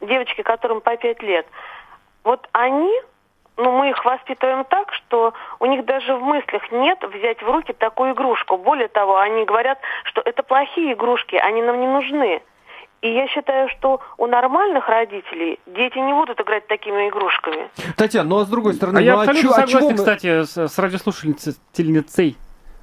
девочки, 0.00 0.42
которым 0.42 0.80
по 0.80 0.96
5 0.96 1.22
лет. 1.22 1.46
Вот 2.24 2.48
они, 2.52 2.92
ну, 3.56 3.72
мы 3.72 3.90
их 3.90 4.04
воспитываем 4.04 4.64
так, 4.64 4.92
что 4.92 5.32
у 5.60 5.66
них 5.66 5.84
даже 5.84 6.14
в 6.14 6.22
мыслях 6.22 6.70
нет 6.72 6.98
взять 7.02 7.42
в 7.42 7.50
руки 7.50 7.72
такую 7.72 8.12
игрушку. 8.12 8.56
Более 8.58 8.88
того, 8.88 9.18
они 9.18 9.44
говорят, 9.44 9.78
что 10.04 10.20
это 10.24 10.42
плохие 10.42 10.92
игрушки, 10.92 11.36
они 11.36 11.62
нам 11.62 11.80
не 11.80 11.86
нужны. 11.86 12.42
И 13.02 13.10
я 13.12 13.28
считаю, 13.28 13.68
что 13.68 14.00
у 14.18 14.26
нормальных 14.26 14.88
родителей 14.88 15.60
дети 15.66 15.98
не 15.98 16.12
будут 16.12 16.40
играть 16.40 16.66
такими 16.66 17.08
игрушками. 17.08 17.68
Татьяна, 17.96 18.28
ну 18.28 18.38
а 18.40 18.44
с 18.44 18.48
другой 18.48 18.74
стороны, 18.74 18.98
а 18.98 19.00
ну, 19.00 19.06
я 19.06 19.14
а 19.14 19.20
абсолютно 19.20 19.42
чё- 19.42 19.48
а 19.48 19.52
согласен, 19.54 19.78
чего 19.78 19.90
мы- 19.90 19.96
кстати, 19.96 20.42
с, 20.44 20.56
с 20.68 20.78
радиослушательницей. 20.78 22.36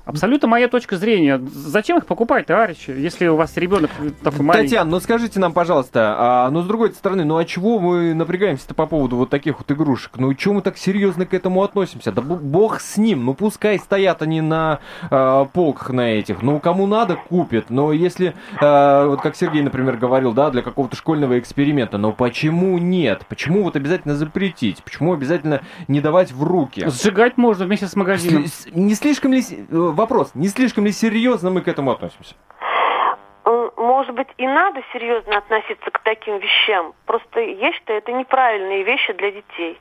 Абсолютно 0.05 0.49
моя 0.49 0.67
точка 0.67 0.97
зрения. 0.97 1.39
Зачем 1.53 1.97
их 1.97 2.05
покупать, 2.05 2.45
товарищи, 2.45 2.89
если 2.91 3.27
у 3.27 3.37
вас 3.37 3.55
ребенок 3.55 3.89
такой 4.21 4.41
маленький? 4.41 4.67
Татьяна, 4.67 4.91
ну 4.91 4.99
скажите 4.99 5.39
нам, 5.39 5.53
пожалуйста, 5.53 6.15
а, 6.17 6.49
ну 6.51 6.61
с 6.61 6.65
другой 6.67 6.91
стороны, 6.91 7.23
ну 7.23 7.37
а 7.37 7.45
чего 7.45 7.79
мы 7.79 8.13
напрягаемся-то 8.13 8.73
по 8.73 8.85
поводу 8.85 9.15
вот 9.15 9.29
таких 9.29 9.59
вот 9.59 9.71
игрушек? 9.71 10.11
Ну 10.17 10.33
чего 10.33 10.55
мы 10.55 10.61
так 10.61 10.77
серьезно 10.77 11.25
к 11.25 11.33
этому 11.33 11.63
относимся? 11.63 12.11
Да 12.11 12.21
бог 12.21 12.81
с 12.81 12.97
ним, 12.97 13.23
ну 13.23 13.33
пускай 13.33 13.79
стоят 13.79 14.21
они 14.21 14.41
на 14.41 14.79
а, 15.09 15.45
полках 15.45 15.89
на 15.91 16.01
этих, 16.11 16.41
ну 16.41 16.59
кому 16.59 16.85
надо, 16.85 17.15
купит. 17.15 17.69
Но 17.69 17.93
если, 17.93 18.33
а, 18.59 19.07
вот 19.07 19.21
как 19.21 19.37
Сергей, 19.37 19.61
например, 19.61 19.95
говорил, 19.95 20.33
да, 20.33 20.49
для 20.51 20.61
какого-то 20.63 20.97
школьного 20.97 21.39
эксперимента, 21.39 21.97
но 21.97 22.11
почему 22.11 22.77
нет? 22.77 23.21
Почему 23.29 23.63
вот 23.63 23.77
обязательно 23.77 24.15
запретить? 24.15 24.83
Почему 24.83 25.13
обязательно 25.13 25.61
не 25.87 26.01
давать 26.01 26.33
в 26.33 26.43
руки? 26.43 26.85
Сжигать 26.89 27.37
можно 27.37 27.65
вместе 27.65 27.87
с 27.87 27.95
магазином. 27.95 28.47
С- 28.47 28.67
Не 28.73 28.95
слишком 28.95 29.31
ли, 29.31 29.41
с- 29.41 29.51
э, 29.53 29.92
вопрос, 29.95 30.35
не 30.35 30.47
слишком 30.47 30.85
ли 30.85 30.91
серьезно 30.91 31.49
мы 31.49 31.61
к 31.61 31.67
этому 31.67 31.91
относимся? 31.91 32.35
Может 34.03 34.15
быть, 34.15 34.29
и 34.37 34.47
надо 34.47 34.81
серьезно 34.93 35.37
относиться 35.37 35.91
к 35.91 35.99
таким 35.99 36.37
вещам. 36.37 36.93
Просто 37.05 37.39
я 37.39 37.71
считаю, 37.73 37.99
это 37.99 38.11
неправильные 38.11 38.83
вещи 38.83 39.13
для 39.13 39.31
детей. 39.31 39.79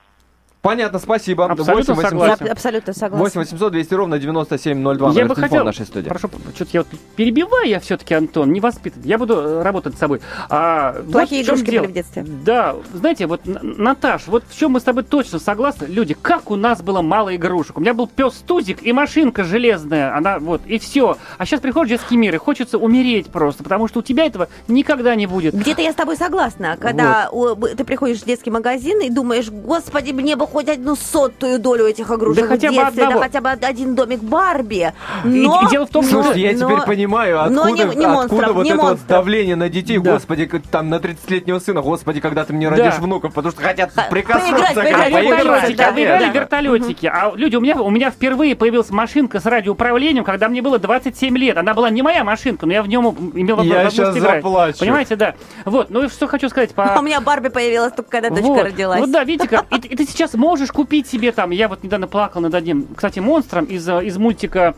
Понятно, 0.62 1.00
спасибо. 1.00 1.46
Абсолютно 1.46 1.94
8 1.94 2.08
согласен. 2.08 2.18
800 2.36 2.46
Я 2.46 2.52
абсолютно 2.52 2.92
согласна. 2.92 3.18
8 3.24 3.40
800 3.40 3.72
200 3.72 3.94
ровно 3.94 4.18
9702. 4.20 5.10
Я 5.12 5.26
бы 5.26 5.34
хотел, 5.34 5.64
нашей 5.64 5.86
студии. 5.86 6.08
прошу, 6.08 6.30
что-то 6.54 6.70
я 6.72 6.80
вот 6.82 6.88
перебиваю 7.16 7.68
я 7.68 7.80
все-таки, 7.80 8.14
Антон, 8.14 8.52
не 8.52 8.60
воспитан. 8.60 9.02
Я 9.04 9.18
буду 9.18 9.34
э, 9.34 9.62
работать 9.62 9.96
с 9.96 9.98
собой. 9.98 10.20
А, 10.48 10.94
вот 11.02 11.10
Плохие 11.12 11.42
в 11.42 11.46
чем 11.46 11.54
игрушки 11.56 11.70
дело. 11.72 11.82
были 11.82 11.90
в 11.90 11.94
детстве. 11.94 12.24
Да, 12.44 12.76
знаете, 12.94 13.26
вот, 13.26 13.40
Наташ, 13.44 14.28
вот 14.28 14.44
в 14.48 14.56
чем 14.56 14.72
мы 14.72 14.80
с 14.80 14.84
тобой 14.84 15.02
точно 15.02 15.40
согласны, 15.40 15.86
люди, 15.86 16.14
как 16.14 16.48
у 16.50 16.54
нас 16.54 16.80
было 16.80 17.02
мало 17.02 17.34
игрушек. 17.34 17.78
У 17.78 17.80
меня 17.80 17.92
был 17.92 18.06
пес 18.06 18.34
Тузик 18.46 18.84
и 18.84 18.92
машинка 18.92 19.42
железная, 19.42 20.16
она 20.16 20.38
вот, 20.38 20.62
и 20.66 20.78
все. 20.78 21.16
А 21.38 21.44
сейчас 21.44 21.58
приходит 21.60 21.98
детский 21.98 22.16
мир, 22.16 22.36
и 22.36 22.38
хочется 22.38 22.78
умереть 22.78 23.30
просто, 23.30 23.64
потому 23.64 23.88
что 23.88 23.98
у 23.98 24.02
тебя 24.02 24.26
этого 24.26 24.46
никогда 24.68 25.16
не 25.16 25.26
будет. 25.26 25.54
Где-то 25.54 25.82
я 25.82 25.90
с 25.90 25.96
тобой 25.96 26.16
согласна, 26.16 26.76
когда 26.80 27.28
б- 27.32 27.74
ты 27.74 27.82
приходишь 27.84 28.20
в 28.20 28.26
детский 28.26 28.50
магазин 28.50 29.00
и 29.00 29.10
думаешь, 29.10 29.50
господи, 29.50 30.12
мне 30.12 30.36
бы 30.36 30.46
хоть 30.52 30.68
одну 30.68 30.94
сотую 30.96 31.58
долю 31.58 31.86
этих 31.86 32.10
игрушек 32.10 32.42
Да 32.42 32.48
хотя 32.48 32.68
в 32.68 32.70
бы 32.70 32.76
детстве, 32.76 33.02
одного. 33.04 33.20
да 33.20 33.26
хотя 33.26 33.40
бы 33.40 33.48
один 33.50 33.94
домик 33.94 34.20
Барби. 34.20 34.92
И- 35.24 35.28
Но, 35.28 35.62
и 35.66 35.70
дело 35.70 35.86
в 35.86 35.90
том, 35.90 36.04
что- 36.04 36.22
Слушайте, 36.22 36.40
я 36.40 36.52
но- 36.58 36.70
теперь 36.70 36.84
понимаю, 36.86 37.50
но 37.50 37.62
откуда, 37.62 37.70
не- 37.70 37.76
не 37.96 38.04
откуда 38.04 38.08
монстров, 38.08 38.52
вот 38.54 38.64
не 38.64 38.70
это 38.70 38.82
вот 38.82 38.98
давление 39.08 39.56
на 39.56 39.68
детей, 39.68 39.98
Да. 39.98 40.12
господи, 40.12 40.50
там 40.70 40.90
на 40.90 40.98
30-летнего 41.00 41.58
сына, 41.58 41.80
господи, 41.82 42.20
когда 42.20 42.44
ты 42.44 42.52
мне 42.52 42.68
Да. 42.70 42.76
родишь 42.76 42.98
внуков, 42.98 43.32
потому 43.34 43.52
что 43.52 43.62
хотят 43.62 43.92
прикоснуться 44.10 44.52
поиграть, 44.52 44.72
к 44.72 44.74
поиграть, 44.74 45.12
поиграть, 45.12 45.44
Вертолетики, 45.44 45.76
да, 45.76 45.88
а 45.88 46.18
да. 46.18 46.28
вертолетики. 46.28 47.06
А 47.06 47.32
люди, 47.34 47.56
у 47.56 47.60
меня, 47.60 47.76
у 47.80 47.90
меня 47.90 48.10
впервые 48.10 48.54
появилась 48.56 48.90
машинка 48.90 49.40
с 49.40 49.46
радиоуправлением, 49.46 50.24
когда 50.24 50.48
мне 50.48 50.60
было 50.62 50.78
27 50.78 51.36
лет. 51.38 51.56
Она 51.56 51.74
была 51.74 51.90
не 51.90 52.02
моя 52.02 52.24
машинка, 52.24 52.66
но 52.66 52.72
я 52.72 52.82
в 52.82 52.88
нем 52.88 53.32
имел 53.34 53.60
Я 53.62 53.74
возможность 53.84 53.96
щас 53.96 54.16
играть. 54.16 54.42
заплачу. 54.42 54.78
Понимаете, 54.80 55.16
да. 55.16 55.34
Вот, 55.64 55.90
ну 55.90 56.04
и 56.04 56.08
что 56.08 56.26
хочу 56.26 56.48
сказать 56.48 56.74
по... 56.74 56.84
А 56.94 56.98
у 57.00 57.02
меня 57.02 57.20
Барби 57.20 57.48
появилась 57.48 57.92
только 57.92 58.10
когда 58.10 58.28
дочка 58.30 58.42
Вот. 58.46 58.64
родилась. 58.64 59.00
Вот 59.00 59.10
да, 59.10 59.24
видите 59.24 59.48
как, 59.48 59.64
и, 59.70 59.76
и 59.76 59.96
ты 59.96 60.04
сейчас 60.04 60.34
можешь 60.42 60.72
купить 60.72 61.06
себе 61.06 61.30
там, 61.30 61.50
я 61.50 61.68
вот 61.68 61.84
недавно 61.84 62.08
плакал 62.08 62.40
над 62.40 62.52
одним, 62.52 62.88
кстати, 62.96 63.20
монстром 63.20 63.64
из, 63.64 63.88
э, 63.88 64.04
из 64.04 64.18
мультика, 64.18 64.74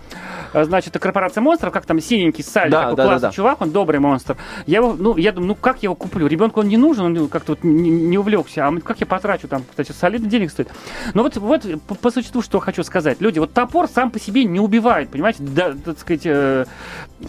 э, 0.53 0.65
значит, 0.65 0.99
корпорация 0.99 1.41
монстров, 1.41 1.73
как 1.73 1.87
там 1.87 2.01
синенький 2.01 2.45
Салли, 2.45 2.71
Да, 2.71 2.83
такой 2.83 2.97
да, 2.97 3.03
да, 3.03 3.09
классный 3.09 3.29
да. 3.31 3.33
чувак, 3.33 3.63
он 3.63 3.71
добрый 3.71 3.99
монстр. 3.99 4.37
Я 4.67 4.79
его, 4.79 4.93
ну, 4.93 5.17
я 5.17 5.33
думаю, 5.33 5.49
ну 5.49 5.55
как 5.55 5.77
я 5.77 5.87
его 5.87 5.95
куплю? 5.95 6.27
Ребенку 6.27 6.61
он 6.61 6.69
не 6.69 6.77
нужен, 6.77 7.17
он 7.17 7.29
как-то 7.29 7.53
вот 7.53 7.65
не, 7.65 7.89
не 7.89 8.19
увлекся. 8.19 8.67
А 8.67 8.81
как 8.81 9.01
я 9.01 9.07
потрачу 9.07 9.49
там, 9.49 9.65
кстати, 9.69 9.93
солидно 9.93 10.29
денег 10.29 10.51
стоит. 10.51 10.69
Но 11.15 11.23
вот, 11.23 11.39
вот 11.39 11.65
по, 11.89 11.95
по 11.95 12.11
существу, 12.11 12.43
что 12.43 12.61
хочу 12.61 12.83
сказать. 12.83 13.23
Люди, 13.23 13.39
вот 13.39 13.55
топор 13.55 13.89
сам 13.89 14.11
по 14.11 14.21
себе 14.21 14.45
не 14.45 14.61
убивает, 14.61 15.09
понимаете, 15.09 15.39
да, 15.41 15.73
так 15.83 15.99
сказать, 15.99 16.27
э, 16.27 16.67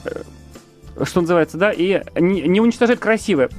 э, 0.04 1.04
что 1.06 1.22
называется, 1.22 1.58
да, 1.58 1.72
и 1.72 2.02
не, 2.20 2.42
не 2.42 2.60
уничтожает 2.60 3.00
красивое. 3.00 3.50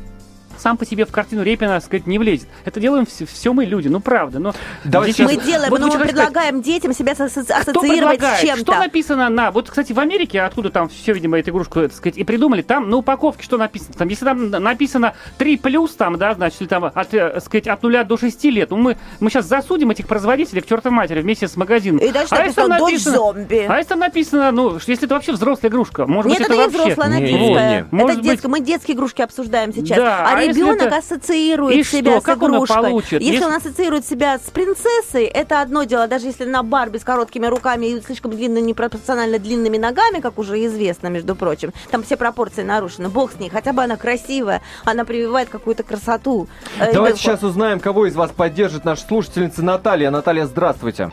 Сам 0.67 0.77
по 0.77 0.85
себе 0.85 1.05
в 1.05 1.13
картину 1.13 1.45
Репина, 1.45 1.79
сказать, 1.79 2.09
не 2.09 2.19
влезет. 2.19 2.49
Это 2.65 2.81
делаем 2.81 3.07
все, 3.07 3.25
все 3.25 3.53
мы 3.53 3.65
люди, 3.67 3.87
ну 3.87 4.01
правда. 4.01 4.41
Но 4.41 4.53
Давайте 4.83 5.19
Сейчас- 5.19 5.33
Мы 5.33 5.41
делаем, 5.41 5.71
Вот 5.71 5.79
но 5.79 5.87
мы 5.87 5.93
хочу 5.93 6.05
сказать, 6.09 6.17
предлагаем 6.27 6.61
детям 6.61 6.93
себя 6.93 7.13
ассоциировать 7.13 7.69
с 7.79 7.81
предлагает? 7.89 8.39
Что 8.39 8.47
чем-то. 8.49 8.79
написано 8.79 9.29
на... 9.29 9.53
Вот, 9.53 9.69
кстати, 9.71 9.93
в 9.93 10.01
Америке, 10.01 10.41
откуда 10.43 10.71
там 10.71 10.89
все, 10.89 11.13
видимо, 11.13 11.39
эту 11.39 11.51
игрушку, 11.51 11.83
так 11.83 11.93
сказать, 11.93 12.19
и 12.19 12.25
придумали, 12.25 12.63
там 12.63 12.91
на 12.91 12.97
упаковке 12.97 13.45
что 13.45 13.59
написано? 13.59 13.95
Там, 13.97 14.09
если 14.09 14.25
там 14.25 14.51
написано 14.51 15.15
3 15.39 15.57
плюс, 15.59 15.95
там, 15.95 16.19
да, 16.19 16.35
значит, 16.35 16.61
или 16.63 16.67
там 16.67 16.87
от, 16.87 17.15
э, 17.15 17.41
сказать, 17.41 17.69
от 17.69 17.81
0 17.85 18.03
до 18.05 18.17
6 18.17 18.45
лет, 18.47 18.71
ну, 18.71 18.77
мы, 18.79 18.97
мы 19.21 19.31
сейчас 19.31 19.47
засудим 19.47 19.93
этих 19.93 20.09
производителей 20.09 20.63
к 20.63 20.67
чертовой 20.67 20.97
матери 20.97 21.21
вместе 21.21 21.47
с 21.47 21.57
магазином. 21.57 22.01
И 22.01 22.11
дальше 22.11 22.35
А 22.35 22.43
если 22.43 22.55
там 22.63 22.71
написано 22.71 22.79
«Дочь 22.79 22.93
написано- 22.95 23.17
зомби». 23.17 23.67
А 23.69 23.77
если 23.77 23.89
там 23.91 23.99
написано, 24.01 24.51
ну, 24.51 24.81
что 24.81 24.91
если 24.91 25.07
это 25.07 25.15
вообще 25.15 25.31
взрослая 25.31 25.71
игрушка, 25.71 26.07
может 26.09 26.33
Нет, 26.33 26.41
быть, 26.41 26.49
это, 26.49 26.55
это, 26.55 26.63
не 26.73 26.77
вообще... 26.77 26.93
взрослая, 26.93 27.07
она 27.07 27.21
Не, 27.21 27.27
детская. 27.29 27.39
не, 27.39 27.51
не. 27.55 27.79
Это 27.79 27.87
Может 27.93 28.17
быть- 28.17 28.25
детская. 28.25 28.49
Мы 28.49 28.61
детские 28.61 28.97
игрушки 28.97 29.23
обсуждаем 29.23 29.73
сейчас. 29.73 29.97
Да, 29.99 30.27
а 30.27 30.33
а 30.33 30.35
ребенок 30.57 30.83
это- 30.83 30.97
ассоциирует 30.97 31.77
И 31.77 31.83
себя 31.85 32.13
что? 32.13 32.21
с 32.21 32.25
Как 32.25 32.43
он 32.43 32.55
игрушкой. 32.57 32.77
получит? 32.83 33.21
Если 33.21 33.33
Если- 33.35 33.45
он 33.47 33.55
ассоциирует 33.55 34.07
себя 34.07 34.39
с 34.39 34.51
принцессой, 34.51 35.25
это 35.25 35.61
одно 35.61 35.85
дело. 35.85 36.07
Даже 36.09 36.27
если 36.27 36.45
на 36.45 36.63
Барби 36.63 36.99
с 36.99 37.05
короткими 37.05 37.47
руками 37.47 37.87
и 37.87 38.01
слишком 38.01 38.33
длинными, 38.33 38.67
непропорционально 38.67 39.39
длинными 39.39 39.79
ногами, 39.79 40.21
как 40.21 40.39
уже 40.39 40.65
известно, 40.67 41.09
между 41.09 41.35
прочим, 41.37 41.73
там 41.91 42.03
все 42.03 42.17
пропорции 42.17 42.63
нарушены. 42.63 43.09
Бог 43.09 43.33
с 43.33 43.39
ней. 43.39 43.51
Хотя 43.51 43.73
бы 43.73 43.83
она 43.83 43.97
красивая, 43.97 44.63
она 44.85 45.05
прививает 45.05 45.49
какую-то 45.49 45.83
красоту. 45.83 46.49
э, 46.77 46.79
Давайте 46.79 46.99
ребенку. 46.99 47.19
сейчас 47.19 47.43
узнаем, 47.43 47.81
кого 47.81 48.07
из 48.07 48.15
вас 48.15 48.31
поддержит 48.31 48.85
наша 48.85 49.07
слушательница 49.07 49.63
Наталья. 49.63 50.11
Наталья, 50.11 50.47
здравствуйте. 50.47 51.11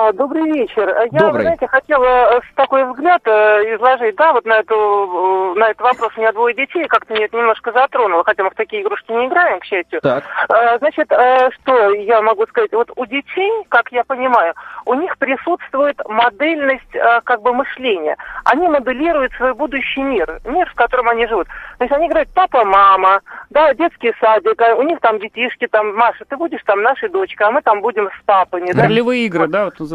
А, 0.00 0.12
Добрый 0.14 0.44
вечер. 0.50 0.88
Я, 1.12 1.18
Добрый. 1.18 1.32
вы 1.32 1.40
знаете, 1.42 1.66
хотела 1.66 2.04
э, 2.04 2.40
с 2.40 2.54
такой 2.54 2.90
взгляд 2.90 3.20
э, 3.26 3.74
изложить, 3.74 4.16
да, 4.16 4.32
вот 4.32 4.46
на, 4.46 4.60
эту, 4.60 4.74
э, 4.74 5.58
на 5.58 5.68
этот 5.68 5.82
вопрос. 5.82 6.12
У 6.16 6.20
меня 6.20 6.32
двое 6.32 6.54
детей, 6.54 6.86
как-то 6.86 7.12
меня 7.12 7.26
это 7.26 7.36
немножко 7.36 7.70
затронуло, 7.70 8.24
хотя 8.24 8.42
мы 8.44 8.50
в 8.50 8.54
такие 8.54 8.82
игрушки 8.82 9.12
не 9.12 9.26
играем, 9.26 9.60
к 9.60 9.64
счастью. 9.64 10.00
Так. 10.00 10.24
Э, 10.48 10.78
Значит, 10.78 11.12
э, 11.12 11.50
что 11.60 11.90
я 11.92 12.22
могу 12.22 12.46
сказать? 12.46 12.72
Вот 12.72 12.90
у 12.96 13.04
детей, 13.04 13.52
как 13.68 13.92
я 13.92 14.04
понимаю, 14.04 14.54
у 14.86 14.94
них 14.94 15.18
присутствует 15.18 16.00
модельность 16.08 16.94
э, 16.94 17.20
как 17.24 17.42
бы 17.42 17.52
мышления. 17.52 18.16
Они 18.44 18.68
моделируют 18.68 19.32
свой 19.34 19.52
будущий 19.52 20.02
мир, 20.02 20.40
мир, 20.46 20.66
в 20.70 20.74
котором 20.76 21.10
они 21.10 21.26
живут. 21.26 21.46
То 21.76 21.84
есть 21.84 21.92
они 21.92 22.08
говорят, 22.08 22.28
папа, 22.34 22.64
мама, 22.64 23.20
да, 23.50 23.74
детский 23.74 24.14
садик, 24.18 24.60
а 24.62 24.76
у 24.76 24.82
них 24.82 24.98
там 25.00 25.18
детишки, 25.18 25.66
там, 25.66 25.94
Маша, 25.94 26.24
ты 26.26 26.38
будешь 26.38 26.62
там 26.64 26.80
нашей 26.80 27.10
дочкой, 27.10 27.48
а 27.48 27.50
мы 27.50 27.60
там 27.60 27.82
будем 27.82 28.08
с 28.08 28.24
папами, 28.24 28.72
да? 28.72 28.84
Ролевые 28.84 29.26
игры, 29.26 29.46
да, 29.46 29.66
вот 29.66 29.89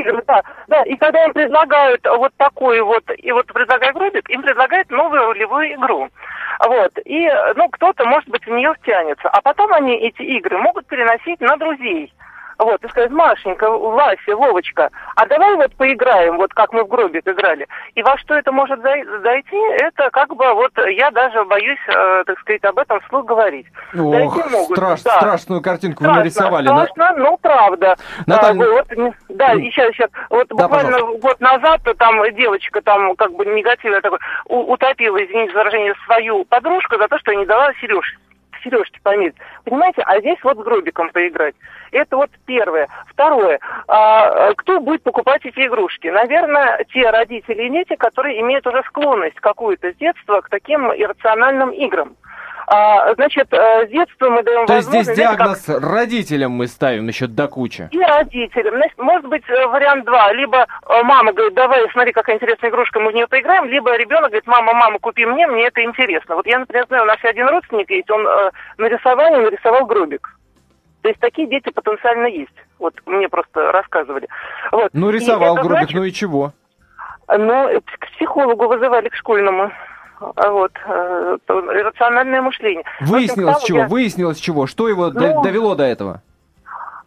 игры, 0.00 0.22
да, 0.26 0.42
да. 0.68 0.82
И 0.82 0.96
когда 0.96 1.24
им 1.24 1.32
предлагают 1.32 2.04
вот 2.06 2.32
такой 2.36 2.80
вот, 2.80 3.04
и 3.16 3.32
вот 3.32 3.46
предлагают 3.46 3.96
Рубик, 3.96 4.28
им 4.30 4.42
предлагают 4.42 4.90
новую 4.90 5.26
ролевую 5.32 5.74
игру. 5.74 6.08
Вот. 6.66 6.92
И, 7.04 7.30
ну, 7.56 7.68
кто-то, 7.68 8.04
может 8.04 8.28
быть, 8.28 8.44
в 8.46 8.50
нее 8.50 8.74
втянется. 8.74 9.28
А 9.28 9.40
потом 9.40 9.72
они 9.72 9.96
эти 9.96 10.22
игры 10.22 10.58
могут 10.58 10.86
переносить 10.86 11.40
на 11.40 11.56
друзей. 11.56 12.12
Вот, 12.60 12.84
и 12.84 12.88
сказать, 12.88 13.10
Машенька, 13.10 13.70
Вася, 13.70 14.36
Вовочка, 14.36 14.90
а 15.16 15.26
давай 15.26 15.56
вот 15.56 15.74
поиграем, 15.76 16.36
вот 16.36 16.52
как 16.52 16.74
мы 16.74 16.84
в 16.84 16.88
гробик 16.88 17.26
играли. 17.26 17.66
И 17.94 18.02
во 18.02 18.18
что 18.18 18.34
это 18.34 18.52
может 18.52 18.78
зай- 18.80 19.04
зайти, 19.22 19.56
это 19.80 20.10
как 20.10 20.34
бы 20.36 20.52
вот 20.52 20.72
я 20.88 21.10
даже 21.10 21.42
боюсь, 21.46 21.78
э, 21.88 22.24
так 22.26 22.38
сказать, 22.40 22.62
об 22.64 22.78
этом 22.78 23.00
вслух 23.00 23.24
говорить. 23.24 23.66
Ох, 23.94 24.50
могут, 24.50 24.76
страш- 24.78 25.02
да. 25.04 25.16
страшную 25.16 25.62
картинку 25.62 26.04
вы 26.04 26.10
Страшно, 26.10 26.20
нарисовали. 26.22 26.68
На- 26.68 26.86
Страшно, 26.86 27.16
но 27.24 27.36
правда. 27.38 27.96
Наталья, 28.26 28.62
А, 28.62 28.70
вот, 28.72 28.86
да, 29.30 29.52
и 29.54 29.70
сейчас, 29.70 29.92
сейчас. 29.94 30.10
Вот 30.28 30.46
Да, 30.48 30.54
буквально 30.68 31.00
год 31.18 31.40
назад 31.40 31.80
там 31.98 32.22
девочка 32.34 32.82
там 32.82 33.16
как 33.16 33.32
бы 33.32 33.46
негативная 33.46 34.02
такой 34.02 34.18
утопила, 34.44 35.16
извините 35.24 35.52
за 35.54 35.60
выражение, 35.60 35.94
свою 36.04 36.44
подружку 36.44 36.98
за 36.98 37.08
то, 37.08 37.18
что 37.20 37.32
не 37.32 37.46
дала 37.46 37.72
сережки 37.80 38.18
сережки 38.62 39.00
померить. 39.02 39.36
Понимаете, 39.64 40.02
а 40.02 40.18
здесь 40.20 40.38
вот 40.42 40.58
с 40.58 40.62
гробиком 40.62 41.10
поиграть. 41.10 41.54
Это 41.92 42.16
вот 42.16 42.30
первое. 42.46 42.88
Второе. 43.08 43.58
А, 43.88 44.54
кто 44.54 44.80
будет 44.80 45.02
покупать 45.02 45.44
эти 45.44 45.66
игрушки? 45.66 46.08
Наверное, 46.08 46.84
те 46.92 47.10
родители 47.10 47.64
и 47.64 47.70
дети, 47.70 47.96
которые 47.96 48.40
имеют 48.40 48.66
уже 48.66 48.82
склонность 48.86 49.40
какую-то 49.40 49.92
с 49.92 49.96
детства 49.96 50.40
к 50.40 50.48
таким 50.48 50.92
иррациональным 50.92 51.70
играм. 51.70 52.16
А, 52.72 53.12
значит, 53.14 53.52
э, 53.52 53.86
с 53.88 53.90
детства 53.90 54.30
мы 54.30 54.44
даем 54.44 54.64
То 54.66 54.76
есть 54.76 54.86
здесь 54.86 55.06
знаете, 55.06 55.24
как- 55.24 55.36
диагноз 55.38 55.68
родителям 55.68 56.52
мы 56.52 56.68
ставим 56.68 57.08
еще 57.08 57.26
до 57.26 57.48
кучи. 57.48 57.88
и 57.90 58.00
родителям. 58.00 58.76
Значит, 58.76 58.96
может 58.98 59.26
быть, 59.26 59.42
э, 59.48 59.66
вариант 59.66 60.04
два. 60.04 60.32
Либо 60.32 60.58
э, 60.88 61.02
мама 61.02 61.32
говорит, 61.32 61.54
давай, 61.54 61.90
смотри, 61.90 62.12
какая 62.12 62.36
интересная 62.36 62.70
игрушка, 62.70 63.00
мы 63.00 63.10
в 63.10 63.14
нее 63.14 63.26
поиграем. 63.26 63.64
Либо 63.66 63.96
ребенок 63.96 64.30
говорит, 64.30 64.46
мама, 64.46 64.72
мама, 64.72 65.00
купи 65.00 65.26
мне, 65.26 65.48
мне 65.48 65.66
это 65.66 65.82
интересно. 65.82 66.36
Вот 66.36 66.46
я, 66.46 66.60
например, 66.60 66.86
знаю, 66.86 67.02
у 67.02 67.06
нас 67.06 67.18
один 67.24 67.48
родственник 67.48 67.90
есть, 67.90 68.08
он 68.08 68.24
э, 68.24 68.50
на 68.78 68.86
рисовании 68.86 69.40
нарисовал 69.46 69.84
гробик. 69.86 70.36
То 71.02 71.08
есть 71.08 71.20
такие 71.20 71.48
дети 71.48 71.70
потенциально 71.72 72.26
есть. 72.26 72.54
Вот 72.78 72.94
мне 73.04 73.28
просто 73.28 73.72
рассказывали. 73.72 74.28
Вот. 74.70 74.90
Ну, 74.92 75.10
рисовал 75.10 75.54
это 75.56 75.62
Грубик, 75.64 75.78
значит, 75.78 75.96
ну 75.96 76.04
и 76.04 76.12
чего? 76.12 76.52
ну, 77.26 77.80
к 77.98 78.06
психологу 78.16 78.68
вызывали, 78.68 79.08
к 79.08 79.14
школьному. 79.14 79.72
А 80.36 80.50
Вот, 80.50 80.72
э, 80.86 81.38
то 81.46 81.60
иррациональное 81.76 82.42
мышление. 82.42 82.84
Общем, 83.00 83.12
Выяснилось 83.14 83.54
стала 83.56 83.66
чего? 83.66 83.78
я- 83.78 83.86
Выяснилось 83.88 84.38
чего? 84.38 84.66
Что 84.66 84.88
его 84.88 85.08
Ну, 85.10 85.42
довело 85.42 85.74
до 85.74 85.84
этого? 85.84 86.22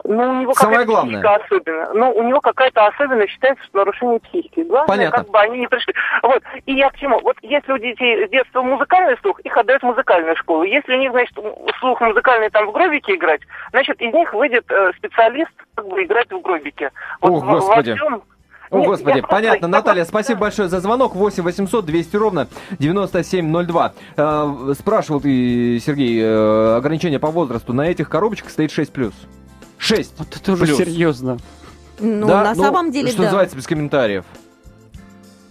Ну, 0.06 0.30
у 0.32 0.42
него 0.42 0.54
Самое 0.54 0.84
главное. 0.86 1.22
особенная. 1.22 1.94
Ну, 1.94 2.12
у 2.12 2.24
него 2.24 2.42
какая-то 2.42 2.88
особенность 2.88 3.32
считается, 3.32 3.64
что 3.64 3.78
нарушение 3.78 4.20
психики. 4.20 4.60
Главное, 4.64 4.88
Понятно. 4.88 5.18
как 5.20 5.30
бы 5.30 5.40
они 5.40 5.60
не 5.60 5.68
пришли. 5.68 5.94
Вот. 6.24 6.44
И 6.66 6.74
я 6.74 6.90
к 6.90 6.98
чему? 6.98 7.22
Вот 7.22 7.38
если 7.42 7.72
у 7.72 7.78
детей 7.78 8.28
с 8.28 8.30
детства 8.30 8.62
музыкальный 8.64 9.18
слух, 9.22 9.40
их 9.42 9.56
отдают 9.56 9.82
в 9.82 9.86
музыкальную 9.86 10.36
школу. 10.36 10.64
Если 10.64 10.94
у 10.94 11.00
них, 11.00 11.12
значит, 11.12 11.34
слух 11.80 12.02
музыкальный 12.02 12.50
там 12.50 12.66
в 12.68 12.74
гробике 12.74 13.16
играть, 13.16 13.42
значит, 13.72 14.02
из 14.02 14.14
них 14.14 14.34
выйдет 14.34 14.66
э, 14.70 14.92
специалист 14.98 15.52
как 15.76 15.88
бы 15.88 16.04
играть 16.04 16.30
в 16.30 16.42
гробике. 16.42 16.92
Ох, 17.22 17.42
в- 17.42 17.46
во 17.46 17.54
Господи. 17.60 17.96
всем- 17.96 18.24
О, 18.70 18.80
Нет, 18.80 18.88
Господи, 18.88 19.22
понятно. 19.22 19.68
Наталья, 19.68 20.04
спасибо 20.06 20.42
большое 20.42 20.68
за 20.70 20.80
звонок. 20.80 21.16
8 21.16 21.44
800 21.44 21.86
200 21.86 22.16
ровно 22.16 22.48
9702. 22.80 23.94
Э, 24.18 24.74
спрашивал 24.78 25.22
ты, 25.22 25.80
Сергей, 25.80 26.20
э, 26.22 26.76
ограничение 26.78 27.20
по 27.20 27.30
возрасту. 27.30 27.74
На 27.74 27.84
этих 27.88 28.10
коробочках 28.10 28.50
стоит 28.52 28.72
6+. 28.72 29.14
6. 29.78 30.14
Вот 30.18 30.28
это 30.36 30.52
уже 30.54 30.66
Плюс. 30.66 30.78
серьезно. 30.78 31.38
Ну, 32.00 32.28
Да? 32.28 32.44
на 32.44 32.54
Ну, 32.56 32.64
самом 32.64 32.92
деле, 32.92 33.10
Что 33.10 33.18
да. 33.20 33.24
называется, 33.26 33.56
без 33.56 33.68
комментариев. 33.68 34.26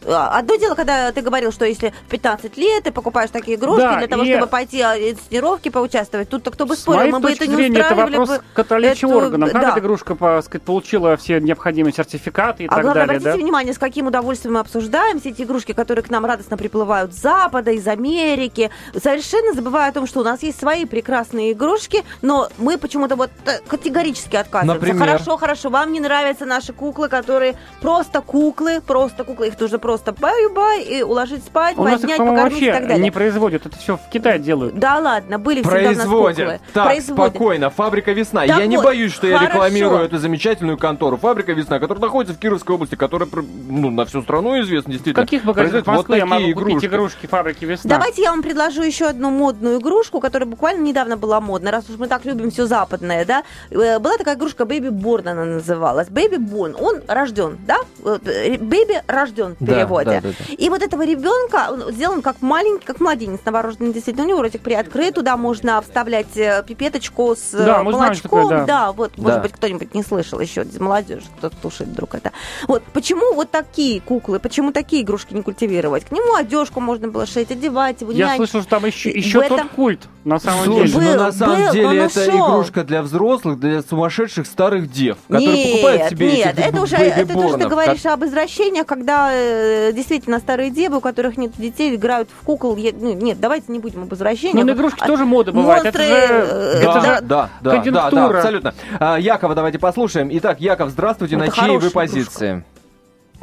А, 0.06 0.38
Одно 0.38 0.56
дело, 0.56 0.74
когда 0.74 1.12
ты 1.12 1.20
говорил, 1.20 1.52
что 1.52 1.64
если 1.64 1.92
в 2.06 2.10
15 2.10 2.56
лет 2.56 2.84
ты 2.84 2.92
покупаешь 2.92 3.30
такие 3.30 3.56
игрушки 3.56 3.80
Да, 3.82 3.98
для 3.98 4.08
того, 4.08 4.22
и- 4.24 4.32
чтобы 4.32 4.46
пойти 4.46 4.80
а, 4.80 4.94
в 4.94 5.28
тренировке 5.28 5.70
поучаствовать, 5.70 6.28
тут-то 6.28 6.50
кто 6.50 6.66
бы 6.66 6.76
спорил, 6.76 7.12
мы 7.12 7.20
бы 7.20 7.30
это 7.30 7.46
не 7.46 7.54
зрения, 7.54 7.78
это 7.80 7.88
устраивали 7.90 8.16
вопрос 8.16 8.28
бы. 8.38 8.44
к 8.54 8.58
отличию 8.58 9.10
эту- 9.10 9.18
органам. 9.18 9.50
Как 9.50 9.62
да. 9.62 9.70
эта 9.70 9.78
игрушка 9.80 10.14
по, 10.14 10.42
сказать, 10.42 10.62
получила 10.62 11.16
все 11.16 11.40
необходимые 11.40 11.92
сертификаты 11.94 12.64
и 12.64 12.66
А 12.66 12.70
так 12.70 12.82
главное, 12.82 13.06
далее, 13.06 13.18
обратите 13.18 13.38
да? 13.38 13.44
внимание, 13.44 13.72
с 13.74 13.78
каким 13.78 14.06
удовольствием 14.08 14.54
мы 14.54 14.60
обсуждаем 14.60 15.20
все 15.20 15.30
эти 15.30 15.42
игрушки, 15.42 15.72
которые 15.72 16.02
к 16.04 16.10
нам 16.10 16.24
радостно 16.24 16.56
приплывают 16.56 17.14
с 17.14 17.18
Запада, 17.20 17.70
из 17.70 17.86
Америки, 17.86 18.70
совершенно 19.00 19.52
забывая 19.54 19.90
о 19.90 19.92
том, 19.92 20.06
что 20.06 20.20
у 20.20 20.24
нас 20.24 20.42
есть 20.42 20.58
свои 20.58 20.84
прекрасные 20.84 21.52
игрушки, 21.52 22.02
но 22.22 22.48
мы 22.58 22.76
почему-то 22.78 23.16
вот 23.16 23.30
э, 23.46 23.58
категорически 23.68 24.36
отказываемся. 24.36 24.86
Например? 24.86 25.06
Хорошо, 25.08 25.36
хорошо, 25.36 25.68
вам 25.70 25.92
не 25.92 26.00
нравятся 26.00 26.44
наши 26.44 26.72
куклы, 26.72 27.08
которые 27.08 27.54
просто 27.80 28.20
куклы, 28.20 28.80
просто 28.80 29.24
куклы, 29.24 29.48
их 29.48 29.60
нужно 29.60 29.78
просто 29.78 29.91
бай-бай 30.00 30.82
и 30.82 31.02
уложить 31.02 31.44
спать, 31.44 31.76
У 31.76 31.84
нас 31.84 31.94
их, 31.94 32.00
поднять, 32.02 32.18
покормить 32.18 32.40
и 32.40 32.54
вообще 32.54 32.72
так 32.72 32.82
далее. 32.88 33.02
не 33.02 33.10
производят. 33.10 33.66
Это 33.66 33.76
все 33.78 33.96
в 33.96 34.08
Китае 34.10 34.38
делают. 34.38 34.78
Да 34.78 34.98
ладно, 34.98 35.38
были 35.38 35.62
всегда 35.62 35.76
у 35.78 35.82
нас 35.82 35.96
Производят. 35.96 36.36
куклы. 36.38 36.60
Так, 36.72 36.84
Производят. 36.86 37.32
спокойно. 37.32 37.70
Фабрика 37.70 38.12
«Весна». 38.12 38.46
Так 38.46 38.58
я 38.58 38.66
не 38.66 38.76
вот, 38.76 38.84
боюсь, 38.84 39.12
что 39.12 39.26
я 39.26 39.38
хорошо. 39.38 39.54
рекламирую 39.54 40.00
эту 40.04 40.18
замечательную 40.18 40.78
контору. 40.78 41.16
Фабрика 41.16 41.52
«Весна», 41.52 41.78
которая 41.78 42.00
находится 42.02 42.34
в 42.36 42.38
Кировской 42.40 42.74
области, 42.76 42.94
которая 42.94 43.28
ну, 43.68 43.90
на 43.90 44.04
всю 44.04 44.22
страну 44.22 44.60
известна, 44.60 44.90
В 44.90 44.92
действительно. 44.92 45.24
каких 45.26 45.44
магазинах 45.44 45.84
Производит 45.84 46.08
вот 46.08 46.16
я 46.16 46.26
могу 46.26 46.40
такие 46.40 46.54
купить 46.54 46.68
игрушки. 46.72 46.86
игрушки 46.86 47.26
фабрики 47.26 47.64
«Весна»? 47.64 47.88
Давайте 47.90 48.22
я 48.22 48.30
вам 48.30 48.42
предложу 48.42 48.82
еще 48.82 49.06
одну 49.06 49.30
модную 49.30 49.80
игрушку, 49.80 50.20
которая 50.20 50.48
буквально 50.48 50.82
недавно 50.82 51.16
была 51.16 51.40
модна, 51.40 51.70
раз 51.70 51.88
уж 51.90 51.98
мы 51.98 52.08
так 52.08 52.24
любим 52.24 52.50
все 52.50 52.66
западное, 52.66 53.24
да. 53.24 53.42
Э, 53.70 53.98
Была 53.98 54.16
такая 54.16 54.36
игрушка 54.36 54.64
Baby 54.64 54.90
Born, 54.90 55.28
она 55.28 55.44
называлась. 55.44 56.08
Baby 56.08 56.36
Born, 56.38 56.74
он 56.80 57.00
рожден, 57.08 57.58
да? 57.66 57.76
Э, 58.04 58.18
Baby 58.22 59.00
рожден 59.06 59.56
в 59.60 59.64
Да. 59.64 59.81
Переводе. 59.84 60.10
да, 60.10 60.20
да, 60.20 60.28
да. 60.48 60.54
И 60.54 60.68
вот 60.68 60.82
этого 60.82 61.04
ребенка 61.04 61.68
он 61.70 61.92
сделан 61.92 62.22
как 62.22 62.40
маленький, 62.40 62.84
как 62.84 63.00
младенец 63.00 63.40
новорожденный, 63.44 63.92
действительно. 63.92 64.24
У 64.26 64.28
него 64.28 64.42
ротик 64.42 64.62
приоткрыт, 64.62 65.14
туда 65.14 65.36
можно 65.36 65.80
вставлять 65.82 66.36
э, 66.36 66.64
пипеточку 66.66 67.34
с 67.36 67.54
э, 67.54 67.64
Да, 67.64 67.82
мы 67.82 67.92
знаем, 67.92 68.14
что 68.14 68.28
молочком. 68.28 68.50
такое, 68.50 68.66
да. 68.66 68.92
вот, 68.92 69.12
Да. 69.16 69.22
может 69.22 69.42
быть, 69.42 69.52
кто-нибудь 69.52 69.94
не 69.94 70.02
слышал 70.02 70.40
еще 70.40 70.62
из 70.62 70.78
молодежи, 70.78 71.24
кто 71.38 71.50
слушает 71.60 71.90
вдруг 71.90 72.14
это. 72.14 72.32
Вот, 72.68 72.82
почему 72.92 73.34
вот 73.34 73.50
такие 73.50 74.00
куклы, 74.00 74.38
почему 74.38 74.72
такие 74.72 75.02
игрушки 75.02 75.34
не 75.34 75.42
культивировать? 75.42 76.04
К 76.04 76.12
нему 76.12 76.34
одежку 76.34 76.80
можно 76.80 77.08
было 77.08 77.26
шить, 77.26 77.50
одевать 77.50 78.00
его, 78.00 78.12
Я 78.12 78.28
нянь. 78.28 78.36
слышал, 78.38 78.60
что 78.60 78.70
там 78.70 78.84
еще, 78.86 79.10
еще 79.10 79.40
этом- 79.42 79.58
тот 79.58 79.68
культ, 79.70 80.00
на 80.24 80.38
самом 80.38 80.64
Слушай, 80.64 80.86
деле. 80.88 80.98
Был, 80.98 81.02
ну 81.18 81.24
на 81.24 81.32
самом 81.32 81.62
был, 81.64 81.72
деле 81.72 81.98
это 82.04 82.20
ушел. 82.20 82.46
игрушка 82.50 82.84
для 82.84 83.02
взрослых, 83.02 83.58
для 83.60 83.82
сумасшедших 83.82 84.46
старых 84.46 84.90
дев, 84.90 85.16
которые 85.28 85.56
нет, 85.64 85.72
покупают 85.72 86.10
себе 86.10 86.32
нет, 86.32 86.58
это 86.58 86.80
уже, 86.82 86.96
это 86.96 87.22
уже 87.22 87.26
ты 87.26 87.34
бэйби-борнов, 87.34 87.68
говоришь 87.70 88.06
об 88.06 88.24
извращениях, 88.24 88.86
когда 88.86 89.30
э, 89.32 89.71
действительно 89.94 90.38
старые 90.38 90.70
девы, 90.70 90.98
у 90.98 91.00
которых 91.00 91.36
нет 91.36 91.52
детей, 91.56 91.94
играют 91.94 92.28
в 92.30 92.44
кукол. 92.44 92.76
Я- 92.76 92.92
ну, 92.92 93.12
нет, 93.12 93.40
давайте 93.40 93.72
не 93.72 93.78
будем 93.78 94.02
об 94.02 94.12
извращениях. 94.14 94.64
Ну, 94.66 94.72
на 94.72 94.76
игрушки 94.76 94.98
А- 95.00 95.06
тоже 95.06 95.24
мода 95.24 95.52
бывает. 95.52 95.84
Это 95.84 95.98
монстры, 95.98 96.04
же, 96.04 96.22
э, 96.22 96.82
это 96.82 96.84
да, 96.84 97.00
же 97.00 97.06
да, 97.22 97.50
да, 97.60 97.82
да, 97.82 98.10
да, 98.10 98.26
абсолютно. 98.26 98.74
А, 99.00 99.18
Якова 99.18 99.54
давайте 99.54 99.78
послушаем. 99.78 100.28
Итак, 100.32 100.60
Яков, 100.60 100.90
здравствуйте. 100.90 101.36
Это 101.36 101.44
На 101.46 101.50
чьей 101.50 101.78
вы 101.78 101.90
позиции? 101.90 102.64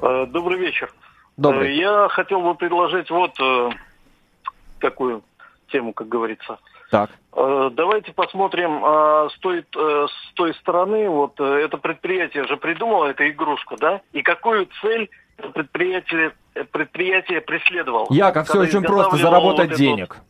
Э, 0.01 0.25
Добрый 0.27 0.59
вечер. 0.59 0.91
Добрый. 1.37 1.69
Э, 1.69 1.79
Я 1.79 2.07
хотел 2.09 2.41
бы 2.41 2.55
предложить 2.55 3.09
вот 3.09 3.31
э, 3.41 3.69
такую 4.79 5.23
тему, 5.71 5.93
как 5.93 6.07
говорится. 6.07 6.57
Так. 6.91 7.09
Э, 7.35 7.69
Давайте 7.73 8.11
посмотрим 8.13 8.83
э, 8.83 9.29
с 9.35 9.39
той, 9.39 9.59
э, 9.59 10.07
с 10.07 10.33
той 10.33 10.53
стороны. 10.55 11.09
Вот 11.09 11.39
э, 11.39 11.43
это 11.43 11.77
предприятие 11.77 12.45
же 12.47 12.57
придумало 12.57 13.05
эту 13.05 13.27
игрушку, 13.29 13.75
да? 13.77 14.01
И 14.13 14.21
какую 14.21 14.67
цель 14.81 15.03
это 15.03 15.09
предприятие, 15.53 16.31
э, 16.55 16.63
предприятие 16.65 17.41
преследовало? 17.41 18.07
Яков, 18.11 18.45
все 18.45 18.53
Когда 18.53 18.67
очень 18.67 18.81
просто. 18.83 19.17
Заработать 19.17 19.69
вот 19.69 19.77
денег. 19.77 20.09
вот- 20.15 20.23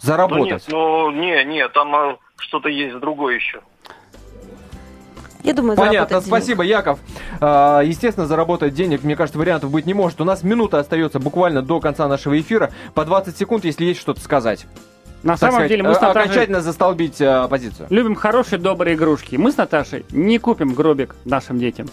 Ну 0.00 0.06
Заработать. 0.06 0.46
нет, 0.52 0.62
ну 0.68 1.10
не, 1.10 1.44
не, 1.44 1.68
там 1.68 1.94
э, 1.94 2.16
что-то 2.38 2.68
есть 2.68 2.98
другое 3.00 3.34
еще. 3.36 3.60
Я 5.44 5.54
думаю, 5.54 5.76
Понятно, 5.76 6.16
денег. 6.16 6.26
спасибо, 6.26 6.62
Яков. 6.64 6.98
А, 7.40 7.80
Естественно, 7.82 8.26
заработать 8.26 8.74
денег, 8.74 9.04
мне 9.04 9.14
кажется, 9.16 9.38
вариантов 9.38 9.70
быть 9.70 9.86
не 9.86 9.94
может. 9.94 10.20
У 10.20 10.24
нас 10.24 10.42
минута 10.42 10.78
остается 10.80 11.20
буквально 11.20 11.62
до 11.62 11.80
конца 11.80 12.08
нашего 12.08 12.38
эфира. 12.38 12.70
По 12.94 13.04
20 13.04 13.36
секунд, 13.36 13.64
если 13.64 13.84
есть 13.84 14.00
что-то 14.00 14.20
сказать. 14.20 14.66
На 15.22 15.32
Так 15.32 15.40
самом 15.40 15.52
сказать, 15.54 15.68
деле 15.70 15.82
мы 15.84 15.94
с 15.94 15.98
э, 15.98 16.00
Наташей 16.00 16.22
окончательно 16.22 16.60
застолбить 16.60 17.20
э, 17.20 17.46
позицию. 17.48 17.86
любим 17.90 18.14
хорошие, 18.14 18.58
добрые 18.58 18.94
игрушки. 18.96 19.36
Мы 19.36 19.50
с 19.52 19.56
Наташей 19.56 20.04
не 20.10 20.38
купим 20.38 20.74
гробик 20.74 21.14
нашим 21.24 21.58
детям. 21.58 21.88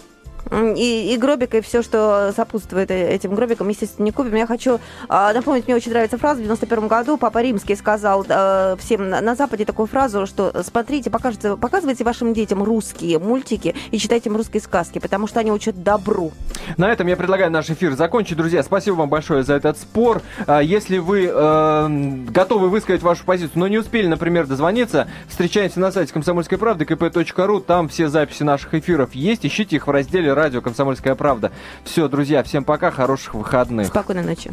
И, 0.50 1.12
и 1.12 1.16
гробик, 1.16 1.54
и 1.54 1.60
все, 1.60 1.82
что 1.82 2.32
сопутствует 2.34 2.90
э- 2.90 3.08
этим 3.14 3.34
гробикам, 3.34 3.68
естественно, 3.68 4.04
не 4.04 4.12
купим. 4.12 4.34
Я 4.34 4.46
хочу 4.46 4.78
а, 5.08 5.32
напомнить, 5.32 5.66
мне 5.66 5.74
очень 5.76 5.90
нравится 5.90 6.18
фраза. 6.18 6.40
В 6.40 6.42
91 6.44 6.86
году 6.88 7.16
Папа 7.16 7.42
Римский 7.42 7.74
сказал 7.74 8.24
э, 8.28 8.76
всем 8.78 9.08
на, 9.08 9.20
на 9.20 9.34
Западе 9.34 9.64
такую 9.64 9.86
фразу, 9.86 10.26
что 10.26 10.52
смотрите, 10.62 11.10
покажите, 11.10 11.56
показывайте 11.56 12.04
вашим 12.04 12.32
детям 12.32 12.62
русские 12.62 13.18
мультики 13.18 13.74
и 13.90 13.98
читайте 13.98 14.28
им 14.28 14.36
русские 14.36 14.60
сказки, 14.60 14.98
потому 14.98 15.26
что 15.26 15.40
они 15.40 15.50
учат 15.50 15.82
добру. 15.82 16.32
На 16.76 16.92
этом 16.92 17.06
я 17.08 17.16
предлагаю 17.16 17.50
наш 17.50 17.68
эфир 17.70 17.94
закончить, 17.94 18.36
друзья. 18.36 18.62
Спасибо 18.62 18.94
вам 18.96 19.08
большое 19.08 19.42
за 19.42 19.54
этот 19.54 19.78
спор. 19.78 20.22
А, 20.46 20.60
Если 20.60 20.98
вы 20.98 21.30
э, 21.32 21.88
готовы 22.28 22.68
высказать 22.68 23.02
вашу 23.02 23.24
позицию, 23.24 23.58
но 23.58 23.68
не 23.68 23.78
успели, 23.78 24.06
например, 24.06 24.46
дозвониться, 24.46 25.08
встречаемся 25.28 25.80
на 25.80 25.90
сайте 25.90 26.12
комсомольской 26.12 26.58
правды 26.58 26.84
kp.ru. 26.84 27.60
Там 27.60 27.88
все 27.88 28.08
записи 28.08 28.44
наших 28.44 28.74
эфиров 28.74 29.14
есть. 29.14 29.44
Ищите 29.44 29.76
их 29.76 29.86
в 29.86 29.90
разделе 29.90 30.35
радио 30.36 30.60
«Комсомольская 30.60 31.16
правда». 31.16 31.50
Все, 31.84 32.06
друзья, 32.08 32.44
всем 32.44 32.62
пока, 32.62 32.92
хороших 32.92 33.34
выходных. 33.34 33.88
Спокойной 33.88 34.22
ночи. 34.22 34.52